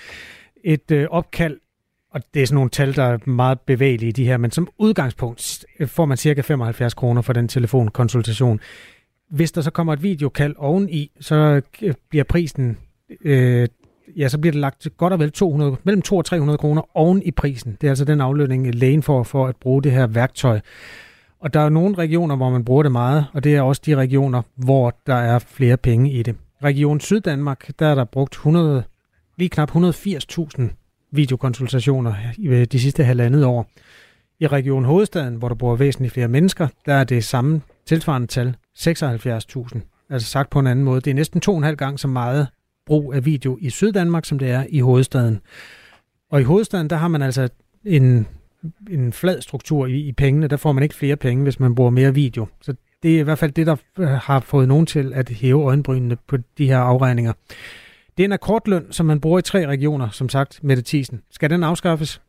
Et 0.65 0.91
øh, 0.91 1.07
opkald, 1.11 1.61
og 2.11 2.21
det 2.35 2.43
er 2.43 2.47
sådan 2.47 2.55
nogle 2.55 2.71
tal, 2.71 2.97
der 2.97 3.05
er 3.05 3.31
meget 3.31 3.61
bevægelige 3.61 4.09
i 4.09 4.13
de 4.13 4.25
her, 4.25 4.37
men 4.37 4.51
som 4.51 4.69
udgangspunkt 4.79 5.65
får 5.87 6.05
man 6.05 6.17
cirka 6.17 6.41
75 6.41 6.95
kroner 6.95 7.23
for 7.23 7.33
den 7.33 7.49
telefonkonsultation. 7.49 8.61
Hvis 9.31 9.53
der 9.53 9.61
så 9.61 9.71
kommer 9.71 9.93
et 9.93 10.03
videokald 10.03 10.55
oveni, 10.59 11.11
så 11.21 11.61
øh, 11.83 11.95
bliver 12.11 12.25
prisen, 12.25 12.79
øh, 13.25 13.69
ja, 14.17 14.29
så 14.29 14.39
bliver 14.39 14.53
det 14.53 14.61
lagt 14.61 14.89
godt 14.97 15.13
og 15.13 15.19
vel 15.19 15.33
200, 15.33 15.77
mellem 15.85 16.03
200 16.03 16.21
og 16.21 16.25
300 16.25 16.59
kroner 16.59 16.97
oven 16.97 17.23
i 17.23 17.31
prisen. 17.31 17.77
Det 17.81 17.87
er 17.87 17.91
altså 17.91 18.05
den 18.05 18.21
aflønning, 18.21 18.75
lægen 18.75 19.03
får 19.03 19.23
for 19.23 19.47
at 19.47 19.57
bruge 19.57 19.83
det 19.83 19.93
her 19.93 20.07
værktøj. 20.07 20.61
Og 21.43 21.55
der 21.55 21.61
er 21.61 21.69
nogle 21.69 21.95
regioner, 21.95 22.37
hvor 22.37 22.51
man 22.51 22.65
bruger 22.65 22.83
det 22.83 22.93
meget, 22.93 23.27
og 23.33 23.45
det 23.45 23.57
er 23.57 23.63
også 23.63 23.83
de 23.87 23.95
regioner, 23.95 24.43
hvor 24.57 24.95
der 25.07 25.15
er 25.15 25.39
flere 25.39 25.77
penge 25.77 26.13
i 26.13 26.23
det. 26.23 26.37
Region 26.65 27.01
Syddanmark, 27.01 27.71
der 27.79 27.87
er 27.87 27.95
der 27.95 28.05
brugt 28.05 28.33
100, 28.33 28.83
lige 29.37 29.49
knap 29.49 29.77
180.000 29.77 30.63
videokonsultationer 31.11 32.15
i 32.39 32.47
øh, 32.47 32.65
de 32.65 32.81
sidste 32.81 33.05
halvandet 33.05 33.45
år. 33.45 33.71
I 34.41 34.47
Region 34.47 34.85
Hovedstaden, 34.85 35.35
hvor 35.35 35.49
der 35.49 35.55
bor 35.55 35.77
væsentligt 35.77 36.13
flere 36.13 36.29
mennesker, 36.29 36.69
der 36.87 36.95
er 36.95 37.05
det 37.05 37.25
samme 37.25 37.61
tilsvarende 37.87 38.27
tal, 38.27 38.57
76.000. 38.79 40.07
Altså 40.11 40.29
sagt 40.29 40.51
på 40.51 40.59
en 40.59 40.67
anden 40.67 40.85
måde, 40.85 41.01
det 41.01 41.11
er 41.11 41.15
næsten 41.15 41.41
to 41.41 41.53
og 41.53 41.59
en 41.59 41.65
halv 41.65 41.77
gang 41.77 42.01
så 42.01 42.09
meget 42.09 42.47
brug 42.87 43.15
af 43.15 43.25
video 43.25 43.59
i 43.61 43.71
Syddanmark, 43.71 44.25
som 44.25 44.39
det 44.39 44.51
er 44.51 44.67
i 44.69 44.81
hovedstaden. 44.81 45.41
Og 46.31 46.41
i 46.41 46.45
hovedstaden, 46.45 46.91
der 46.91 46.97
har 46.97 47.09
man 47.09 47.23
altså 47.23 47.49
en 47.85 48.27
en 48.91 49.13
flad 49.13 49.41
struktur 49.41 49.87
i, 49.87 50.01
i 50.01 50.13
pengene. 50.13 50.49
Der 50.49 50.57
får 50.57 50.73
man 50.73 50.83
ikke 50.83 50.95
flere 50.95 51.17
penge, 51.17 51.43
hvis 51.43 51.61
man 51.61 51.75
bruger 51.75 51.91
mere 51.91 52.15
video. 52.15 52.47
Så 52.61 52.75
det 53.03 53.15
er 53.15 53.19
i 53.19 53.23
hvert 53.23 53.39
fald 53.39 53.53
det, 53.53 53.67
der 53.67 53.77
øh, 53.99 54.09
har 54.09 54.41
fået 54.41 54.69
nogen 54.69 54.87
til 54.87 55.13
at 55.15 55.29
hæve 55.29 55.65
øjenbrynene 55.65 56.17
på 56.27 56.37
de 56.59 56.67
her 56.67 56.79
afregninger. 56.79 57.33
Det 58.17 58.23
er 58.23 58.25
en 58.25 58.33
akkordløn, 58.33 58.87
som 58.91 59.07
man 59.07 59.21
bruger 59.21 59.39
i 59.39 59.43
tre 59.43 59.67
regioner, 59.67 60.11
som 60.11 60.29
sagt, 60.29 60.65
Mette 60.65 60.83
Thiesen. 60.87 61.23
Skal 61.31 61.51
den 61.51 61.65
afskaffes? 61.65 62.21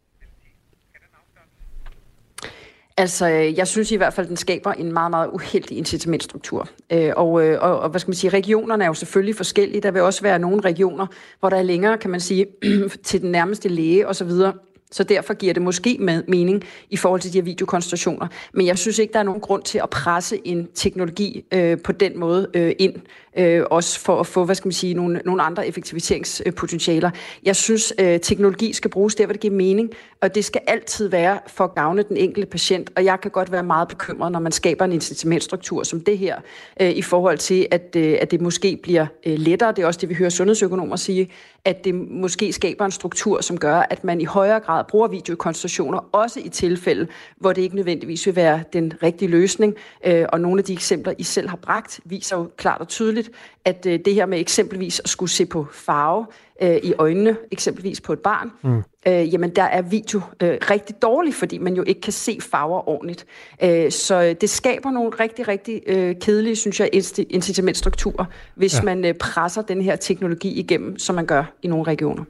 Altså, 2.98 3.30
øh, 3.30 3.58
jeg 3.58 3.68
synes 3.68 3.92
i 3.92 3.96
hvert 3.96 4.14
fald, 4.14 4.26
at 4.26 4.30
den 4.30 4.38
skaber 4.38 4.72
en 4.72 4.94
meget, 4.94 5.12
meget 5.12 5.30
uheldig 5.34 5.78
incitamentstruktur. 5.78 6.70
Øh, 6.92 7.12
og, 7.18 7.32
og, 7.32 7.80
og 7.80 7.90
hvad 7.90 8.00
skal 8.00 8.10
man 8.10 8.16
sige, 8.16 8.32
regionerne 8.32 8.84
er 8.84 8.88
jo 8.88 8.94
selvfølgelig 8.94 9.36
forskellige. 9.36 9.82
Der 9.82 9.92
vil 9.92 10.02
også 10.02 10.22
være 10.22 10.40
nogle 10.40 10.62
regioner, 10.62 11.08
hvor 11.40 11.50
der 11.50 11.58
er 11.58 11.64
længere, 11.64 11.98
kan 11.98 12.12
man 12.12 12.20
sige, 12.20 12.46
til 13.04 13.22
den 13.22 13.32
nærmeste 13.32 13.70
læge 13.70 14.08
osv., 14.08 14.32
så 14.94 15.04
derfor 15.04 15.34
giver 15.34 15.54
det 15.54 15.64
måske 15.64 15.98
med 16.00 16.24
mening 16.28 16.64
i 16.90 16.98
forhold 16.98 17.22
til 17.22 17.34
de 17.34 17.38
her 17.38 17.44
videokonstruktioner. 17.44 18.28
Men 18.54 18.68
jeg 18.68 18.78
synes 18.78 19.00
ikke, 19.00 19.14
der 19.14 19.20
er 19.20 19.24
nogen 19.24 19.42
grund 19.42 19.64
til 19.64 19.80
at 19.84 19.90
presse 19.90 20.48
en 20.48 20.68
teknologi 20.76 21.46
øh, 21.52 21.78
på 21.84 21.92
den 21.92 22.20
måde 22.20 22.48
øh, 22.54 22.72
ind 22.80 22.96
øh, 23.38 23.64
også 23.70 24.00
for 24.00 24.20
at 24.20 24.28
få, 24.28 24.46
hvad 24.46 24.56
skal 24.56 24.68
man 24.68 24.74
sige, 24.74 24.94
nogle, 24.94 25.22
nogle 25.26 25.44
andre 25.44 25.68
effektiviseringspotentialer. 25.68 27.12
Jeg 27.44 27.56
synes, 27.56 27.94
øh, 28.00 28.20
teknologi 28.20 28.74
skal 28.74 28.92
bruges 28.92 29.16
der, 29.16 29.26
hvor 29.26 29.34
det 29.34 29.42
giver 29.42 29.54
mening, 29.54 29.90
og 30.22 30.36
det 30.36 30.46
skal 30.46 30.62
altid 30.68 31.08
være 31.08 31.40
for 31.48 31.64
at 31.64 31.76
gavne 31.76 32.04
den 32.04 32.18
enkelte 32.18 32.50
patient, 32.50 32.92
og 32.96 33.06
jeg 33.06 33.22
kan 33.22 33.32
godt 33.32 33.52
være 33.52 33.64
meget 33.64 33.88
bekymret, 33.88 34.32
når 34.32 34.40
man 34.40 34.52
skaber 34.52 34.86
en 34.86 34.92
incitamentstruktur 34.92 35.84
som 35.84 36.02
det 36.02 36.18
her, 36.18 36.38
øh, 36.82 36.90
i 36.90 37.02
forhold 37.02 37.38
til, 37.38 37.68
at, 37.72 37.96
øh, 37.96 38.18
at 38.22 38.32
det 38.32 38.42
måske 38.42 38.80
bliver 38.84 39.06
øh, 39.26 39.40
lettere, 39.40 39.72
det 39.72 39.82
er 39.82 39.86
også 39.86 40.00
det, 40.02 40.10
vi 40.10 40.14
hører 40.14 40.30
sundhedsøkonomer 40.30 40.96
sige, 40.96 41.30
at 41.66 41.84
det 41.84 41.96
måske 41.96 42.54
skaber 42.54 42.86
en 42.86 42.92
struktur, 42.92 43.42
som 43.42 43.58
gør, 43.58 43.84
at 43.90 44.04
man 44.04 44.22
i 44.22 44.26
højere 44.26 44.60
grad 44.60 44.83
bruger 44.88 45.08
videokonstruktioner, 45.08 46.10
også 46.12 46.40
i 46.40 46.50
tilfælde, 46.50 47.08
hvor 47.38 47.54
det 47.54 47.62
ikke 47.62 47.76
nødvendigvis 47.76 48.26
vil 48.26 48.36
være 48.36 48.64
den 48.74 48.94
rigtige 49.04 49.30
løsning, 49.30 49.76
øh, 50.06 50.26
og 50.30 50.42
nogle 50.42 50.60
af 50.60 50.66
de 50.66 50.74
eksempler, 50.74 51.14
I 51.18 51.24
selv 51.24 51.50
har 51.50 51.58
bragt, 51.58 52.00
viser 52.06 52.38
jo 52.38 52.50
klart 52.58 52.82
og 52.82 52.88
tydeligt, 52.88 53.04
tydeligt, 53.04 53.32
at 53.66 53.86
øh, 53.86 54.00
det 54.06 54.14
her 54.14 54.26
med 54.26 54.40
eksempelvis 54.40 55.00
at 55.00 55.10
skulle 55.10 55.30
se 55.30 55.46
på 55.46 55.68
farve 55.72 56.26
øh, 56.62 56.76
i 56.84 56.94
øjnene, 56.98 57.38
eksempelvis 57.52 58.02
på 58.02 58.14
et 58.14 58.20
barn, 58.20 58.52
mm. 58.62 58.84
øh, 59.08 59.34
jamen 59.34 59.50
der 59.50 59.64
er 59.64 59.82
video 59.82 60.22
øh, 60.42 60.58
rigtig 60.70 60.96
dårlig, 61.02 61.34
fordi 61.34 61.58
man 61.58 61.74
jo 61.76 61.84
ikke 61.88 62.02
kan 62.02 62.14
se 62.14 62.38
farver 62.42 62.90
ordentligt. 62.90 63.26
Øh, 63.64 63.92
så 63.92 64.36
det 64.42 64.50
skaber 64.50 64.92
nogle 64.92 65.10
rigtig, 65.20 65.48
rigtig 65.48 65.82
øh, 65.88 66.16
kedelige, 66.22 66.56
synes 66.56 66.80
jeg, 66.80 66.90
incitamentstrukturer, 67.30 68.26
hvis 68.56 68.78
ja. 68.78 68.84
man 68.84 69.06
øh, 69.06 69.14
presser 69.14 69.62
den 69.62 69.82
her 69.82 69.96
teknologi 69.96 70.60
igennem, 70.60 71.00
som 71.00 71.16
man 71.16 71.26
gør 71.26 71.44
i 71.62 71.68
nogle 71.68 71.84
regioner. 71.84 72.24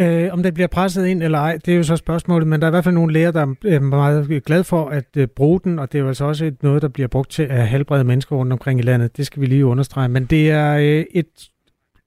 Øh, 0.00 0.32
om 0.32 0.42
det 0.42 0.54
bliver 0.54 0.66
presset 0.66 1.06
ind 1.06 1.22
eller 1.22 1.38
ej, 1.38 1.58
det 1.64 1.72
er 1.72 1.76
jo 1.76 1.82
så 1.82 1.96
spørgsmålet, 1.96 2.48
men 2.48 2.60
der 2.60 2.66
er 2.66 2.70
i 2.70 2.72
hvert 2.72 2.84
fald 2.84 2.94
nogle 2.94 3.12
læger, 3.12 3.30
der 3.30 3.54
er 3.64 3.80
meget 3.80 4.44
glade 4.44 4.64
for 4.64 4.88
at 4.88 5.16
øh, 5.16 5.26
bruge 5.26 5.60
den, 5.64 5.78
og 5.78 5.92
det 5.92 5.98
er 5.98 6.02
jo 6.02 6.08
altså 6.08 6.24
også 6.24 6.52
noget, 6.62 6.82
der 6.82 6.88
bliver 6.88 7.08
brugt 7.08 7.30
til 7.30 7.42
at 7.42 7.68
helbrede 7.68 8.04
mennesker 8.04 8.36
rundt 8.36 8.52
omkring 8.52 8.80
i 8.80 8.82
landet. 8.82 9.16
Det 9.16 9.26
skal 9.26 9.40
vi 9.40 9.46
lige 9.46 9.66
understrege. 9.66 10.08
Men 10.08 10.24
det 10.24 10.50
er 10.50 10.76
øh, 10.76 11.04
et 11.10 11.48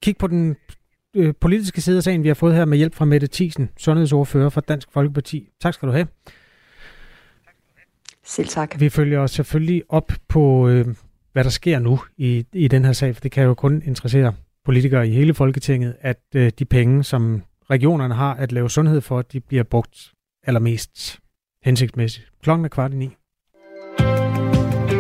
kig 0.04 0.18
på 0.18 0.28
den 0.28 0.56
øh, 1.16 1.34
politiske 1.42 1.82
side 1.82 1.98
af 1.98 2.04
sagen, 2.04 2.24
vi 2.24 2.28
har 2.28 2.36
fået 2.36 2.56
her 2.56 2.66
med 2.66 2.78
hjælp 2.78 2.96
fra 2.96 3.06
Mette 3.06 3.28
Thiesen, 3.32 3.70
sundhedsordfører 3.78 4.50
for 4.50 4.62
Dansk 4.62 4.88
Folkeparti. 4.94 5.48
Tak 5.62 5.74
skal 5.74 5.88
du 5.88 5.94
have. 5.94 6.08
Selv 8.26 8.48
tak. 8.48 8.80
Vi 8.80 8.90
følger 8.90 9.20
os 9.20 9.32
selvfølgelig 9.32 9.84
op 9.90 10.12
på, 10.28 10.68
øh, 10.70 10.86
hvad 11.34 11.44
der 11.44 11.50
sker 11.50 11.80
nu 11.80 12.00
i, 12.18 12.46
i 12.54 12.68
den 12.68 12.86
her 12.86 12.92
sag, 12.94 13.16
for 13.16 13.22
det 13.22 13.32
kan 13.32 13.44
jo 13.44 13.54
kun 13.54 13.82
interessere 13.86 14.34
politikere 14.66 15.08
i 15.08 15.12
hele 15.12 15.34
Folketinget, 15.34 15.96
at 16.02 16.22
øh, 16.36 16.52
de 16.60 16.66
penge, 16.66 17.04
som 17.04 17.42
regionerne 17.72 18.14
har 18.14 18.34
at 18.34 18.52
lave 18.52 18.70
sundhed 18.70 19.02
for, 19.02 19.22
de 19.22 19.40
bliver 19.40 19.64
brugt 19.64 20.12
allermest 20.48 21.20
hensigtsmæssigt. 21.64 22.32
Klokken 22.44 22.66
er 22.66 22.70
kvart 22.70 22.94
i 22.94 22.96
ni. 22.96 23.10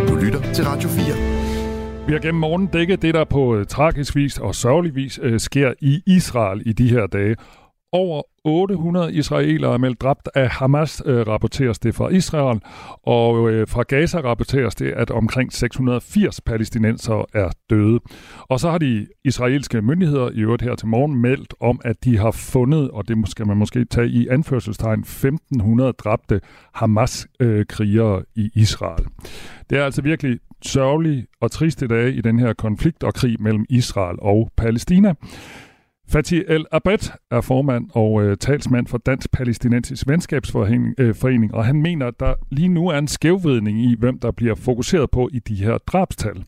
Du 0.08 0.16
lytter 0.16 0.54
til 0.54 0.66
Radio 0.66 0.90
4. 0.90 1.32
Vi 2.08 2.14
har 2.14 2.20
gennem 2.20 2.40
morgen 2.40 2.68
dækket 2.68 3.02
det, 3.02 3.14
der 3.14 3.24
på 3.24 3.56
øh, 3.56 3.66
tragisk 3.66 4.16
vis 4.16 4.38
og 4.38 4.56
sørgelig 4.56 4.96
vis 4.96 5.20
øh, 5.24 5.40
sker 5.40 5.74
i 5.82 6.02
Israel 6.08 6.62
i 6.66 6.74
de 6.74 6.90
her 6.90 7.08
dage. 7.08 7.36
Over 7.94 8.22
800 8.44 9.14
israelere 9.14 9.74
er 9.74 9.78
meldt 9.78 10.02
dræbt 10.02 10.30
af 10.36 10.50
Hamas, 10.50 11.02
øh, 11.06 11.28
rapporteres 11.28 11.80
det 11.80 11.96
fra 11.96 12.10
Israel, 12.10 12.60
og 13.04 13.52
øh, 13.52 13.68
fra 13.68 13.84
Gaza 13.84 14.18
rapporteres 14.18 14.76
det, 14.76 14.92
at 14.92 15.12
omkring 15.12 15.54
680 15.54 16.42
palæstinenser 16.42 17.26
er 17.34 17.50
døde. 17.70 18.00
Og 18.50 18.60
så 18.60 18.70
har 18.70 18.78
de 18.78 19.08
israelske 19.26 19.82
myndigheder 19.82 20.30
i 20.30 20.40
øvrigt 20.40 20.62
her 20.62 20.76
til 20.76 20.88
morgen 20.88 21.16
meldt 21.16 21.54
om, 21.60 21.82
at 21.86 22.04
de 22.04 22.18
har 22.18 22.32
fundet, 22.32 22.92
og 22.92 23.08
det 23.08 23.30
skal 23.30 23.48
man 23.48 23.58
måske 23.58 23.86
tage 23.86 24.08
i 24.08 24.28
anførselstegn, 24.28 25.00
1500 25.00 25.92
dræbte 25.92 26.42
Hamas-krigere 26.74 28.18
øh, 28.18 28.24
i 28.44 28.50
Israel. 28.56 29.06
Det 29.70 29.78
er 29.78 29.86
altså 29.86 30.02
virkelig 30.02 30.40
sørgelige 30.62 31.28
og 31.42 31.52
triste 31.52 31.88
dage 31.88 32.14
i 32.14 32.22
den 32.22 32.40
her 32.40 32.54
konflikt 32.54 33.04
og 33.04 33.14
krig 33.14 33.42
mellem 33.42 33.66
Israel 33.70 34.18
og 34.22 34.52
Palæstina. 34.58 35.14
Fatih 36.12 36.44
El 36.48 36.66
Abed 36.72 37.12
er 37.32 37.42
formand 37.42 37.90
og 37.94 38.24
øh, 38.24 38.38
talsmand 38.38 38.88
for 38.88 38.98
Dansk 38.98 39.32
Palæstinensisk 39.32 40.08
Venskabsforening, 40.08 40.96
øh, 40.98 41.16
forening, 41.16 41.54
og 41.54 41.66
han 41.66 41.82
mener, 41.82 42.08
at 42.08 42.14
der 42.20 42.34
lige 42.50 42.68
nu 42.68 42.88
er 42.88 42.98
en 42.98 43.08
skævvridning 43.08 43.80
i, 43.86 43.96
hvem 44.00 44.20
der 44.20 44.32
bliver 44.32 44.56
fokuseret 44.56 45.12
på 45.12 45.30
i 45.34 45.40
de 45.40 45.56
her 45.56 45.78
drabstal. 45.78 46.46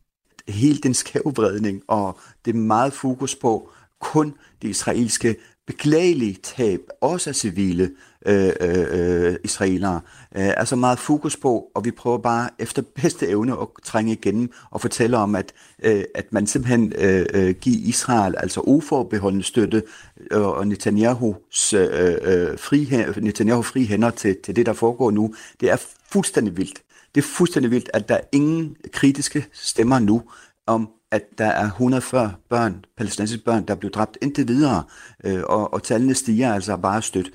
Hele 0.47 0.77
den 0.77 0.93
skævvridning, 0.93 1.81
og 1.87 2.17
det 2.45 2.55
meget 2.55 2.93
fokus 2.93 3.35
på 3.35 3.69
kun 3.99 4.33
det 4.61 4.67
israelske 4.67 5.35
beklagelige 5.67 6.37
tab, 6.43 6.79
også 7.01 7.29
af 7.29 7.35
civile 7.35 7.91
øh, 8.25 8.51
øh, 8.61 8.85
øh 8.91 9.35
israelere, 9.43 10.01
øh, 10.35 10.43
er 10.43 10.65
så 10.65 10.75
meget 10.75 10.99
fokus 10.99 11.37
på, 11.37 11.71
og 11.75 11.85
vi 11.85 11.91
prøver 11.91 12.17
bare 12.17 12.49
efter 12.59 12.81
bedste 13.01 13.27
evne 13.27 13.51
at 13.51 13.67
trænge 13.83 14.11
igennem 14.11 14.51
og 14.71 14.81
fortælle 14.81 15.17
om, 15.17 15.35
at, 15.35 15.53
øh, 15.83 16.03
at 16.15 16.33
man 16.33 16.47
simpelthen 16.47 16.93
øh, 16.97 17.25
øh, 17.33 17.55
giver 17.55 17.77
Israel 17.87 18.35
altså 18.37 18.61
uforbeholdende 18.61 19.45
støtte 19.45 19.83
øh, 20.31 20.41
og 20.41 20.67
Netanyahus 20.67 21.73
øh, 21.73 22.17
øh 22.21 22.59
fri, 22.59 22.89
Netanyahu 23.17 23.61
fri 23.61 23.85
hænder 23.85 24.09
til, 24.09 24.37
til 24.43 24.55
det, 24.55 24.65
der 24.65 24.73
foregår 24.73 25.11
nu. 25.11 25.33
Det 25.59 25.71
er 25.71 25.77
fuldstændig 26.11 26.57
vildt. 26.57 26.81
Det 27.15 27.23
er 27.23 27.27
fuldstændig 27.27 27.71
vildt, 27.71 27.89
at 27.93 28.09
der 28.09 28.15
er 28.15 28.21
ingen 28.31 28.75
kritiske 28.91 29.45
stemmer 29.53 29.99
nu 29.99 30.21
om, 30.67 30.89
at 31.13 31.21
der 31.37 31.45
er 31.45 31.65
140 31.65 32.33
børn, 32.49 32.85
palæstinensiske 32.97 33.45
børn, 33.45 33.65
der 33.65 33.73
er 33.73 33.77
blevet 33.77 33.95
dræbt 33.95 34.17
indtil 34.21 34.47
videre, 34.47 34.83
øh, 35.25 35.41
og, 35.45 35.73
og 35.73 35.83
tallene 35.83 36.13
stiger 36.13 36.53
altså 36.53 36.77
bare 36.77 37.01
stødt. 37.01 37.29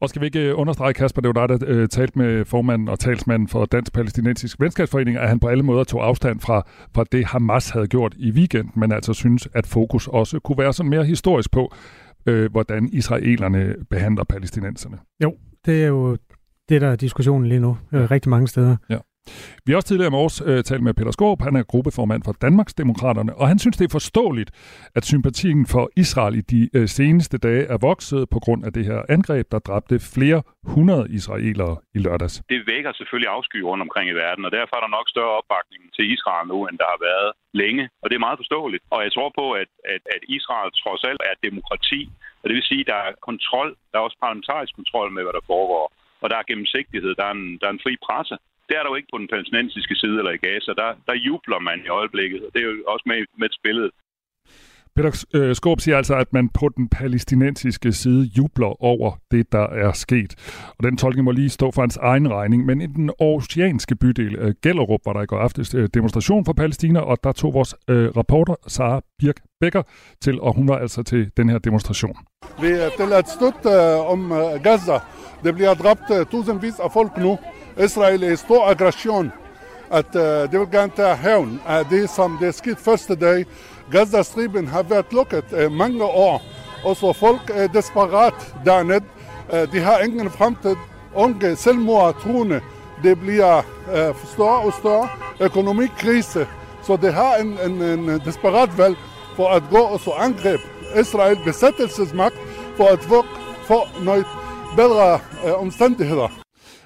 Og 0.00 0.08
skal 0.08 0.20
vi 0.20 0.26
ikke 0.26 0.40
øh, 0.40 0.58
understrege, 0.58 0.94
Kasper, 0.94 1.20
det 1.20 1.34
var 1.34 1.46
dig, 1.46 1.60
der 1.60 1.66
øh, 1.68 1.88
talte 1.88 2.18
med 2.18 2.44
formanden 2.44 2.88
og 2.88 2.98
talsmanden 2.98 3.48
for 3.48 3.64
Dansk 3.64 3.92
Palæstinensisk 3.92 4.60
Venskabsforening, 4.60 5.16
at 5.16 5.28
han 5.28 5.40
på 5.40 5.48
alle 5.48 5.62
måder 5.62 5.84
tog 5.84 6.06
afstand 6.06 6.40
fra, 6.40 6.66
fra 6.94 7.04
det, 7.12 7.24
Hamas 7.24 7.70
havde 7.70 7.86
gjort 7.86 8.14
i 8.18 8.30
weekenden, 8.30 8.72
men 8.76 8.92
altså 8.92 9.12
synes, 9.12 9.48
at 9.54 9.66
fokus 9.66 10.08
også 10.08 10.40
kunne 10.40 10.58
være 10.58 10.72
sådan 10.72 10.90
mere 10.90 11.04
historisk 11.04 11.50
på, 11.50 11.74
øh, 12.26 12.50
hvordan 12.50 12.88
israelerne 12.92 13.74
behandler 13.90 14.24
palæstinenserne. 14.24 14.98
Jo, 15.22 15.34
det 15.66 15.82
er 15.82 15.86
jo 15.86 16.16
det, 16.68 16.80
der 16.80 16.88
er 16.88 16.96
diskussionen 16.96 17.48
lige 17.48 17.60
nu, 17.60 17.76
øh, 17.92 18.10
rigtig 18.10 18.30
mange 18.30 18.48
steder. 18.48 18.76
Ja. 18.90 18.98
Vi 19.64 19.72
har 19.72 19.76
også 19.76 19.88
tidligere 19.88 20.12
i 20.12 20.16
morges 20.18 20.36
øh, 20.48 20.60
talt 20.68 20.82
med 20.86 20.94
Peter 20.98 21.12
Skåb, 21.16 21.38
han 21.48 21.56
er 21.56 21.62
gruppeformand 21.72 22.22
for 22.28 22.34
Danmarks 22.46 22.74
Demokraterne, 22.82 23.32
og 23.40 23.48
han 23.48 23.58
synes, 23.58 23.76
det 23.76 23.86
er 23.88 23.94
forståeligt, 24.00 24.50
at 24.98 25.04
sympatien 25.12 25.66
for 25.74 25.84
Israel 26.04 26.34
i 26.42 26.44
de 26.54 26.62
øh, 26.76 26.88
seneste 26.98 27.36
dage 27.46 27.64
er 27.74 27.78
vokset 27.90 28.22
på 28.34 28.38
grund 28.44 28.60
af 28.66 28.72
det 28.76 28.84
her 28.90 29.00
angreb, 29.16 29.46
der 29.52 29.58
dræbte 29.68 29.96
flere 30.14 30.40
hundrede 30.74 31.06
israelere 31.18 31.74
i 31.96 31.98
lørdags. 32.04 32.36
Det 32.54 32.60
vækker 32.72 32.92
selvfølgelig 32.92 33.30
afsky 33.36 33.58
rundt 33.70 33.82
omkring 33.86 34.06
i 34.10 34.18
verden, 34.24 34.44
og 34.44 34.52
derfor 34.58 34.74
er 34.76 34.82
der 34.84 34.96
nok 34.98 35.06
større 35.14 35.36
opbakning 35.40 35.82
til 35.96 36.04
Israel 36.14 36.46
nu, 36.52 36.58
end 36.68 36.76
der 36.82 36.88
har 36.94 37.00
været 37.10 37.30
længe, 37.62 37.84
og 38.02 38.06
det 38.08 38.16
er 38.16 38.26
meget 38.26 38.40
forståeligt. 38.42 38.84
Og 38.94 38.98
jeg 39.04 39.12
tror 39.12 39.30
på, 39.40 39.46
at, 39.62 39.70
at, 39.94 40.02
at 40.16 40.22
Israel 40.36 40.70
trods 40.82 41.02
alt 41.10 41.22
er 41.30 41.42
demokrati, 41.48 42.00
og 42.40 42.44
det 42.48 42.54
vil 42.56 42.70
sige, 42.70 42.84
at 42.84 42.90
der 42.92 43.00
er 43.06 43.12
kontrol, 43.30 43.68
der 43.90 43.96
er 43.98 44.06
også 44.06 44.18
parlamentarisk 44.24 44.72
kontrol 44.80 45.08
med, 45.12 45.22
hvad 45.24 45.34
der 45.38 45.48
foregår, 45.52 45.84
og 46.22 46.26
der 46.30 46.36
er 46.38 46.48
gennemsigtighed, 46.50 47.12
der 47.20 47.26
er 47.30 47.34
en, 47.38 47.46
der 47.60 47.66
er 47.68 47.74
en 47.76 47.84
fri 47.84 47.94
presse. 48.06 48.36
Det 48.68 48.74
er 48.76 48.82
der 48.82 48.90
jo 48.90 48.98
ikke 49.00 49.12
på 49.12 49.18
den 49.18 49.28
palæstinensiske 49.28 49.96
side 50.02 50.18
eller 50.18 50.34
i 50.34 50.42
Gaza. 50.46 50.72
Der, 50.82 50.90
der 51.08 51.22
jubler 51.26 51.58
man 51.58 51.78
i 51.84 51.88
øjeblikket, 51.88 52.40
og 52.44 52.50
det 52.52 52.60
er 52.60 52.68
jo 52.70 52.84
også 52.86 53.04
med, 53.06 53.18
med 53.38 53.46
et 53.50 53.58
spillet. 53.60 53.90
Peter 54.96 55.24
øh, 55.34 55.56
Skåb 55.56 55.80
siger 55.80 55.96
altså, 55.96 56.14
at 56.14 56.32
man 56.32 56.48
på 56.48 56.68
den 56.76 56.88
palæstinensiske 56.88 57.92
side 57.92 58.30
jubler 58.38 58.82
over 58.82 59.12
det, 59.30 59.52
der 59.52 59.66
er 59.66 59.92
sket. 59.92 60.34
Og 60.78 60.84
den 60.84 60.96
tolkning 60.96 61.24
må 61.24 61.30
lige 61.30 61.50
stå 61.50 61.70
for 61.70 61.82
hans 61.82 61.96
egen 61.96 62.30
regning. 62.30 62.66
Men 62.66 62.80
i 62.80 62.86
den 62.86 63.10
oceanske 63.18 63.94
bydel 63.96 64.34
øh, 64.34 64.54
Gellerup 64.62 65.00
var 65.04 65.12
der 65.12 65.22
i 65.22 65.26
går 65.26 65.38
aftes 65.38 65.74
øh, 65.74 65.88
demonstration 65.94 66.44
for 66.44 66.52
Palæstina, 66.52 67.00
og 67.00 67.18
der 67.24 67.32
tog 67.32 67.54
vores 67.54 67.74
øh, 67.88 68.08
reporter 68.08 68.54
Sara 68.66 69.00
Birk 69.18 69.36
Becker 69.60 69.82
til, 70.20 70.40
og 70.40 70.54
hun 70.54 70.68
var 70.68 70.76
altså 70.78 71.02
til 71.02 71.30
den 71.36 71.48
her 71.48 71.58
demonstration. 71.58 72.16
Vi 72.60 72.68
er 72.70 72.88
til 72.96 73.12
at 73.12 73.28
støtte 73.28 73.96
om 73.96 74.32
Gaza. 74.62 74.98
Det 75.44 75.54
bliver 75.54 75.74
dræbt 75.74 76.30
tusindvis 76.30 76.74
af 76.84 76.92
folk 76.92 77.18
nu. 77.18 77.38
Israel 77.84 78.22
er 78.22 78.36
stor 78.36 78.70
aggression, 78.70 79.32
at 79.90 80.16
uh, 80.16 80.52
de 80.52 80.58
vil 80.58 80.70
gerne 80.72 80.92
tage 80.96 81.16
hævn 81.16 81.60
af 81.66 81.84
det, 81.86 82.10
som 82.10 82.38
det 82.40 82.54
skete 82.54 82.76
første 82.76 83.14
dag. 83.14 83.44
Gazastriben 83.90 84.66
har 84.66 84.82
været 84.82 85.06
lukket 85.12 85.44
øh, 85.56 85.72
mange 85.72 86.04
år, 86.04 86.42
og 86.84 86.96
så 86.96 87.12
folk 87.12 87.50
er 87.54 87.66
desperat 87.66 88.54
dernede. 88.64 89.04
Øh, 89.54 89.72
de 89.72 89.80
har 89.80 89.98
ingen 89.98 90.30
fremtid. 90.30 90.76
Unge 91.14 91.56
selvmord 91.56 92.20
truende. 92.20 92.60
Det 93.02 93.20
bliver 93.20 93.58
øh, 93.58 94.14
større 94.24 94.60
og 94.60 94.72
større 94.72 95.08
økonomikrise. 95.40 96.46
Så 96.82 96.96
det 96.96 97.14
har 97.14 97.34
en, 97.36 97.58
en, 97.70 97.82
en 97.82 98.20
desperat 98.24 98.78
valg 98.78 98.96
for 99.36 99.48
at 99.48 99.62
gå 99.70 99.78
og 99.78 100.00
så 100.00 100.10
angreb 100.10 100.60
Israel 101.00 101.38
besættelsesmagt 101.44 102.34
for 102.76 102.84
at 102.84 103.00
få 103.66 104.04
noget 104.04 104.26
bedre 104.76 105.18
øh, 105.46 105.60
omstændigheder. 105.60 106.28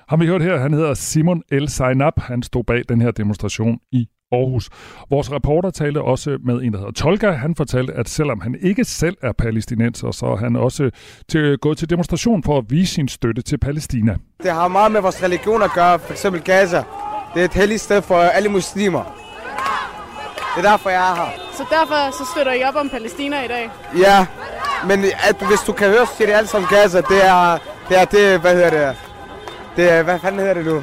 Har 0.09 0.17
vi 0.17 0.27
hørt 0.27 0.43
her, 0.43 0.59
han 0.59 0.73
hedder 0.73 0.95
Simon 0.95 1.43
El 1.49 1.69
Zainab. 1.69 2.13
Han 2.19 2.43
stod 2.43 2.65
bag 2.65 2.83
den 2.89 3.01
her 3.01 3.11
demonstration 3.11 3.79
i 3.93 4.09
Aarhus. 4.33 4.69
Vores 5.11 5.33
reporter 5.33 5.71
talte 5.71 6.03
også 6.03 6.39
med 6.45 6.55
en, 6.55 6.73
der 6.73 6.79
hedder 6.79 6.93
Tolga. 6.93 7.31
Han 7.31 7.55
fortalte, 7.57 7.93
at 7.93 8.09
selvom 8.09 8.41
han 8.41 8.57
ikke 8.63 8.85
selv 8.85 9.17
er 9.23 9.33
palæstinenser, 9.33 10.11
så 10.11 10.27
er 10.27 10.37
han 10.37 10.57
også 10.57 10.91
til, 11.29 11.59
gået 11.59 11.79
til 11.79 11.91
demonstration 11.91 12.43
for 12.43 12.59
at 12.59 12.65
vise 12.69 12.95
sin 12.95 13.09
støtte 13.09 13.43
til 13.43 13.59
Palæstina. 13.59 14.17
Det 14.43 14.51
har 14.51 14.69
meget 14.69 14.93
med 14.93 15.01
vores 15.01 15.23
religion 15.23 15.63
at 15.63 15.71
gøre. 15.75 15.99
For 15.99 16.13
eksempel 16.13 16.43
Gaza. 16.43 16.83
Det 17.35 17.41
er 17.41 17.45
et 17.45 17.55
helligt 17.55 17.81
sted 17.81 18.03
for 18.03 18.19
alle 18.19 18.49
muslimer. 18.49 19.05
Det 20.57 20.65
er 20.65 20.71
derfor, 20.71 20.91
jeg 20.91 21.11
er 21.11 21.15
her. 21.15 21.31
Så 21.53 21.65
derfor 21.71 22.19
så 22.19 22.31
støtter 22.33 22.53
I 22.53 22.63
op 22.63 22.77
om 22.77 22.89
Palæstina 22.89 23.45
i 23.45 23.49
dag? 23.49 23.71
Ja, 23.99 24.27
men 24.89 25.05
at, 25.05 25.37
hvis 25.49 25.61
du 25.67 25.73
kan 25.73 25.89
høre, 25.89 26.07
så 26.07 26.13
siger 26.17 26.29
det 26.29 26.35
alt 26.35 26.49
som 26.49 26.65
Gaza. 26.71 27.01
Det 27.01 27.27
er, 27.27 27.59
det 27.89 28.01
er 28.01 28.05
det, 28.05 28.41
hvad 28.41 28.55
hedder 28.55 28.71
det, 28.71 28.97
det 29.77 29.93
er, 29.93 30.03
hvad 30.03 30.19
fanden 30.19 30.41
hedder 30.41 30.55
det 30.55 30.65
nu? 30.65 30.83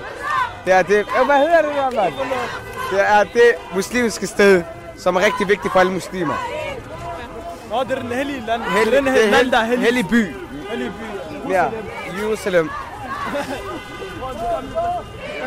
Det 0.65 0.73
er 0.73 0.81
det, 0.81 1.05
hvad 1.25 1.37
hedder 1.37 1.61
det, 1.61 1.95
mand? 1.95 2.72
Det 2.91 3.01
er 3.01 3.23
det 3.23 3.75
muslimske 3.75 4.27
sted, 4.27 4.63
som 4.97 5.15
er 5.15 5.25
rigtig 5.25 5.47
vigtigt 5.47 5.71
for 5.71 5.79
alle 5.79 5.91
muslimer. 5.91 6.33
Nå, 7.69 7.83
det 7.83 7.91
er 7.91 8.01
den 8.01 8.11
hellige 8.11 8.43
land. 8.47 8.61
Hel, 8.61 8.85
det 8.85 8.93
er 8.93 9.01
den 9.01 9.07
er 9.07 9.31
land, 9.31 9.51
der 9.51 9.57
er 9.57 9.65
hellig. 9.65 9.85
hellig 9.85 10.07
by. 10.07 10.35
Hellig 10.69 10.91
by. 10.91 11.49
Ja, 11.51 11.65
Jerusalem. 12.21 12.69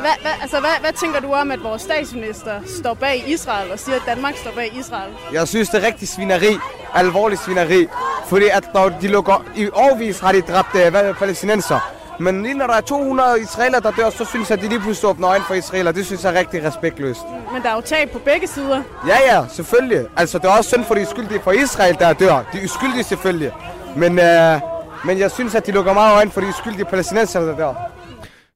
Hvad, 0.01 0.15
hvad, 0.23 0.33
altså, 0.43 0.61
hvad, 0.61 0.71
hvad 0.81 0.93
tænker 0.93 1.21
du 1.21 1.33
om, 1.33 1.51
at 1.51 1.63
vores 1.63 1.83
statsminister 1.83 2.61
står 2.81 2.95
bag 2.95 3.25
Israel 3.29 3.73
og 3.73 3.79
siger, 3.79 3.97
at 3.97 4.03
Danmark 4.07 4.37
står 4.37 4.51
bag 4.51 4.73
Israel? 4.79 5.13
Jeg 5.33 5.49
synes, 5.49 5.69
det 5.69 5.83
er 5.83 5.87
rigtig 5.87 6.09
svineri. 6.09 6.59
Alvorlig 6.95 7.39
svineri. 7.39 7.87
Fordi 8.27 8.45
at 8.53 8.75
når 8.75 8.89
de 8.89 9.09
lukker... 9.09 9.45
I 9.57 9.69
årvis 9.73 10.21
har 10.21 10.33
de 10.33 10.41
dræbt 10.41 10.75
øh, 10.75 11.15
palæstinenser. 11.15 11.93
Men 12.21 12.43
lige 12.43 12.55
når 12.55 12.67
der 12.67 12.75
er 12.75 12.81
200 12.81 13.41
israeler, 13.41 13.81
der 13.81 13.91
dør, 13.91 14.11
så 14.11 14.25
synes 14.25 14.51
jeg, 14.51 14.59
at 14.59 14.65
de 14.65 14.69
lige 14.69 14.81
pludselig 14.81 15.11
åbner 15.11 15.29
øjnene 15.29 15.45
for 15.47 15.55
israeler. 15.55 15.93
Det 15.93 16.07
synes 16.07 16.25
jeg 16.25 16.35
er 16.35 16.39
rigtig 16.39 16.65
respektløst. 16.65 17.21
Men 17.53 17.63
der 17.63 17.69
er 17.71 17.75
jo 17.75 17.81
tab 17.81 18.11
på 18.11 18.19
begge 18.19 18.47
sider. 18.47 18.83
Ja, 19.07 19.17
ja, 19.37 19.47
selvfølgelig. 19.49 20.07
Altså, 20.17 20.39
det 20.39 20.45
er 20.45 20.57
også 20.59 20.71
synd 20.71 20.85
for 20.85 20.95
de 20.95 21.03
uskyldige 21.03 21.41
for 21.41 21.53
Israel, 21.53 21.97
der 21.99 22.13
dør. 22.13 22.49
De 22.53 22.59
er 22.59 22.65
uskyldige 22.65 23.03
selvfølgelig. 23.05 23.51
Men 23.97 24.19
øh, 24.19 24.61
Men 25.07 25.19
jeg 25.19 25.31
synes, 25.31 25.55
at 25.55 25.67
de 25.67 25.73
lukker 25.73 25.93
meget 25.93 26.17
øjne 26.17 26.31
for 26.31 26.41
de 26.41 26.53
skyldige 26.53 26.85
palæstinenser 26.85 27.41
der. 27.41 27.75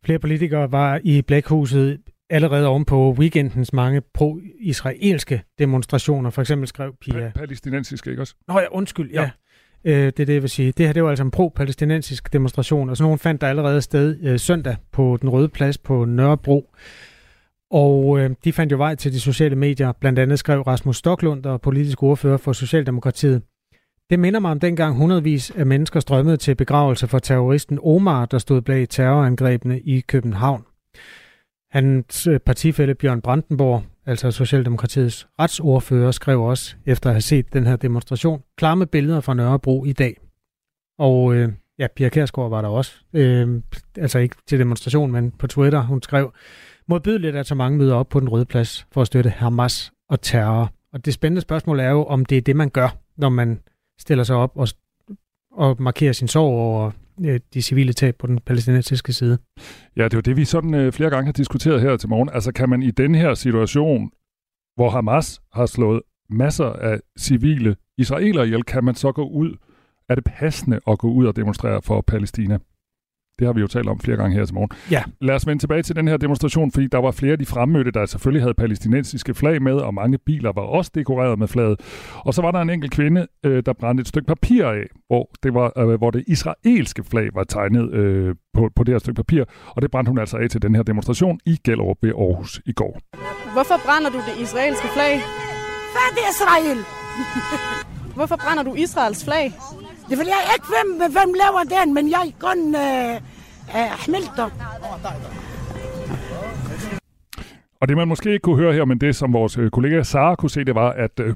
Flere 0.04 0.18
politikere 0.18 0.72
var 0.72 1.00
i 1.04 1.22
Blækhuset 1.22 1.98
allerede 2.30 2.66
oven 2.66 2.84
på 2.84 3.14
weekendens 3.18 3.72
mange 3.72 4.02
pro-israelske 4.14 5.42
demonstrationer. 5.58 6.30
For 6.30 6.40
eksempel 6.40 6.68
skrev 6.68 6.92
Pia... 7.00 7.28
Pa- 7.28 7.32
palæstinensiske, 7.38 8.11
ikke 8.11 8.22
også? 8.22 8.34
Nå 8.48 8.58
ja, 8.61 8.66
undskyld, 8.72 9.11
ja. 9.11 9.22
ja. 9.22 9.30
Øh, 9.85 9.95
det 9.95 10.20
er 10.20 10.26
det, 10.26 10.35
jeg 10.35 10.43
vil 10.43 10.51
sige. 10.51 10.72
Det 10.72 10.87
her 10.87 10.93
det 10.93 11.03
var 11.03 11.09
altså 11.09 11.24
en 11.24 11.31
pro-palæstinensisk 11.31 12.33
demonstration, 12.33 12.91
og 12.91 12.97
sådan 12.97 13.05
nogen 13.05 13.18
fandt 13.18 13.41
der 13.41 13.49
allerede 13.49 13.83
sted 13.83 14.18
øh, 14.22 14.39
søndag 14.39 14.76
på 14.93 15.18
den 15.20 15.28
røde 15.28 15.49
plads 15.49 15.78
på 15.78 16.05
Nørrebro. 16.05 16.70
Og 17.70 18.18
øh, 18.18 18.31
de 18.45 18.53
fandt 18.53 18.72
jo 18.72 18.76
vej 18.76 18.95
til 18.95 19.12
de 19.12 19.20
sociale 19.20 19.57
medier. 19.57 19.93
Blandt 19.93 20.18
andet 20.18 20.39
skrev 20.39 20.61
Rasmus 20.61 20.97
Stoklund, 20.97 21.43
der 21.43 21.53
er 21.53 21.57
politisk 21.57 22.03
ordfører 22.03 22.37
for 22.37 22.53
Socialdemokratiet. 22.53 23.43
Det 24.11 24.18
minder 24.18 24.41
mig 24.41 24.51
om 24.51 24.61
dengang 24.61 24.97
hundredvis 24.97 25.51
af 25.51 25.66
mennesker 25.66 26.01
strømmede 26.01 26.37
til 26.37 26.55
begravelse 26.55 27.07
for 27.09 27.18
terroristen 27.18 27.78
Omar, 27.83 28.26
der 28.26 28.39
stod 28.39 28.61
bag 28.61 28.89
terrorangrebene 28.89 29.81
i 29.81 30.01
København. 30.01 30.64
Hans 31.70 32.26
øh, 32.26 32.39
partifælle 32.39 32.95
Bjørn 32.95 33.20
Brandenborg, 33.20 33.83
altså 34.11 34.30
Socialdemokratiets 34.30 35.28
retsordfører, 35.40 36.11
skrev 36.11 36.42
også, 36.42 36.76
efter 36.86 37.11
at 37.11 37.14
have 37.14 37.20
set 37.20 37.52
den 37.52 37.66
her 37.66 37.76
demonstration, 37.76 38.42
klamme 38.56 38.86
billeder 38.86 39.20
fra 39.20 39.34
Nørrebro 39.34 39.84
i 39.84 39.92
dag. 39.92 40.16
Og 40.98 41.34
øh, 41.34 41.52
ja, 41.78 41.86
Pia 41.96 42.08
Kærsgaard 42.08 42.50
var 42.50 42.62
der 42.62 42.68
også, 42.68 42.92
øh, 43.12 43.62
altså 43.96 44.18
ikke 44.18 44.36
til 44.46 44.58
demonstration, 44.58 45.12
men 45.12 45.30
på 45.30 45.46
Twitter, 45.46 45.82
hun 45.82 46.02
skrev, 46.02 46.32
modbydeligt, 46.88 47.36
at 47.36 47.46
så 47.46 47.54
mange 47.54 47.78
møder 47.78 47.94
op 47.94 48.08
på 48.08 48.20
den 48.20 48.28
røde 48.28 48.44
plads 48.44 48.86
for 48.92 49.00
at 49.00 49.06
støtte 49.06 49.30
Hamas 49.30 49.92
og 50.08 50.20
terror. 50.20 50.72
Og 50.92 51.04
det 51.04 51.14
spændende 51.14 51.40
spørgsmål 51.40 51.80
er 51.80 51.90
jo, 51.90 52.04
om 52.04 52.24
det 52.24 52.38
er 52.38 52.42
det, 52.42 52.56
man 52.56 52.70
gør, 52.70 52.96
når 53.16 53.28
man 53.28 53.61
stiller 53.98 54.24
sig 54.24 54.36
op 54.36 54.52
og, 54.54 54.68
og 55.52 55.76
markerer 55.82 56.12
sin 56.12 56.28
sorg 56.28 56.52
over 56.52 56.90
øh, 57.26 57.40
de 57.54 57.62
civile 57.62 57.92
tab 57.92 58.14
på 58.18 58.26
den 58.26 58.40
palæstinensiske 58.46 59.12
side. 59.12 59.38
Ja, 59.96 60.04
det 60.04 60.14
er 60.14 60.16
jo 60.16 60.20
det, 60.20 60.36
vi 60.36 60.44
sådan 60.44 60.74
øh, 60.74 60.92
flere 60.92 61.10
gange 61.10 61.26
har 61.26 61.32
diskuteret 61.32 61.80
her 61.80 61.96
til 61.96 62.08
morgen. 62.08 62.28
Altså 62.32 62.52
kan 62.52 62.68
man 62.68 62.82
i 62.82 62.90
den 62.90 63.14
her 63.14 63.34
situation, 63.34 64.10
hvor 64.76 64.90
Hamas 64.90 65.40
har 65.52 65.66
slået 65.66 66.02
masser 66.30 66.64
af 66.64 67.00
civile 67.18 67.76
israelere 67.98 68.46
ihjel, 68.46 68.64
kan 68.64 68.84
man 68.84 68.94
så 68.94 69.12
gå 69.12 69.28
ud? 69.28 69.56
Er 70.08 70.14
det 70.14 70.24
passende 70.24 70.80
at 70.86 70.98
gå 70.98 71.10
ud 71.10 71.26
og 71.26 71.36
demonstrere 71.36 71.82
for 71.82 72.00
Palæstina? 72.00 72.58
Det 73.41 73.49
har 73.49 73.53
vi 73.53 73.61
jo 73.61 73.66
talt 73.66 73.88
om 73.88 74.01
flere 74.01 74.16
gange 74.16 74.36
her 74.36 74.45
til 74.45 74.55
morgen. 74.55 74.70
Ja. 74.91 75.03
Lad 75.20 75.34
os 75.34 75.47
vende 75.47 75.62
tilbage 75.62 75.82
til 75.82 75.97
den 75.97 76.09
her 76.09 76.16
demonstration, 76.16 76.72
fordi 76.72 76.86
der 76.86 76.99
var 76.99 77.11
flere 77.11 77.32
af 77.32 77.38
de 77.38 77.47
fremmødte, 77.47 77.91
der 77.91 78.07
selvfølgelig 78.07 78.43
havde 78.43 78.55
palæstinensiske 78.55 79.34
flag 79.34 79.62
med, 79.62 79.72
og 79.72 79.95
mange 79.95 80.18
biler 80.18 80.53
var 80.53 80.62
også 80.62 80.91
dekoreret 80.95 81.38
med 81.38 81.49
flaget. 81.49 81.80
Og 82.14 82.34
så 82.34 82.43
var 82.43 82.51
der 82.51 82.61
en 82.61 82.70
enkelt 82.70 82.93
kvinde, 82.93 83.26
øh, 83.45 83.62
der 83.66 83.72
brændte 83.72 84.01
et 84.01 84.09
stykke 84.09 84.26
papir 84.26 84.66
af, 84.66 84.82
hvor 85.07 85.30
det, 85.43 85.55
var, 85.55 85.72
øh, 85.78 85.99
hvor 85.99 86.11
det 86.11 86.24
israelske 86.26 87.05
flag 87.05 87.28
var 87.34 87.45
tegnet 87.45 87.93
øh, 87.93 88.34
på, 88.55 88.70
på 88.76 88.84
det 88.84 88.95
her 88.95 88.99
stykke 88.99 89.16
papir, 89.16 89.45
og 89.66 89.82
det 89.82 89.91
brændte 89.91 90.09
hun 90.09 90.18
altså 90.18 90.36
af 90.36 90.51
til 90.51 90.62
den 90.62 90.74
her 90.74 90.82
demonstration 90.82 91.41
i 91.47 91.57
Gellerup 91.64 91.97
ved 92.03 92.11
Aarhus 92.11 92.61
i 92.66 92.72
går. 92.72 93.01
Hvorfor 93.53 93.80
brænder 93.86 94.11
du 94.11 94.18
det 94.28 94.43
israelske 94.43 94.88
flag? 94.95 95.14
Hvad 95.95 96.09
er 96.22 96.28
Israel? 96.32 96.78
Hvorfor 98.16 98.36
brænder 98.36 98.62
du 98.62 98.74
Israels 98.74 99.24
flag? 99.24 99.53
Det 100.11 100.18
ved 100.18 100.26
jeg 100.26 100.42
ikke, 100.54 100.66
hvem, 100.74 101.12
hvem 101.12 101.34
laver 101.42 101.62
den, 101.76 101.94
men 101.94 102.11
jeg 102.11 102.32
kun 102.38 102.74
øh, 102.74 103.14
øh, 103.76 103.90
Og 107.80 107.88
det 107.88 107.96
man 107.96 108.08
måske 108.08 108.32
ikke 108.32 108.42
kunne 108.42 108.56
høre 108.56 108.72
her, 108.72 108.84
men 108.84 108.98
det 108.98 109.16
som 109.16 109.32
vores 109.32 109.58
øh, 109.58 109.70
kollega 109.70 110.02
Sara 110.02 110.34
kunne 110.34 110.50
se, 110.50 110.64
det 110.64 110.74
var, 110.74 110.90
at 110.90 111.20
øh, 111.20 111.34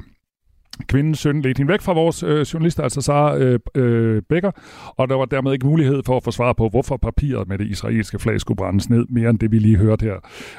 kvindens 0.88 1.18
søn 1.18 1.42
ledte 1.42 1.58
hende 1.58 1.72
væk 1.72 1.80
fra 1.80 1.92
vores 1.92 2.22
øh, 2.22 2.40
journalister, 2.40 2.82
altså 2.82 3.00
Sara 3.00 3.36
øh, 3.36 3.58
øh, 3.74 4.22
Becker, 4.28 4.50
og 4.96 5.08
der 5.08 5.14
var 5.14 5.24
dermed 5.24 5.52
ikke 5.52 5.66
mulighed 5.66 6.02
for 6.06 6.16
at 6.16 6.24
få 6.24 6.30
svar 6.30 6.52
på, 6.52 6.68
hvorfor 6.68 6.96
papiret 6.96 7.48
med 7.48 7.58
det 7.58 7.66
israelske 7.66 8.18
flag 8.18 8.40
skulle 8.40 8.56
brændes 8.56 8.90
ned, 8.90 9.06
mere 9.08 9.30
end 9.30 9.38
det 9.38 9.52
vi 9.52 9.58
lige 9.58 9.76
hørte 9.76 10.04
her. 10.04 10.16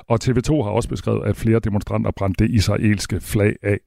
Og 0.08 0.20
TV2 0.24 0.64
har 0.64 0.72
også 0.72 0.90
beskrevet, 0.90 1.26
at 1.26 1.36
flere 1.36 1.60
demonstranter 1.60 2.12
brændte 2.12 2.44
det 2.44 2.52
israelske 2.52 3.20
flag 3.22 3.56
af. 3.64 3.78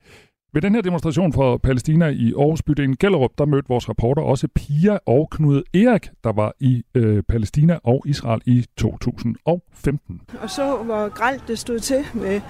Ved 0.52 0.62
den 0.62 0.74
her 0.74 0.82
demonstration 0.82 1.32
for 1.32 1.56
Palæstina 1.56 2.06
i 2.08 2.32
Aarhus 2.38 2.62
bydelen 2.62 2.96
Gellerup, 2.96 3.30
der 3.38 3.44
mødte 3.44 3.68
vores 3.68 3.88
reporter 3.88 4.22
også 4.22 4.48
Pia 4.54 4.98
og 5.06 5.28
Knud 5.30 5.62
Erik, 5.74 6.10
der 6.24 6.32
var 6.32 6.52
i 6.60 6.82
øh, 6.94 7.22
Palæstina 7.22 7.78
og 7.84 8.02
Israel 8.06 8.40
i 8.46 8.64
2015. 8.76 10.20
Og 10.42 10.50
så 10.50 10.76
hvor 10.76 11.08
gralt 11.08 11.48
det 11.48 11.58
stod 11.58 11.78
til 11.78 12.04
med 12.14 12.40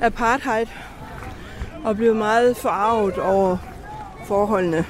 apartheid, 0.00 0.66
og 1.84 1.96
blev 1.96 2.14
meget 2.14 2.56
forarvet 2.56 3.18
over 3.18 3.56
forholdene. 4.26 4.84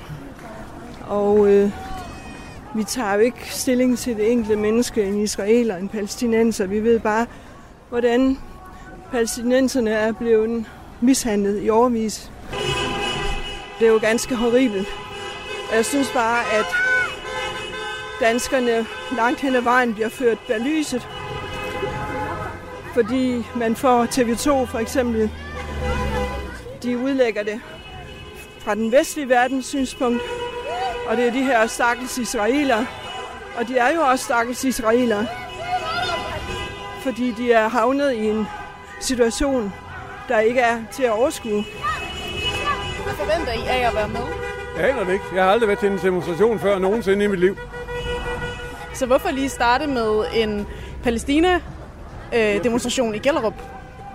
Og 1.09 1.49
øh, 1.49 1.71
vi 2.75 2.85
tager 2.85 3.15
jo 3.15 3.21
ikke 3.21 3.55
stilling 3.55 3.99
til 3.99 4.17
det 4.17 4.33
enkelte 4.33 4.57
menneske, 4.57 5.05
en 5.05 5.21
israeler, 5.21 5.77
en 5.77 5.89
palæstinenser. 5.89 6.67
Vi 6.67 6.81
ved 6.81 7.01
bare, 7.01 7.27
hvordan 7.89 8.39
palæstinenserne 9.11 9.91
er 9.91 10.13
blevet 10.13 10.65
mishandlet 11.01 11.65
i 11.65 11.71
overvis. 11.71 12.33
Det 13.79 13.87
er 13.87 13.93
jo 13.93 13.99
ganske 13.99 14.35
horribelt. 14.35 14.89
Og 15.71 15.77
jeg 15.77 15.85
synes 15.85 16.11
bare, 16.11 16.41
at 16.53 16.67
danskerne 18.21 18.87
langt 19.17 19.41
hen 19.41 19.57
ad 19.57 19.61
vejen 19.61 19.95
bliver 19.95 20.09
ført 20.09 20.39
bag 20.39 20.61
lyset. 20.61 21.09
Fordi 22.95 23.47
man 23.57 23.77
får 23.77 24.05
TV2 24.05 24.65
for 24.65 24.79
eksempel, 24.79 25.31
de 26.83 26.99
udlægger 26.99 27.43
det 27.43 27.61
fra 28.59 28.75
den 28.75 28.93
vestlige 28.93 29.29
verdens 29.29 29.67
synspunkt, 29.67 30.23
og 31.09 31.17
det 31.17 31.27
er 31.27 31.33
de 31.33 31.43
her 31.43 31.67
stakkels 31.67 32.19
israeler. 32.19 32.85
Og 33.59 33.69
de 33.69 33.79
er 33.79 33.95
jo 33.95 34.01
også 34.01 34.25
stakkels 34.25 34.65
israeler, 34.65 35.25
fordi 37.03 37.31
de 37.31 37.53
er 37.53 37.69
havnet 37.69 38.13
i 38.13 38.27
en 38.27 38.47
situation, 39.01 39.73
der 40.29 40.39
ikke 40.39 40.61
er 40.61 40.79
til 40.93 41.03
at 41.03 41.11
overskue. 41.11 41.65
Forventer 43.19 43.53
I 43.53 43.67
af 43.69 43.89
at 43.89 43.95
være 43.95 44.09
med? 44.09 44.21
Jeg 44.79 44.91
aner 44.91 45.05
det 45.05 45.13
ikke. 45.13 45.25
Jeg 45.35 45.45
har 45.45 45.51
aldrig 45.51 45.69
været 45.69 45.79
til 45.79 45.91
en 45.91 45.99
demonstration 46.03 46.59
før 46.59 46.79
nogensinde 46.79 47.25
i 47.25 47.29
mit 47.29 47.41
liv. 47.41 47.57
Så 48.95 49.07
hvorfor 49.07 49.31
lige 49.31 49.49
starte 49.49 49.87
med 49.87 50.25
en 50.35 50.67
Palæstina-demonstration 51.03 53.15
i 53.15 53.19
Gellerup? 53.19 53.55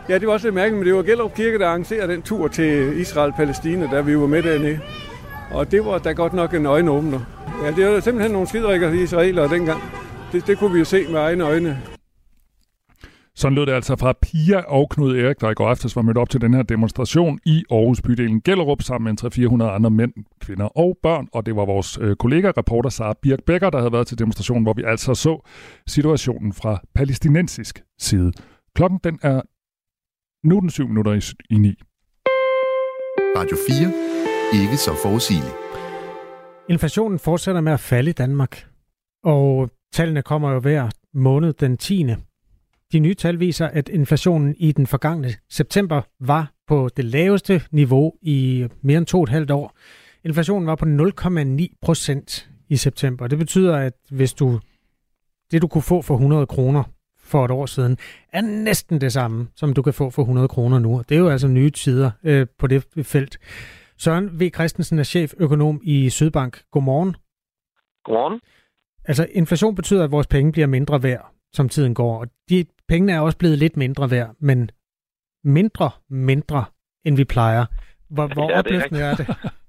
Ja, 0.09 0.17
det 0.17 0.27
var 0.27 0.33
også 0.33 0.47
lidt 0.47 0.55
mærkeligt, 0.55 0.79
men 0.79 0.87
det 0.87 0.95
var 0.95 1.03
Gellerup 1.03 1.35
Kirke, 1.35 1.59
der 1.59 1.67
arrangerede 1.67 2.13
den 2.13 2.21
tur 2.21 2.47
til 2.47 3.01
Israel-Palæstina, 3.01 3.89
da 3.91 4.01
vi 4.01 4.17
var 4.17 4.27
med 4.27 4.43
dernede. 4.43 4.79
Og 5.51 5.71
det 5.71 5.85
var 5.85 5.97
da 5.97 6.11
godt 6.11 6.33
nok 6.33 6.53
en 6.53 6.65
øjenåbner. 6.65 7.19
Ja, 7.63 7.71
det 7.71 7.93
var 7.93 7.99
simpelthen 7.99 8.31
nogle 8.31 8.47
skidrikker 8.47 8.91
i 8.91 9.03
israelere 9.03 9.49
dengang. 9.49 9.83
Det, 10.31 10.47
det 10.47 10.57
kunne 10.57 10.73
vi 10.73 10.79
jo 10.79 10.85
se 10.85 11.05
med 11.09 11.19
egne 11.19 11.43
øjne. 11.43 11.81
Sådan 13.35 13.55
lød 13.55 13.65
det 13.65 13.71
altså 13.73 13.95
fra 13.95 14.13
Pia 14.21 14.61
og 14.61 14.89
Knud 14.89 15.17
Erik, 15.17 15.41
der 15.41 15.49
i 15.49 15.53
går 15.53 15.69
aftes 15.69 15.95
var 15.95 16.01
mødt 16.01 16.17
op 16.17 16.29
til 16.29 16.41
den 16.41 16.53
her 16.53 16.63
demonstration 16.63 17.39
i 17.45 17.63
Aarhus 17.71 18.01
bydelen 18.01 18.41
Gellerup 18.41 18.81
sammen 18.81 19.15
med 19.23 19.63
300-400 19.63 19.75
andre 19.75 19.89
mænd, 19.89 20.13
kvinder 20.39 20.65
og 20.65 20.97
børn. 21.03 21.27
Og 21.33 21.45
det 21.45 21.55
var 21.55 21.65
vores 21.65 21.97
øh, 22.01 22.15
kollega, 22.15 22.51
reporter 22.57 22.89
Sara 22.89 23.13
Birk 23.21 23.43
Becker, 23.45 23.69
der 23.69 23.77
havde 23.77 23.91
været 23.91 24.07
til 24.07 24.19
demonstrationen, 24.19 24.63
hvor 24.63 24.73
vi 24.73 24.83
altså 24.85 25.15
så 25.15 25.47
situationen 25.87 26.53
fra 26.53 26.81
palæstinensisk 26.95 27.83
side. 27.99 28.31
Klokken 28.75 28.99
den 29.03 29.19
er 29.21 29.41
nu 30.47 30.59
den 30.59 30.69
7 30.69 30.87
minutter 30.87 31.13
i, 31.13 31.21
i 31.55 31.57
9. 31.57 31.75
Radio 33.37 33.57
4. 33.69 34.63
Ikke 34.63 34.77
så 34.77 34.91
forudsigeligt. 35.03 35.55
Inflationen 36.69 37.19
fortsætter 37.19 37.61
med 37.61 37.73
at 37.73 37.79
falde 37.79 38.09
i 38.09 38.13
Danmark, 38.13 38.67
og 39.23 39.69
tallene 39.93 40.21
kommer 40.21 40.51
jo 40.51 40.59
hver 40.59 40.89
måned 41.13 41.53
den 41.53 41.77
10. 41.77 42.05
De 42.93 42.99
nye 42.99 43.13
tal 43.13 43.39
viser, 43.39 43.67
at 43.67 43.89
inflationen 43.89 44.55
i 44.57 44.71
den 44.71 44.87
forgangne 44.87 45.33
september 45.49 46.01
var 46.19 46.51
på 46.67 46.89
det 46.97 47.05
laveste 47.05 47.61
niveau 47.71 48.13
i 48.21 48.67
mere 48.81 48.97
end 48.97 49.05
to 49.05 49.17
og 49.17 49.23
et 49.23 49.29
halvt 49.29 49.51
år. 49.51 49.77
Inflationen 50.25 50.67
var 50.67 50.75
på 50.75 50.85
0,9 50.85 51.77
procent 51.81 52.49
i 52.69 52.75
september. 52.75 53.27
Det 53.27 53.37
betyder, 53.37 53.77
at 53.77 53.93
hvis 54.09 54.33
du 54.33 54.59
det 55.51 55.61
du 55.61 55.67
kunne 55.67 55.81
få 55.81 56.01
for 56.01 56.13
100 56.13 56.45
kroner 56.45 56.83
for 57.19 57.45
et 57.45 57.51
år 57.51 57.65
siden, 57.65 57.97
er 58.33 58.41
næsten 58.41 59.01
det 59.01 59.13
samme, 59.13 59.47
som 59.55 59.73
du 59.73 59.81
kan 59.81 59.93
få 59.93 60.09
for 60.09 60.21
100 60.21 60.47
kroner 60.47 60.79
nu. 60.79 61.03
Det 61.09 61.15
er 61.15 61.19
jo 61.19 61.29
altså 61.29 61.47
nye 61.47 61.69
tider 61.69 62.11
øh, 62.23 62.47
på 62.59 62.67
det 62.67 62.85
felt. 63.03 63.37
Søren 63.97 64.39
V. 64.39 64.51
Christensen 64.53 64.99
er 64.99 65.03
cheføkonom 65.03 65.81
i 65.83 66.09
Sydbank. 66.09 66.61
Godmorgen. 66.71 67.15
Godmorgen. 68.05 68.39
Altså, 69.05 69.27
inflation 69.31 69.75
betyder, 69.75 70.03
at 70.03 70.11
vores 70.11 70.27
penge 70.27 70.51
bliver 70.51 70.67
mindre 70.67 71.03
værd, 71.03 71.32
som 71.53 71.69
tiden 71.69 71.93
går. 71.93 72.19
Og 72.19 72.27
de 72.49 72.65
pengene 72.87 73.11
er 73.11 73.19
også 73.19 73.37
blevet 73.37 73.57
lidt 73.57 73.77
mindre 73.77 74.11
værd, 74.11 74.35
men 74.39 74.69
mindre, 75.43 75.91
mindre, 76.09 76.65
end 77.05 77.15
vi 77.15 77.23
plejer. 77.23 77.65
Hvor, 78.09 78.27
hvor 78.27 78.43
Ja, 78.43 78.47
det 78.47 78.53
er 78.55 78.59
opløftende 78.59 79.01
er, 79.01 79.15
det? 79.15 79.27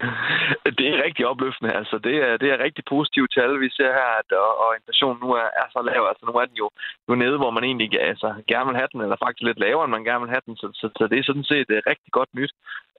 Det 0.78 0.86
er 0.92 1.04
rigtig 1.06 1.24
opløftende. 1.26 1.72
Altså, 1.80 1.96
det 2.06 2.16
er, 2.26 2.36
det 2.36 2.48
er 2.50 2.64
rigtig 2.66 2.84
positivt 2.94 3.30
tal, 3.36 3.60
vi 3.60 3.68
ser 3.78 3.92
her, 3.98 4.10
at, 4.20 4.28
og, 4.44 4.52
og 4.62 4.70
inflationen 4.78 5.18
nu 5.24 5.28
er, 5.42 5.48
er 5.62 5.66
så 5.74 5.80
lav. 5.88 6.02
Altså, 6.10 6.24
nu 6.26 6.32
er 6.40 6.44
den 6.50 6.56
jo 6.62 6.68
nu 7.08 7.14
nede, 7.14 7.36
hvor 7.40 7.50
man 7.56 7.64
egentlig 7.64 8.00
altså, 8.10 8.28
gerne 8.50 8.68
vil 8.68 8.80
have 8.80 8.92
den, 8.92 9.00
eller 9.00 9.16
faktisk 9.22 9.42
lidt 9.42 9.62
lavere, 9.64 9.84
end 9.84 9.96
man 9.96 10.08
gerne 10.08 10.22
vil 10.24 10.34
have 10.34 10.46
den. 10.46 10.56
Så, 10.56 10.66
så, 10.80 10.86
så 10.98 11.04
det 11.10 11.18
er 11.18 11.28
sådan 11.28 11.48
set 11.50 11.68
det 11.68 11.76
er 11.76 11.90
rigtig 11.92 12.12
godt 12.18 12.32
nyt. 12.38 12.52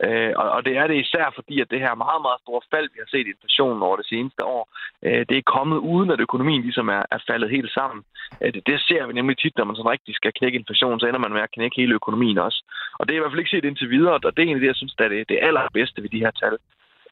Øh, 0.06 0.32
og, 0.42 0.48
og 0.56 0.66
det 0.66 0.74
er 0.78 0.88
det 0.88 0.98
især 1.06 1.26
fordi, 1.36 1.56
at 1.62 1.72
det 1.72 1.80
her 1.86 2.04
meget, 2.06 2.22
meget 2.28 2.44
store 2.46 2.64
fald, 2.72 2.88
vi 2.94 3.00
har 3.04 3.10
set 3.12 3.28
i 3.28 3.34
inflationen 3.36 3.82
over 3.88 3.98
det 3.98 4.08
seneste 4.14 4.42
år, 4.56 4.64
øh, 5.06 5.22
det 5.30 5.38
er 5.38 5.52
kommet 5.56 5.78
uden, 5.78 6.10
at 6.12 6.20
økonomien 6.28 6.62
ligesom 6.62 6.88
er, 6.98 7.04
er 7.16 7.20
faldet 7.30 7.50
helt 7.50 7.72
sammen. 7.80 8.02
Øh, 8.42 8.54
det, 8.54 8.62
det 8.70 8.78
ser 8.88 9.08
vi 9.08 9.14
nemlig 9.14 9.38
tit, 9.38 9.58
når 9.58 9.66
man 9.66 9.76
sådan 9.76 9.96
rigtig 9.96 10.16
skal 10.16 10.34
knække 10.38 10.60
inflationen, 10.60 11.00
så 11.00 11.08
ender 11.08 11.26
man 11.26 11.34
med 11.34 11.42
at 11.42 11.56
knække 11.56 11.76
hele 11.82 11.94
økonomien 12.00 12.38
også. 12.38 12.60
Og 13.00 13.04
det 13.04 13.14
er 13.14 13.18
i 13.18 13.22
hvert 13.22 13.32
fald 13.32 13.44
ikke 13.44 13.56
set 13.56 13.66
indtil 13.66 13.90
videre, 13.90 14.14
og 14.14 14.32
det 14.34 14.40
er 14.40 14.48
egentlig 14.48 14.62
det, 14.62 14.74
jeg 14.74 14.82
synes, 14.82 14.96
der 14.98 15.06
er 15.06 15.10
det, 15.10 15.30
det 15.30 15.40
allerbedste 15.42 16.02
ved 16.02 16.10
de 16.10 16.26
her 16.26 16.32
tal. 16.32 16.58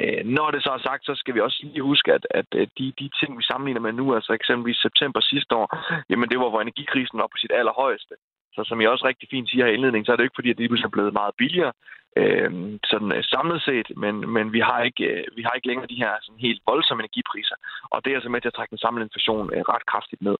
Øh, 0.01 0.21
når 0.37 0.47
det 0.51 0.63
så 0.63 0.71
er 0.77 0.81
sagt, 0.87 1.05
så 1.05 1.13
skal 1.15 1.35
vi 1.35 1.41
også 1.47 1.59
lige 1.63 1.89
huske, 1.91 2.13
at, 2.17 2.25
at 2.39 2.49
øh, 2.55 2.67
de, 2.77 2.85
de 2.99 3.09
ting, 3.19 3.31
vi 3.39 3.43
sammenligner 3.43 3.81
med 3.85 3.93
nu, 3.93 4.05
altså 4.17 4.31
eksempelvis 4.33 4.79
september 4.87 5.19
sidste 5.21 5.55
år, 5.61 5.67
jamen 6.09 6.29
det 6.29 6.39
var, 6.39 6.49
hvor 6.49 6.61
energikrisen 6.61 7.17
var 7.21 7.29
på 7.31 7.37
sit 7.41 7.53
allerhøjeste. 7.59 8.15
Så 8.55 8.61
som 8.63 8.81
jeg 8.81 8.89
også 8.89 9.05
rigtig 9.05 9.27
fint 9.31 9.49
siger 9.49 9.65
her 9.65 9.71
i 9.71 9.75
indledningen, 9.75 10.05
så 10.05 10.11
er 10.11 10.15
det 10.15 10.23
ikke 10.23 10.39
fordi, 10.39 10.49
at 10.49 10.57
det 10.57 10.65
er 10.65 10.95
blevet 10.95 11.13
meget 11.13 11.33
billigere 11.41 11.73
øh, 12.17 12.51
sådan 12.91 13.11
øh, 13.17 13.23
samlet 13.23 13.61
set, 13.61 13.87
men, 14.03 14.15
men 14.35 14.53
vi, 14.55 14.59
har 14.59 14.79
ikke, 14.83 15.03
øh, 15.11 15.23
vi 15.37 15.41
har 15.41 15.53
ikke 15.55 15.67
længere 15.67 15.87
de 15.87 16.01
her 16.03 16.11
sådan 16.21 16.39
helt 16.47 16.61
voldsomme 16.71 17.01
energipriser. 17.03 17.55
Og 17.91 17.97
det 18.03 18.09
er 18.11 18.15
altså 18.15 18.29
med 18.29 18.41
til 18.41 18.51
at 18.51 18.53
trække 18.53 18.71
den 18.71 18.83
samlede 18.85 19.05
inflation 19.07 19.53
øh, 19.53 19.61
ret 19.73 19.85
kraftigt 19.91 20.21
ned. 20.21 20.37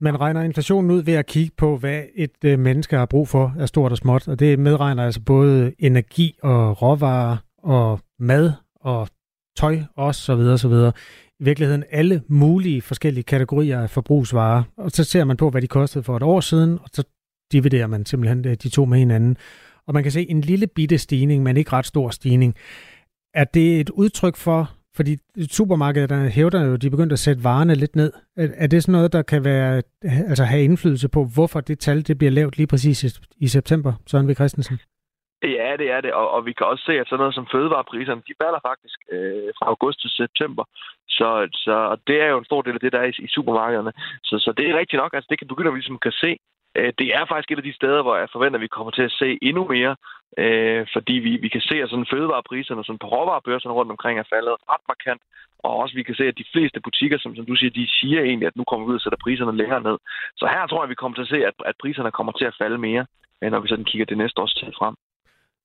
Man 0.00 0.20
regner 0.20 0.42
inflationen 0.42 0.90
ud 0.90 1.02
ved 1.04 1.14
at 1.14 1.26
kigge 1.26 1.54
på, 1.58 1.76
hvad 1.76 2.02
et 2.14 2.38
øh, 2.44 2.58
menneske 2.58 2.96
har 2.96 3.06
brug 3.06 3.28
for 3.28 3.52
af 3.60 3.68
stort 3.68 3.92
og 3.92 3.98
småt, 3.98 4.28
og 4.28 4.40
det 4.40 4.58
medregner 4.58 5.04
altså 5.04 5.20
både 5.26 5.74
energi 5.78 6.28
og 6.42 6.82
råvarer 6.82 7.36
og 7.62 8.00
mad 8.18 8.52
og 8.86 9.08
tøj 9.56 9.78
og 9.96 10.14
så 10.14 10.34
videre, 10.34 10.58
så 10.58 10.68
videre. 10.68 10.92
I 11.40 11.44
virkeligheden 11.44 11.84
alle 11.90 12.22
mulige 12.28 12.82
forskellige 12.82 13.24
kategorier 13.24 13.80
af 13.80 13.90
forbrugsvarer, 13.90 14.62
og 14.76 14.90
så 14.90 15.04
ser 15.04 15.24
man 15.24 15.36
på, 15.36 15.50
hvad 15.50 15.62
de 15.62 15.66
kostede 15.66 16.04
for 16.04 16.16
et 16.16 16.22
år 16.22 16.40
siden, 16.40 16.78
og 16.82 16.88
så 16.92 17.04
dividerer 17.52 17.86
man 17.86 18.06
simpelthen 18.06 18.46
øh, 18.46 18.56
de 18.62 18.68
to 18.68 18.84
med 18.84 18.98
hinanden. 18.98 19.36
Og 19.86 19.94
man 19.94 20.02
kan 20.02 20.12
se 20.12 20.30
en 20.30 20.40
lille 20.40 20.66
bitte 20.66 20.98
stigning, 20.98 21.42
men 21.42 21.56
ikke 21.56 21.72
ret 21.72 21.86
stor 21.86 22.10
stigning. 22.10 22.54
Er 23.34 23.44
det 23.44 23.80
et 23.80 23.90
udtryk 23.90 24.36
for, 24.36 24.70
fordi 24.96 25.16
supermarkederne 25.50 26.28
hævder 26.28 26.64
jo, 26.64 26.76
de 26.76 26.86
er 26.86 26.90
begyndt 26.90 27.12
at 27.12 27.18
sætte 27.18 27.44
varerne 27.44 27.74
lidt 27.74 27.96
ned. 27.96 28.12
Er 28.36 28.66
det 28.66 28.82
sådan 28.82 28.92
noget, 28.92 29.12
der 29.12 29.22
kan 29.22 29.44
være, 29.44 29.82
altså 30.02 30.44
have 30.44 30.64
indflydelse 30.64 31.08
på, 31.08 31.24
hvorfor 31.24 31.60
det 31.60 31.78
tal 31.78 32.06
det 32.06 32.18
bliver 32.18 32.30
lavt 32.30 32.56
lige 32.56 32.66
præcis 32.66 33.04
i, 33.04 33.08
i 33.38 33.48
september, 33.48 33.92
Søren 34.06 34.28
V. 34.28 34.34
Christensen? 34.34 34.78
Ja, 35.76 35.82
det 35.84 35.90
er 35.96 36.00
det, 36.00 36.12
og, 36.12 36.30
og 36.30 36.46
vi 36.46 36.52
kan 36.52 36.66
også 36.66 36.84
se, 36.84 36.92
at 37.00 37.08
sådan 37.08 37.22
noget 37.22 37.34
som 37.34 37.46
fødevarepriserne, 37.52 38.22
de 38.28 38.40
falder 38.42 38.60
faktisk 38.70 38.98
øh, 39.12 39.50
fra 39.58 39.66
august 39.72 40.00
til 40.00 40.10
september. 40.10 40.64
Så, 41.08 41.28
så 41.64 41.74
og 41.92 41.98
det 42.06 42.16
er 42.22 42.28
jo 42.32 42.38
en 42.38 42.50
stor 42.50 42.62
del 42.62 42.74
af 42.74 42.80
det, 42.80 42.92
der 42.92 43.00
er 43.00 43.08
i, 43.12 43.14
i 43.26 43.28
supermarkederne. 43.36 43.92
Så, 44.28 44.34
så 44.44 44.50
det 44.56 44.64
er 44.70 44.78
rigtigt 44.78 45.00
nok, 45.02 45.14
altså 45.14 45.28
det 45.30 45.38
kan 45.38 45.48
begynde, 45.48 45.68
at 45.68 45.74
vi 45.74 45.78
ligesom 45.78 45.98
kan 46.06 46.12
se, 46.12 46.30
øh, 46.78 46.92
det 46.98 47.08
er 47.18 47.24
faktisk 47.24 47.50
et 47.50 47.62
af 47.62 47.68
de 47.68 47.78
steder, 47.80 48.02
hvor 48.02 48.16
jeg 48.16 48.28
forventer, 48.32 48.58
at 48.58 48.66
vi 48.66 48.74
kommer 48.76 48.92
til 48.94 49.02
at 49.08 49.16
se 49.20 49.38
endnu 49.42 49.62
mere, 49.74 49.96
øh, 50.42 50.86
fordi 50.94 51.14
vi, 51.26 51.32
vi 51.44 51.48
kan 51.48 51.64
se, 51.70 51.76
at 51.82 51.90
sådan 51.90 52.12
fødevarepriserne 52.12 52.84
sådan 52.84 53.02
på 53.02 53.08
råvarebørserne 53.14 53.74
rundt 53.74 53.90
omkring 53.90 54.18
er 54.18 54.30
faldet 54.34 54.54
ret 54.72 54.84
markant, 54.92 55.22
og 55.64 55.70
også 55.82 55.94
vi 55.94 56.02
kan 56.02 56.14
se, 56.14 56.24
at 56.28 56.38
de 56.38 56.50
fleste 56.52 56.80
butikker, 56.80 57.18
som, 57.18 57.36
som 57.36 57.46
du 57.46 57.54
siger, 57.56 57.70
de 57.70 57.86
siger 58.00 58.20
egentlig, 58.22 58.46
at 58.46 58.56
nu 58.56 58.64
kommer 58.64 58.86
vi 58.86 58.90
ud 58.90 59.00
og 59.00 59.04
sætter 59.04 59.24
priserne 59.24 59.56
længere 59.56 59.82
ned. 59.88 59.96
Så 60.40 60.44
her 60.54 60.66
tror 60.66 60.82
jeg, 60.82 60.90
vi 60.90 61.00
kommer 61.00 61.16
til 61.16 61.26
at 61.26 61.32
se, 61.34 61.46
at, 61.50 61.54
at 61.70 61.76
priserne 61.82 62.10
kommer 62.18 62.32
til 62.32 62.44
at 62.50 62.58
falde 62.60 62.78
mere, 62.78 63.06
øh, 63.42 63.50
når 63.50 63.60
vi 63.60 63.68
sådan 63.68 63.90
kigger 63.90 64.06
det 64.06 64.18
næste 64.18 64.42
års 64.42 64.54
tid 64.54 64.72
frem. 64.78 64.96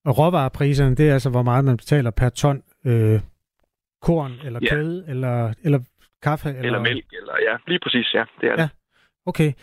Og 0.05 0.17
råvarepriserne, 0.17 0.95
det 0.95 1.09
er 1.09 1.13
altså, 1.13 1.29
hvor 1.29 1.41
meget 1.41 1.65
man 1.65 1.77
betaler 1.77 2.11
per 2.11 2.29
ton 2.29 2.63
øh, 2.85 3.19
korn, 4.01 4.31
eller 4.43 4.59
ja. 4.63 4.69
kød, 4.69 5.03
eller, 5.07 5.53
eller 5.63 5.79
kaffe? 6.21 6.49
Eller... 6.49 6.61
eller 6.61 6.79
mælk, 6.79 7.05
eller 7.21 7.33
ja, 7.49 7.57
lige 7.67 7.79
præcis, 7.83 8.13
ja. 8.13 8.23
Det 8.41 8.49
er 8.49 8.55
ja. 8.57 8.61
det. 8.61 8.69
Okay. 9.25 9.53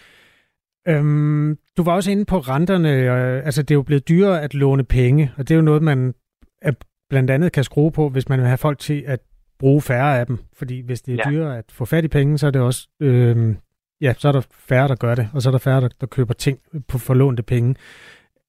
Øhm, 0.89 1.59
du 1.77 1.83
var 1.83 1.95
også 1.95 2.11
inde 2.11 2.25
på 2.25 2.39
renterne. 2.39 2.93
Øh, 2.93 3.45
altså, 3.45 3.63
det 3.63 3.71
er 3.71 3.75
jo 3.75 3.83
blevet 3.83 4.09
dyrere 4.09 4.43
at 4.43 4.55
låne 4.55 4.85
penge, 4.85 5.33
og 5.37 5.49
det 5.49 5.55
er 5.55 5.57
jo 5.57 5.63
noget, 5.63 5.83
man 5.83 6.15
er, 6.63 6.73
blandt 7.11 7.31
andet 7.31 7.53
kan 7.53 7.65
skrue 7.65 7.93
på, 7.93 8.09
hvis 8.09 8.29
man 8.29 8.39
vil 8.39 8.47
have 8.47 8.59
folk 8.59 8.79
til 8.79 9.05
at 9.07 9.21
bruge 9.59 9.83
færre 9.83 10.19
af 10.21 10.27
dem. 10.27 10.39
Fordi 10.53 10.81
hvis 10.81 11.03
det 11.03 11.13
er 11.15 11.23
ja. 11.25 11.31
dyrere 11.31 11.59
at 11.59 11.65
få 11.73 11.85
fat 11.85 12.05
i 12.05 12.09
penge, 12.09 12.39
så 12.39 12.47
er 12.47 12.51
det 12.51 12.63
også... 12.63 12.89
Øh, 13.01 13.55
ja, 14.01 14.15
så 14.19 14.29
er 14.29 14.33
der 14.33 14.47
færre, 14.51 14.89
der 14.89 14.95
gør 14.95 15.15
det, 15.15 15.31
og 15.35 15.43
så 15.43 15.49
er 15.49 15.51
der 15.51 15.59
færre, 15.59 15.81
der, 15.81 15.89
der 16.01 16.07
køber 16.07 16.35
ting 16.35 16.59
på 16.89 16.99
forlånte 16.99 17.43
penge. 17.43 17.75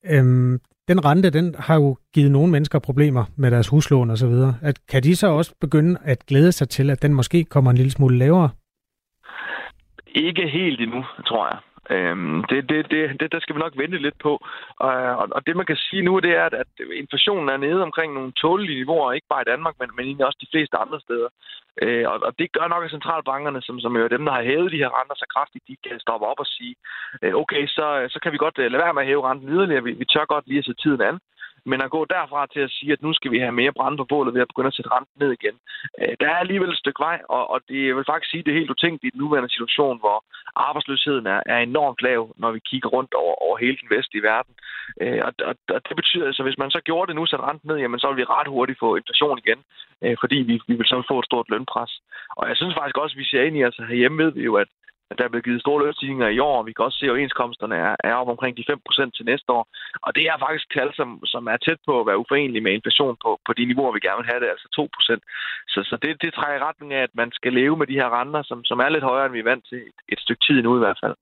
Øhm, 0.05 0.59
den 0.89 1.05
rente, 1.05 1.29
den 1.29 1.55
har 1.59 1.75
jo 1.75 1.97
givet 2.13 2.31
nogle 2.31 2.51
mennesker 2.51 2.79
problemer 2.79 3.23
med 3.35 3.51
deres 3.51 3.67
huslån 3.67 4.09
osv. 4.09 4.35
At, 4.61 4.75
kan 4.91 5.03
de 5.03 5.15
så 5.15 5.27
også 5.27 5.55
begynde 5.61 5.99
at 6.03 6.25
glæde 6.25 6.51
sig 6.51 6.69
til, 6.69 6.89
at 6.89 7.01
den 7.01 7.13
måske 7.13 7.43
kommer 7.43 7.71
en 7.71 7.77
lille 7.77 7.91
smule 7.91 8.17
lavere? 8.17 8.49
Ikke 10.15 10.47
helt 10.47 10.81
endnu, 10.81 11.05
tror 11.27 11.47
jeg. 11.51 11.59
Øhm, 11.95 12.43
det, 12.49 12.69
det, 12.69 12.91
det, 12.91 13.19
det, 13.19 13.31
der 13.31 13.39
skal 13.39 13.55
vi 13.55 13.59
nok 13.59 13.77
vente 13.77 13.97
lidt 13.97 14.17
på. 14.25 14.33
Og, 14.85 14.93
og, 15.21 15.27
og 15.31 15.47
det, 15.47 15.55
man 15.55 15.65
kan 15.65 15.75
sige 15.75 16.01
nu, 16.01 16.19
det 16.19 16.31
er, 16.37 16.45
at, 16.45 16.53
at 16.53 16.67
inflationen 17.03 17.49
er 17.49 17.57
nede 17.57 17.83
omkring 17.83 18.13
nogle 18.13 18.31
tålige 18.31 18.79
niveauer, 18.79 19.11
ikke 19.11 19.27
bare 19.29 19.41
i 19.41 19.51
Danmark, 19.53 19.75
men, 19.79 19.89
men 19.95 20.05
egentlig 20.05 20.25
også 20.25 20.39
de 20.41 20.51
fleste 20.53 20.77
andre 20.77 20.99
steder. 20.99 21.29
Øh, 21.81 22.05
og, 22.11 22.17
og 22.27 22.31
det 22.39 22.51
gør 22.51 22.67
nok, 22.67 22.83
at 22.83 22.91
centralbankerne, 22.91 23.61
som, 23.61 23.79
som 23.79 23.95
jo 23.97 24.03
er 24.03 24.07
dem, 24.15 24.25
der 24.25 24.33
har 24.33 24.43
hævet 24.43 24.71
de 24.71 24.81
her 24.83 24.91
renter 24.99 25.15
så 25.15 25.25
kraftigt, 25.35 25.67
de 25.67 25.75
kan 25.87 25.99
stoppe 25.99 26.25
op 26.27 26.39
og 26.39 26.45
sige, 26.45 26.75
øh, 27.23 27.33
okay, 27.35 27.67
så, 27.67 27.85
så 28.13 28.19
kan 28.23 28.31
vi 28.31 28.37
godt 28.37 28.57
øh, 28.59 28.71
lade 28.71 28.83
være 28.83 28.93
med 28.93 29.01
at 29.01 29.07
hæve 29.07 29.29
renten 29.29 29.49
yderligere. 29.49 29.83
Vi, 29.83 29.91
vi 29.91 30.05
tør 30.05 30.25
godt 30.25 30.47
lige 30.47 30.59
at 30.59 30.65
se 30.65 30.73
tiden 30.73 31.01
an. 31.01 31.19
Men 31.71 31.81
at 31.81 31.93
gå 31.95 32.01
derfra 32.15 32.41
til 32.53 32.59
at 32.67 32.71
sige, 32.77 32.91
at 32.93 33.01
nu 33.01 33.13
skal 33.13 33.31
vi 33.31 33.39
have 33.39 33.59
mere 33.61 33.77
brænde 33.77 33.97
på 33.97 34.05
bålet 34.13 34.33
ved 34.33 34.41
at 34.41 34.51
begynde 34.51 34.71
at 34.71 34.77
sætte 34.77 34.93
renten 34.95 35.17
ned 35.21 35.31
igen, 35.39 35.55
øh, 35.99 36.13
der 36.19 36.27
er 36.29 36.37
alligevel 36.43 36.69
et 36.71 36.81
stykke 36.83 37.01
vej, 37.07 37.17
og, 37.35 37.43
og 37.53 37.59
det 37.67 37.87
jeg 37.87 37.95
vil 37.95 38.09
faktisk 38.09 38.31
sige, 38.31 38.43
det 38.43 38.51
er 38.51 38.59
helt 38.59 38.75
utænkt 38.75 39.03
i 39.03 39.09
den 39.09 39.19
nuværende 39.23 39.53
situation, 39.55 39.99
hvor 40.03 40.17
arbejdsløsheden 40.55 41.25
er, 41.35 41.41
er 41.45 41.59
enormt 41.59 42.01
lav, 42.01 42.21
når 42.41 42.51
vi 42.51 42.59
kigger 42.69 42.89
rundt 42.89 43.13
over, 43.13 43.35
over 43.45 43.57
hele 43.57 43.77
den 43.81 43.89
vestlige 43.95 44.27
verden. 44.31 44.53
Øh, 45.01 45.21
og, 45.27 45.33
og, 45.49 45.55
og 45.75 45.79
det 45.87 45.95
betyder 45.95 46.25
altså, 46.27 46.43
hvis 46.43 46.61
man 46.61 46.71
så 46.71 46.79
gjorde 46.87 47.07
det 47.07 47.15
nu, 47.15 47.25
sætte 47.25 47.45
renten 47.45 47.67
ned, 47.69 47.77
jamen 47.77 47.99
så 47.99 48.07
vil 48.07 48.17
vi 48.17 48.31
ret 48.35 48.53
hurtigt 48.55 48.79
få 48.79 48.95
inflation 48.95 49.37
igen, 49.43 49.59
øh, 50.03 50.15
fordi 50.21 50.37
vi, 50.49 50.55
vi 50.67 50.75
vil 50.79 50.91
så 50.91 51.03
få 51.11 51.19
et 51.19 51.25
stort 51.25 51.49
lønpres. 51.49 51.91
Og 52.37 52.47
jeg 52.49 52.57
synes 52.57 52.75
faktisk 52.75 52.97
også, 52.97 53.13
at 53.15 53.21
vi 53.21 53.31
ser 53.31 53.43
ind 53.43 53.57
i, 53.57 53.61
altså 53.61 53.81
herhjemme 53.89 54.23
ved 54.23 54.31
vi 54.31 54.43
jo, 54.49 54.55
at 54.55 54.69
der 55.17 55.23
er 55.23 55.31
blevet 55.31 55.47
givet 55.47 55.61
store 55.61 55.83
lønstigninger 55.83 56.27
i 56.27 56.39
år, 56.39 56.57
og 56.59 56.65
vi 56.67 56.73
kan 56.73 56.85
også 56.85 56.99
se, 56.99 57.05
at 57.05 57.11
overenskomsterne 57.11 57.75
er, 57.75 57.95
er 58.09 58.13
op 58.21 58.29
omkring 58.33 58.53
de 58.57 58.69
5% 58.71 59.11
til 59.15 59.25
næste 59.31 59.49
år. 59.57 59.63
Og 60.05 60.15
det 60.15 60.23
er 60.23 60.43
faktisk 60.45 60.65
tal, 60.77 60.89
som, 60.99 61.09
som 61.33 61.43
er 61.53 61.57
tæt 61.57 61.79
på 61.87 61.93
at 61.99 62.07
være 62.09 62.21
uforenelige 62.23 62.65
med 62.65 62.73
inflation 62.73 63.15
på, 63.23 63.29
på 63.45 63.51
de 63.57 63.65
niveauer, 63.65 63.95
vi 63.95 64.05
gerne 64.07 64.21
vil 64.21 64.31
have 64.31 64.41
det, 64.43 64.49
altså 64.53 64.67
2%. 64.79 65.19
Så, 65.73 65.79
så 65.89 65.95
det, 66.03 66.21
det 66.23 66.33
trækker 66.33 66.57
i 66.57 66.67
retning 66.67 66.89
af, 66.93 67.03
at 67.03 67.13
man 67.21 67.29
skal 67.37 67.53
leve 67.53 67.77
med 67.77 67.87
de 67.87 67.99
her 68.01 68.09
renter, 68.19 68.41
som, 68.49 68.59
som 68.69 68.79
er 68.79 68.89
lidt 68.89 69.09
højere, 69.11 69.25
end 69.25 69.35
vi 69.37 69.43
er 69.43 69.51
vant 69.51 69.65
til 69.69 69.79
et, 69.89 69.99
et 70.13 70.19
stykke 70.19 70.43
tid 70.47 70.61
nu 70.61 70.71
i 70.75 70.83
hvert 70.83 70.99
fald. 71.03 71.15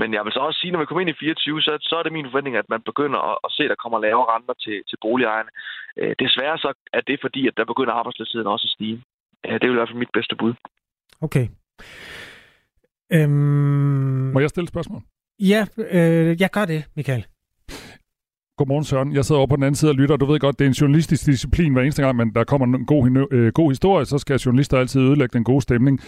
Men 0.00 0.14
jeg 0.14 0.24
vil 0.24 0.32
så 0.32 0.40
også 0.40 0.60
sige, 0.60 0.72
når 0.72 0.80
vi 0.80 0.86
kommer 0.86 1.00
ind 1.00 1.14
i 1.14 1.20
24, 1.20 1.62
så, 1.62 1.72
så 1.80 1.94
er 1.98 2.02
det 2.02 2.12
min 2.12 2.30
forventning, 2.30 2.56
at 2.56 2.68
man 2.74 2.82
begynder 2.90 3.20
at, 3.30 3.38
at 3.46 3.50
se, 3.52 3.62
at 3.64 3.70
der 3.72 3.82
kommer 3.82 3.98
lavere 3.98 4.30
renter 4.34 4.54
til, 4.64 4.76
til 4.88 4.96
boligejerne. 5.04 5.50
Øh, 6.00 6.14
desværre 6.18 6.58
så 6.58 6.70
er 6.92 7.00
det 7.00 7.18
fordi, 7.20 7.42
at 7.48 7.56
der 7.56 7.64
begynder 7.64 7.92
arbejdsløsheden 7.92 8.46
også 8.46 8.66
at 8.68 8.74
stige. 8.76 8.96
Øh, 9.46 9.52
det 9.52 9.64
er 9.64 9.72
i 9.72 9.78
hvert 9.78 9.88
fald 9.88 10.04
mit 10.04 10.16
bedste 10.18 10.36
bud. 10.36 10.54
Okay. 11.26 11.46
Øhm... 13.12 13.30
Må 14.32 14.40
jeg 14.40 14.48
stille 14.48 14.64
et 14.64 14.68
spørgsmål? 14.68 15.02
Ja, 15.40 15.66
øh, 15.76 16.40
jeg 16.40 16.50
gør 16.50 16.64
det, 16.64 16.84
Michael. 16.96 17.26
Godmorgen, 18.56 18.84
Søren. 18.84 19.12
Jeg 19.12 19.24
sidder 19.24 19.38
over 19.38 19.46
på 19.46 19.56
den 19.56 19.62
anden 19.62 19.74
side 19.74 19.90
og 19.90 19.94
lytter. 19.94 20.16
Du 20.16 20.26
ved 20.26 20.40
godt, 20.40 20.58
det 20.58 20.64
er 20.64 20.68
en 20.68 20.74
journalistisk 20.74 21.26
disciplin 21.26 21.72
hver 21.72 21.82
eneste 21.82 22.02
gang, 22.02 22.16
men 22.16 22.34
der 22.34 22.44
kommer 22.44 22.66
en 22.78 22.86
god, 22.86 23.28
øh, 23.32 23.52
god 23.52 23.70
historie, 23.70 24.04
så 24.04 24.18
skal 24.18 24.36
journalister 24.36 24.78
altid 24.78 25.00
ødelægge 25.00 25.32
den 25.32 25.44
gode 25.44 25.62
stemning. 25.62 26.00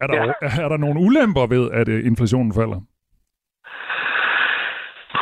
Er 0.00 0.06
der, 0.06 0.16
ja. 0.16 0.32
er, 0.42 0.64
er 0.64 0.68
der 0.68 0.76
nogle 0.76 1.00
ulemper 1.00 1.46
ved, 1.46 1.70
at 1.70 1.88
øh, 1.88 2.06
inflationen 2.06 2.52
falder? 2.52 2.80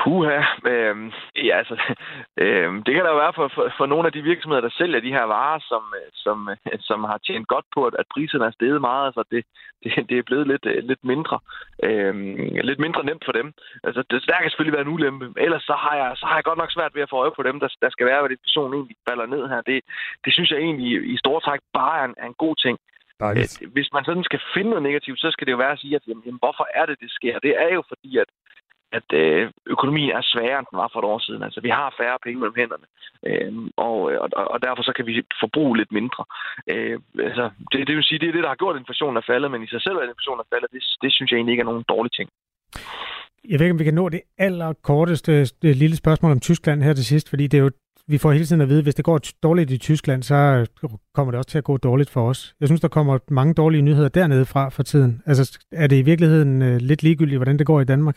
Puha. 0.03 0.38
Øhm, 0.72 1.12
ja, 1.48 1.55
altså, 1.61 1.76
øhm, 2.44 2.82
det 2.84 2.94
kan 2.94 3.05
der 3.05 3.11
jo 3.11 3.22
være 3.24 3.36
for, 3.38 3.48
for, 3.55 3.64
for 3.78 3.86
nogle 3.86 4.07
af 4.07 4.12
de 4.12 4.22
virksomheder, 4.22 4.62
der 4.66 4.78
sælger 4.78 5.00
de 5.00 5.16
her 5.16 5.26
varer, 5.34 5.59
som, 5.70 5.82
som, 6.24 6.48
som 6.80 7.05
har 7.05 7.18
tjent 7.26 7.48
godt 7.48 7.66
på, 7.74 7.80
at, 7.86 7.94
at 7.98 8.07
priserne 8.14 8.44
er 8.44 8.50
steget 8.50 8.80
meget. 8.80 9.07
Altså, 9.07 9.22
det, 9.30 9.42
det, 9.84 9.90
det 10.09 10.18
er 10.18 10.28
blevet 10.28 10.46
lidt, 10.46 10.64
lidt 10.90 11.05
mindre 11.05 11.38
øhm, 11.82 12.36
lidt 12.68 12.80
mindre 12.86 13.05
nemt 13.05 13.24
for 13.24 13.32
dem. 13.32 13.53
Altså, 13.84 14.00
det, 14.11 14.24
der 14.28 14.40
kan 14.40 14.50
selvfølgelig 14.50 14.76
være 14.78 14.86
en 14.86 14.94
ulempe. 14.96 15.26
Ellers 15.36 15.62
så 15.62 15.74
har, 15.84 15.94
jeg, 16.00 16.12
så 16.16 16.26
har 16.26 16.36
jeg 16.36 16.44
godt 16.44 16.59
nok 16.59 16.72
svært 16.72 16.94
ved 16.94 17.03
at 17.03 17.11
få 17.11 17.16
øje 17.16 17.36
på 17.36 17.42
dem, 17.42 17.61
der, 17.61 17.68
der 17.82 17.90
skal 17.90 18.07
være, 18.07 18.20
hvad 18.20 18.30
det 18.30 18.44
person 18.46 18.74
egentlig 18.74 18.96
falder 19.09 19.26
ned 19.26 19.42
her. 19.48 19.61
Det, 19.70 19.78
det 20.24 20.32
synes 20.34 20.50
jeg 20.50 20.59
egentlig 20.59 20.90
i 21.14 21.16
store 21.16 21.40
træk 21.40 21.61
bare 21.74 22.00
er 22.00 22.05
en, 22.05 22.14
er 22.22 22.26
en 22.26 22.40
god 22.44 22.57
ting. 22.64 22.78
Dejligt. 23.20 23.62
Hvis 23.76 23.88
man 23.92 24.05
sådan 24.05 24.24
skal 24.24 24.40
finde 24.55 24.70
noget 24.70 24.82
negativt, 24.88 25.20
så 25.20 25.28
skal 25.30 25.46
det 25.46 25.53
jo 25.53 25.62
være 25.64 25.76
at 25.76 25.82
sige, 25.82 25.96
at 25.96 26.03
jamen, 26.09 26.38
hvorfor 26.42 26.66
er 26.74 26.86
det, 26.86 26.96
det 27.00 27.11
sker? 27.11 27.38
Det 27.38 27.53
er 27.64 27.70
jo 27.74 27.82
fordi, 27.88 28.11
at 28.22 28.28
at 28.99 29.09
øh, 29.22 29.51
økonomien 29.66 30.11
er 30.18 30.22
sværere, 30.32 30.59
end 30.59 30.70
den 30.70 30.80
var 30.82 30.90
for 30.93 30.99
et 31.01 31.11
år 31.12 31.18
siden. 31.26 31.43
Altså, 31.43 31.61
vi 31.61 31.68
har 31.68 31.95
færre 32.01 32.18
penge 32.24 32.40
mellem 32.40 32.61
hænderne, 32.62 32.86
øh, 32.90 33.03
øh, 33.30 33.53
og, 33.76 33.97
og, 34.22 34.45
og 34.53 34.59
derfor 34.66 34.82
så 34.82 34.93
kan 34.97 35.07
vi 35.07 35.14
forbruge 35.43 35.76
lidt 35.80 35.93
mindre. 35.99 36.22
Øh, 36.72 36.99
altså, 37.28 37.45
det, 37.72 37.80
det 37.88 37.95
vil 37.97 38.09
sige, 38.09 38.18
det 38.18 38.28
er 38.28 38.36
det, 38.36 38.43
der 38.43 38.53
har 38.55 38.62
gjort, 38.62 38.76
at 38.76 38.80
inflationen 38.80 39.16
er 39.16 39.28
faldet, 39.32 39.51
men 39.51 39.62
i 39.62 39.72
sig 39.74 39.82
selv, 39.82 39.97
at 39.99 40.09
inflationen 40.12 40.40
er 40.45 40.53
faldet, 40.55 40.68
det, 40.74 40.82
det 41.03 41.11
synes 41.12 41.30
jeg 41.30 41.36
egentlig 41.36 41.53
ikke 41.53 41.64
er 41.66 41.72
nogen 41.72 41.90
dårlig 41.95 42.12
ting. 42.12 42.28
Jeg 43.51 43.59
ved 43.59 43.66
ikke, 43.66 43.76
om 43.76 43.78
vi 43.78 43.90
kan 43.90 44.01
nå 44.03 44.09
det 44.09 44.22
allerkorteste 44.38 45.32
det 45.45 45.76
lille 45.76 45.97
spørgsmål 45.97 46.32
om 46.32 46.40
Tyskland 46.40 46.82
her 46.82 46.95
til 46.95 47.07
sidst, 47.07 47.28
fordi 47.28 47.47
det 47.47 47.59
er 47.59 47.62
jo 47.62 47.70
vi 48.07 48.18
får 48.18 48.32
hele 48.32 48.45
tiden 48.45 48.62
at 48.62 48.68
vide, 48.68 48.78
at 48.78 48.84
hvis 48.84 48.95
det 48.95 49.05
går 49.05 49.20
dårligt 49.43 49.70
i 49.70 49.78
Tyskland, 49.78 50.22
så 50.22 50.66
kommer 51.14 51.30
det 51.30 51.38
også 51.38 51.51
til 51.51 51.59
at 51.59 51.64
gå 51.64 51.76
dårligt 51.76 52.11
for 52.11 52.28
os. 52.28 52.55
Jeg 52.61 52.68
synes, 52.68 52.80
der 52.80 52.88
kommer 52.88 53.18
mange 53.28 53.55
dårlige 53.55 53.82
nyheder 53.82 54.09
dernede 54.09 54.47
fra 54.47 54.68
for 54.68 54.82
tiden. 54.82 55.22
Altså, 55.26 55.59
er 55.72 55.86
det 55.86 55.97
i 55.97 56.03
virkeligheden 56.03 56.62
øh, 56.62 56.76
lidt 56.80 57.03
ligegyldigt, 57.03 57.38
hvordan 57.38 57.59
det 57.59 57.66
går 57.66 57.80
i 57.80 57.84
Danmark? 57.84 58.16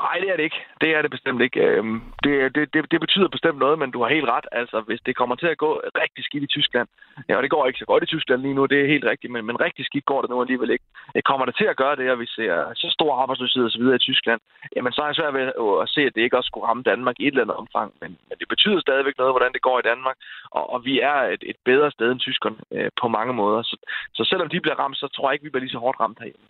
Nej, 0.00 0.16
det 0.22 0.28
er 0.30 0.36
det 0.36 0.44
ikke. 0.48 0.60
Det 0.80 0.90
er 0.96 1.02
det 1.02 1.10
bestemt 1.10 1.40
ikke. 1.46 1.60
Øhm, 1.60 1.98
det, 2.24 2.54
det, 2.54 2.74
det, 2.74 2.90
det 2.92 3.00
betyder 3.00 3.28
bestemt 3.36 3.58
noget, 3.58 3.78
men 3.78 3.90
du 3.90 3.98
har 4.02 4.08
helt 4.16 4.28
ret. 4.34 4.46
Altså, 4.52 4.80
hvis 4.80 5.00
det 5.06 5.16
kommer 5.16 5.36
til 5.36 5.46
at 5.46 5.58
gå 5.58 5.70
rigtig 6.02 6.24
skidt 6.24 6.44
i 6.44 6.54
Tyskland, 6.56 6.88
ja, 7.28 7.36
og 7.36 7.42
det 7.42 7.50
går 7.50 7.66
ikke 7.66 7.78
så 7.78 7.84
godt 7.84 8.02
i 8.02 8.06
Tyskland 8.06 8.40
lige 8.42 8.54
nu, 8.54 8.66
det 8.66 8.78
er 8.80 8.92
helt 8.94 9.04
rigtigt, 9.04 9.32
men, 9.32 9.44
men 9.46 9.60
rigtig 9.60 9.84
skidt 9.86 10.04
går 10.04 10.20
det 10.20 10.30
nu 10.30 10.40
alligevel 10.40 10.70
ikke. 10.70 10.84
Øh, 11.16 11.22
kommer 11.22 11.46
det 11.46 11.56
til 11.56 11.64
at 11.64 11.76
gøre 11.76 11.96
det, 11.96 12.10
og 12.10 12.18
vi 12.20 12.26
ser 12.26 12.72
så 12.74 12.88
stor 12.96 13.14
arbejdsløshed 13.22 13.64
og 13.64 13.70
så 13.70 13.78
videre 13.78 13.96
i 13.96 14.06
Tyskland, 14.08 14.40
jamen 14.76 14.92
så 14.92 15.02
er 15.02 15.06
jeg 15.06 15.14
svært 15.14 15.34
ved 15.34 15.42
at 15.82 15.88
se, 15.88 16.00
at 16.00 16.14
det 16.14 16.22
ikke 16.22 16.38
også 16.38 16.48
skulle 16.48 16.66
ramme 16.66 16.82
Danmark 16.82 17.16
i 17.18 17.26
et 17.26 17.32
eller 17.32 17.42
andet 17.42 17.56
omfang, 17.56 17.92
men, 18.00 18.10
men 18.28 18.36
det 18.40 18.48
betyder 18.48 18.80
stadigvæk 18.80 19.18
noget, 19.18 19.32
hvordan 19.32 19.52
det 19.52 19.62
går 19.62 19.78
i 19.78 19.88
Danmark, 19.90 20.16
og, 20.50 20.72
og 20.72 20.84
vi 20.84 21.00
er 21.00 21.18
et, 21.34 21.42
et 21.46 21.56
bedre 21.64 21.90
sted 21.90 22.08
end 22.12 22.20
tyskerne 22.20 22.56
øh, 22.72 22.90
på 23.00 23.08
mange 23.08 23.32
måder. 23.32 23.62
Så, 23.62 23.76
så 24.14 24.24
selvom 24.30 24.48
de 24.48 24.60
bliver 24.60 24.78
ramt, 24.82 24.96
så 24.96 25.08
tror 25.08 25.28
jeg 25.28 25.34
ikke, 25.34 25.44
vi 25.44 25.50
bliver 25.50 25.64
lige 25.64 25.76
så 25.76 25.78
hårdt 25.78 26.00
ramt 26.00 26.18
herhjemme. 26.18 26.46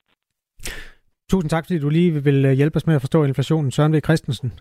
Tusind 1.31 1.51
tak, 1.51 1.67
fordi 1.67 1.79
du 1.79 1.89
lige 1.89 2.25
vil 2.25 2.45
øh, 2.45 2.53
hjælpe 2.53 2.77
os 2.77 2.87
med 2.87 2.95
at 2.95 3.01
forstå 3.01 3.25
inflationen. 3.25 3.71
Søren 3.71 3.93
V. 3.93 4.01
Christensen. 4.01 4.53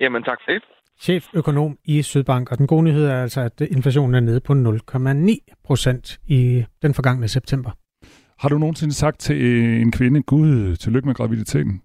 Jamen, 0.00 0.22
tak 0.22 0.38
for 0.44 0.52
det. 0.52 0.62
Cheføkonom 1.00 1.78
i 1.84 2.02
Sydbank. 2.02 2.50
Og 2.52 2.58
den 2.58 2.66
gode 2.66 2.82
nyhed 2.82 3.06
er 3.06 3.22
altså, 3.22 3.40
at 3.40 3.60
inflationen 3.60 4.14
er 4.14 4.20
nede 4.20 4.40
på 4.40 4.52
0,9 4.52 5.54
procent 5.64 6.20
i 6.26 6.64
den 6.82 6.94
forgangne 6.94 7.28
september. 7.28 7.70
Har 8.38 8.48
du 8.48 8.58
nogensinde 8.58 8.94
sagt 8.94 9.20
til 9.20 9.64
en 9.80 9.92
kvinde, 9.92 10.22
Gud, 10.22 10.76
tillykke 10.76 11.06
med 11.06 11.14
graviditeten? 11.14 11.82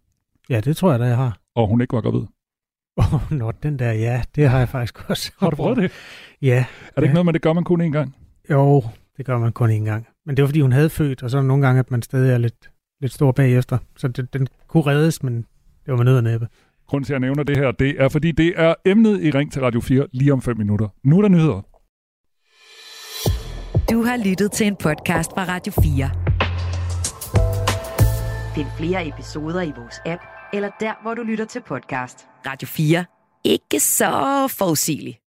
Ja, 0.49 0.59
det 0.59 0.77
tror 0.77 0.91
jeg 0.91 0.99
da, 0.99 1.05
jeg 1.05 1.17
har. 1.17 1.38
Og 1.55 1.67
hun 1.67 1.82
ikke 1.82 1.93
var 1.93 2.01
gravid? 2.01 2.21
Åh, 2.97 3.13
oh, 3.13 3.32
nå, 3.32 3.51
den 3.51 3.80
der, 3.80 3.91
ja, 3.91 4.21
det 4.36 4.49
har 4.49 4.59
jeg 4.59 4.69
faktisk 4.69 5.09
også. 5.09 5.32
Har 5.39 5.49
du 5.49 5.55
prøvet 5.55 5.77
det? 5.77 5.91
Ja. 6.41 6.65
Er 6.95 7.01
det 7.01 7.03
ikke 7.03 7.13
noget 7.13 7.25
med, 7.25 7.34
det 7.34 7.41
gør 7.41 7.53
man 7.53 7.63
kun 7.63 7.82
én 7.82 7.91
gang? 7.91 8.15
Jo, 8.49 8.84
det 9.17 9.25
gør 9.25 9.38
man 9.38 9.51
kun 9.51 9.69
én 9.69 9.86
gang. 9.86 10.07
Men 10.25 10.38
det 10.38 10.43
var, 10.43 10.47
fordi 10.47 10.61
hun 10.61 10.71
havde 10.71 10.89
født, 10.89 11.23
og 11.23 11.30
så 11.30 11.41
nogle 11.41 11.65
gange, 11.65 11.80
at 11.80 11.91
man 11.91 12.01
stadig 12.01 12.34
er 12.34 12.38
lidt 12.38 12.69
lidt 13.02 13.14
stor 13.14 13.32
bagefter. 13.32 13.78
Så 13.97 14.08
det, 14.08 14.34
den 14.34 14.47
kunne 14.68 14.84
reddes, 14.86 15.24
men 15.24 15.36
det 15.86 15.91
var 15.91 15.95
med 15.95 16.06
nød 16.06 16.18
og 16.18 16.24
næppe. 16.24 16.47
Grunden 16.88 17.06
til, 17.06 17.14
at 17.14 17.16
jeg 17.16 17.20
nævner 17.20 17.43
det 17.43 17.58
her, 17.58 17.72
det 17.72 18.02
er, 18.02 18.10
fordi 18.10 18.32
det 18.32 18.54
er 18.56 18.74
emnet 18.86 19.24
i 19.24 19.32
Ring 19.32 19.52
til 19.52 19.62
Radio 19.62 19.82
4 19.82 20.08
lige 20.12 20.34
om 20.34 20.41
5 20.41 20.58
minutter. 20.58 20.88
Nu 21.04 21.18
er 21.18 21.22
der 21.22 21.30
nyheder. 21.30 21.62
Du 23.91 24.04
har 24.04 24.18
lyttet 24.30 24.52
til 24.52 24.68
en 24.68 24.76
podcast 24.76 25.32
fra 25.32 25.45
Radio 25.47 25.74
4. 25.82 26.10
Find 28.56 28.68
flere 28.78 29.08
episoder 29.08 29.62
i 29.62 29.72
vores 29.78 29.95
app, 30.06 30.22
eller 30.54 30.70
der, 30.80 30.93
hvor 31.02 31.14
du 31.14 31.22
lytter 31.24 31.45
til 31.45 31.62
podcast. 31.68 32.28
Radio 32.45 32.68
4. 32.68 33.06
Ikke 33.43 33.80
så 33.80 34.47
forudsigeligt. 34.58 35.20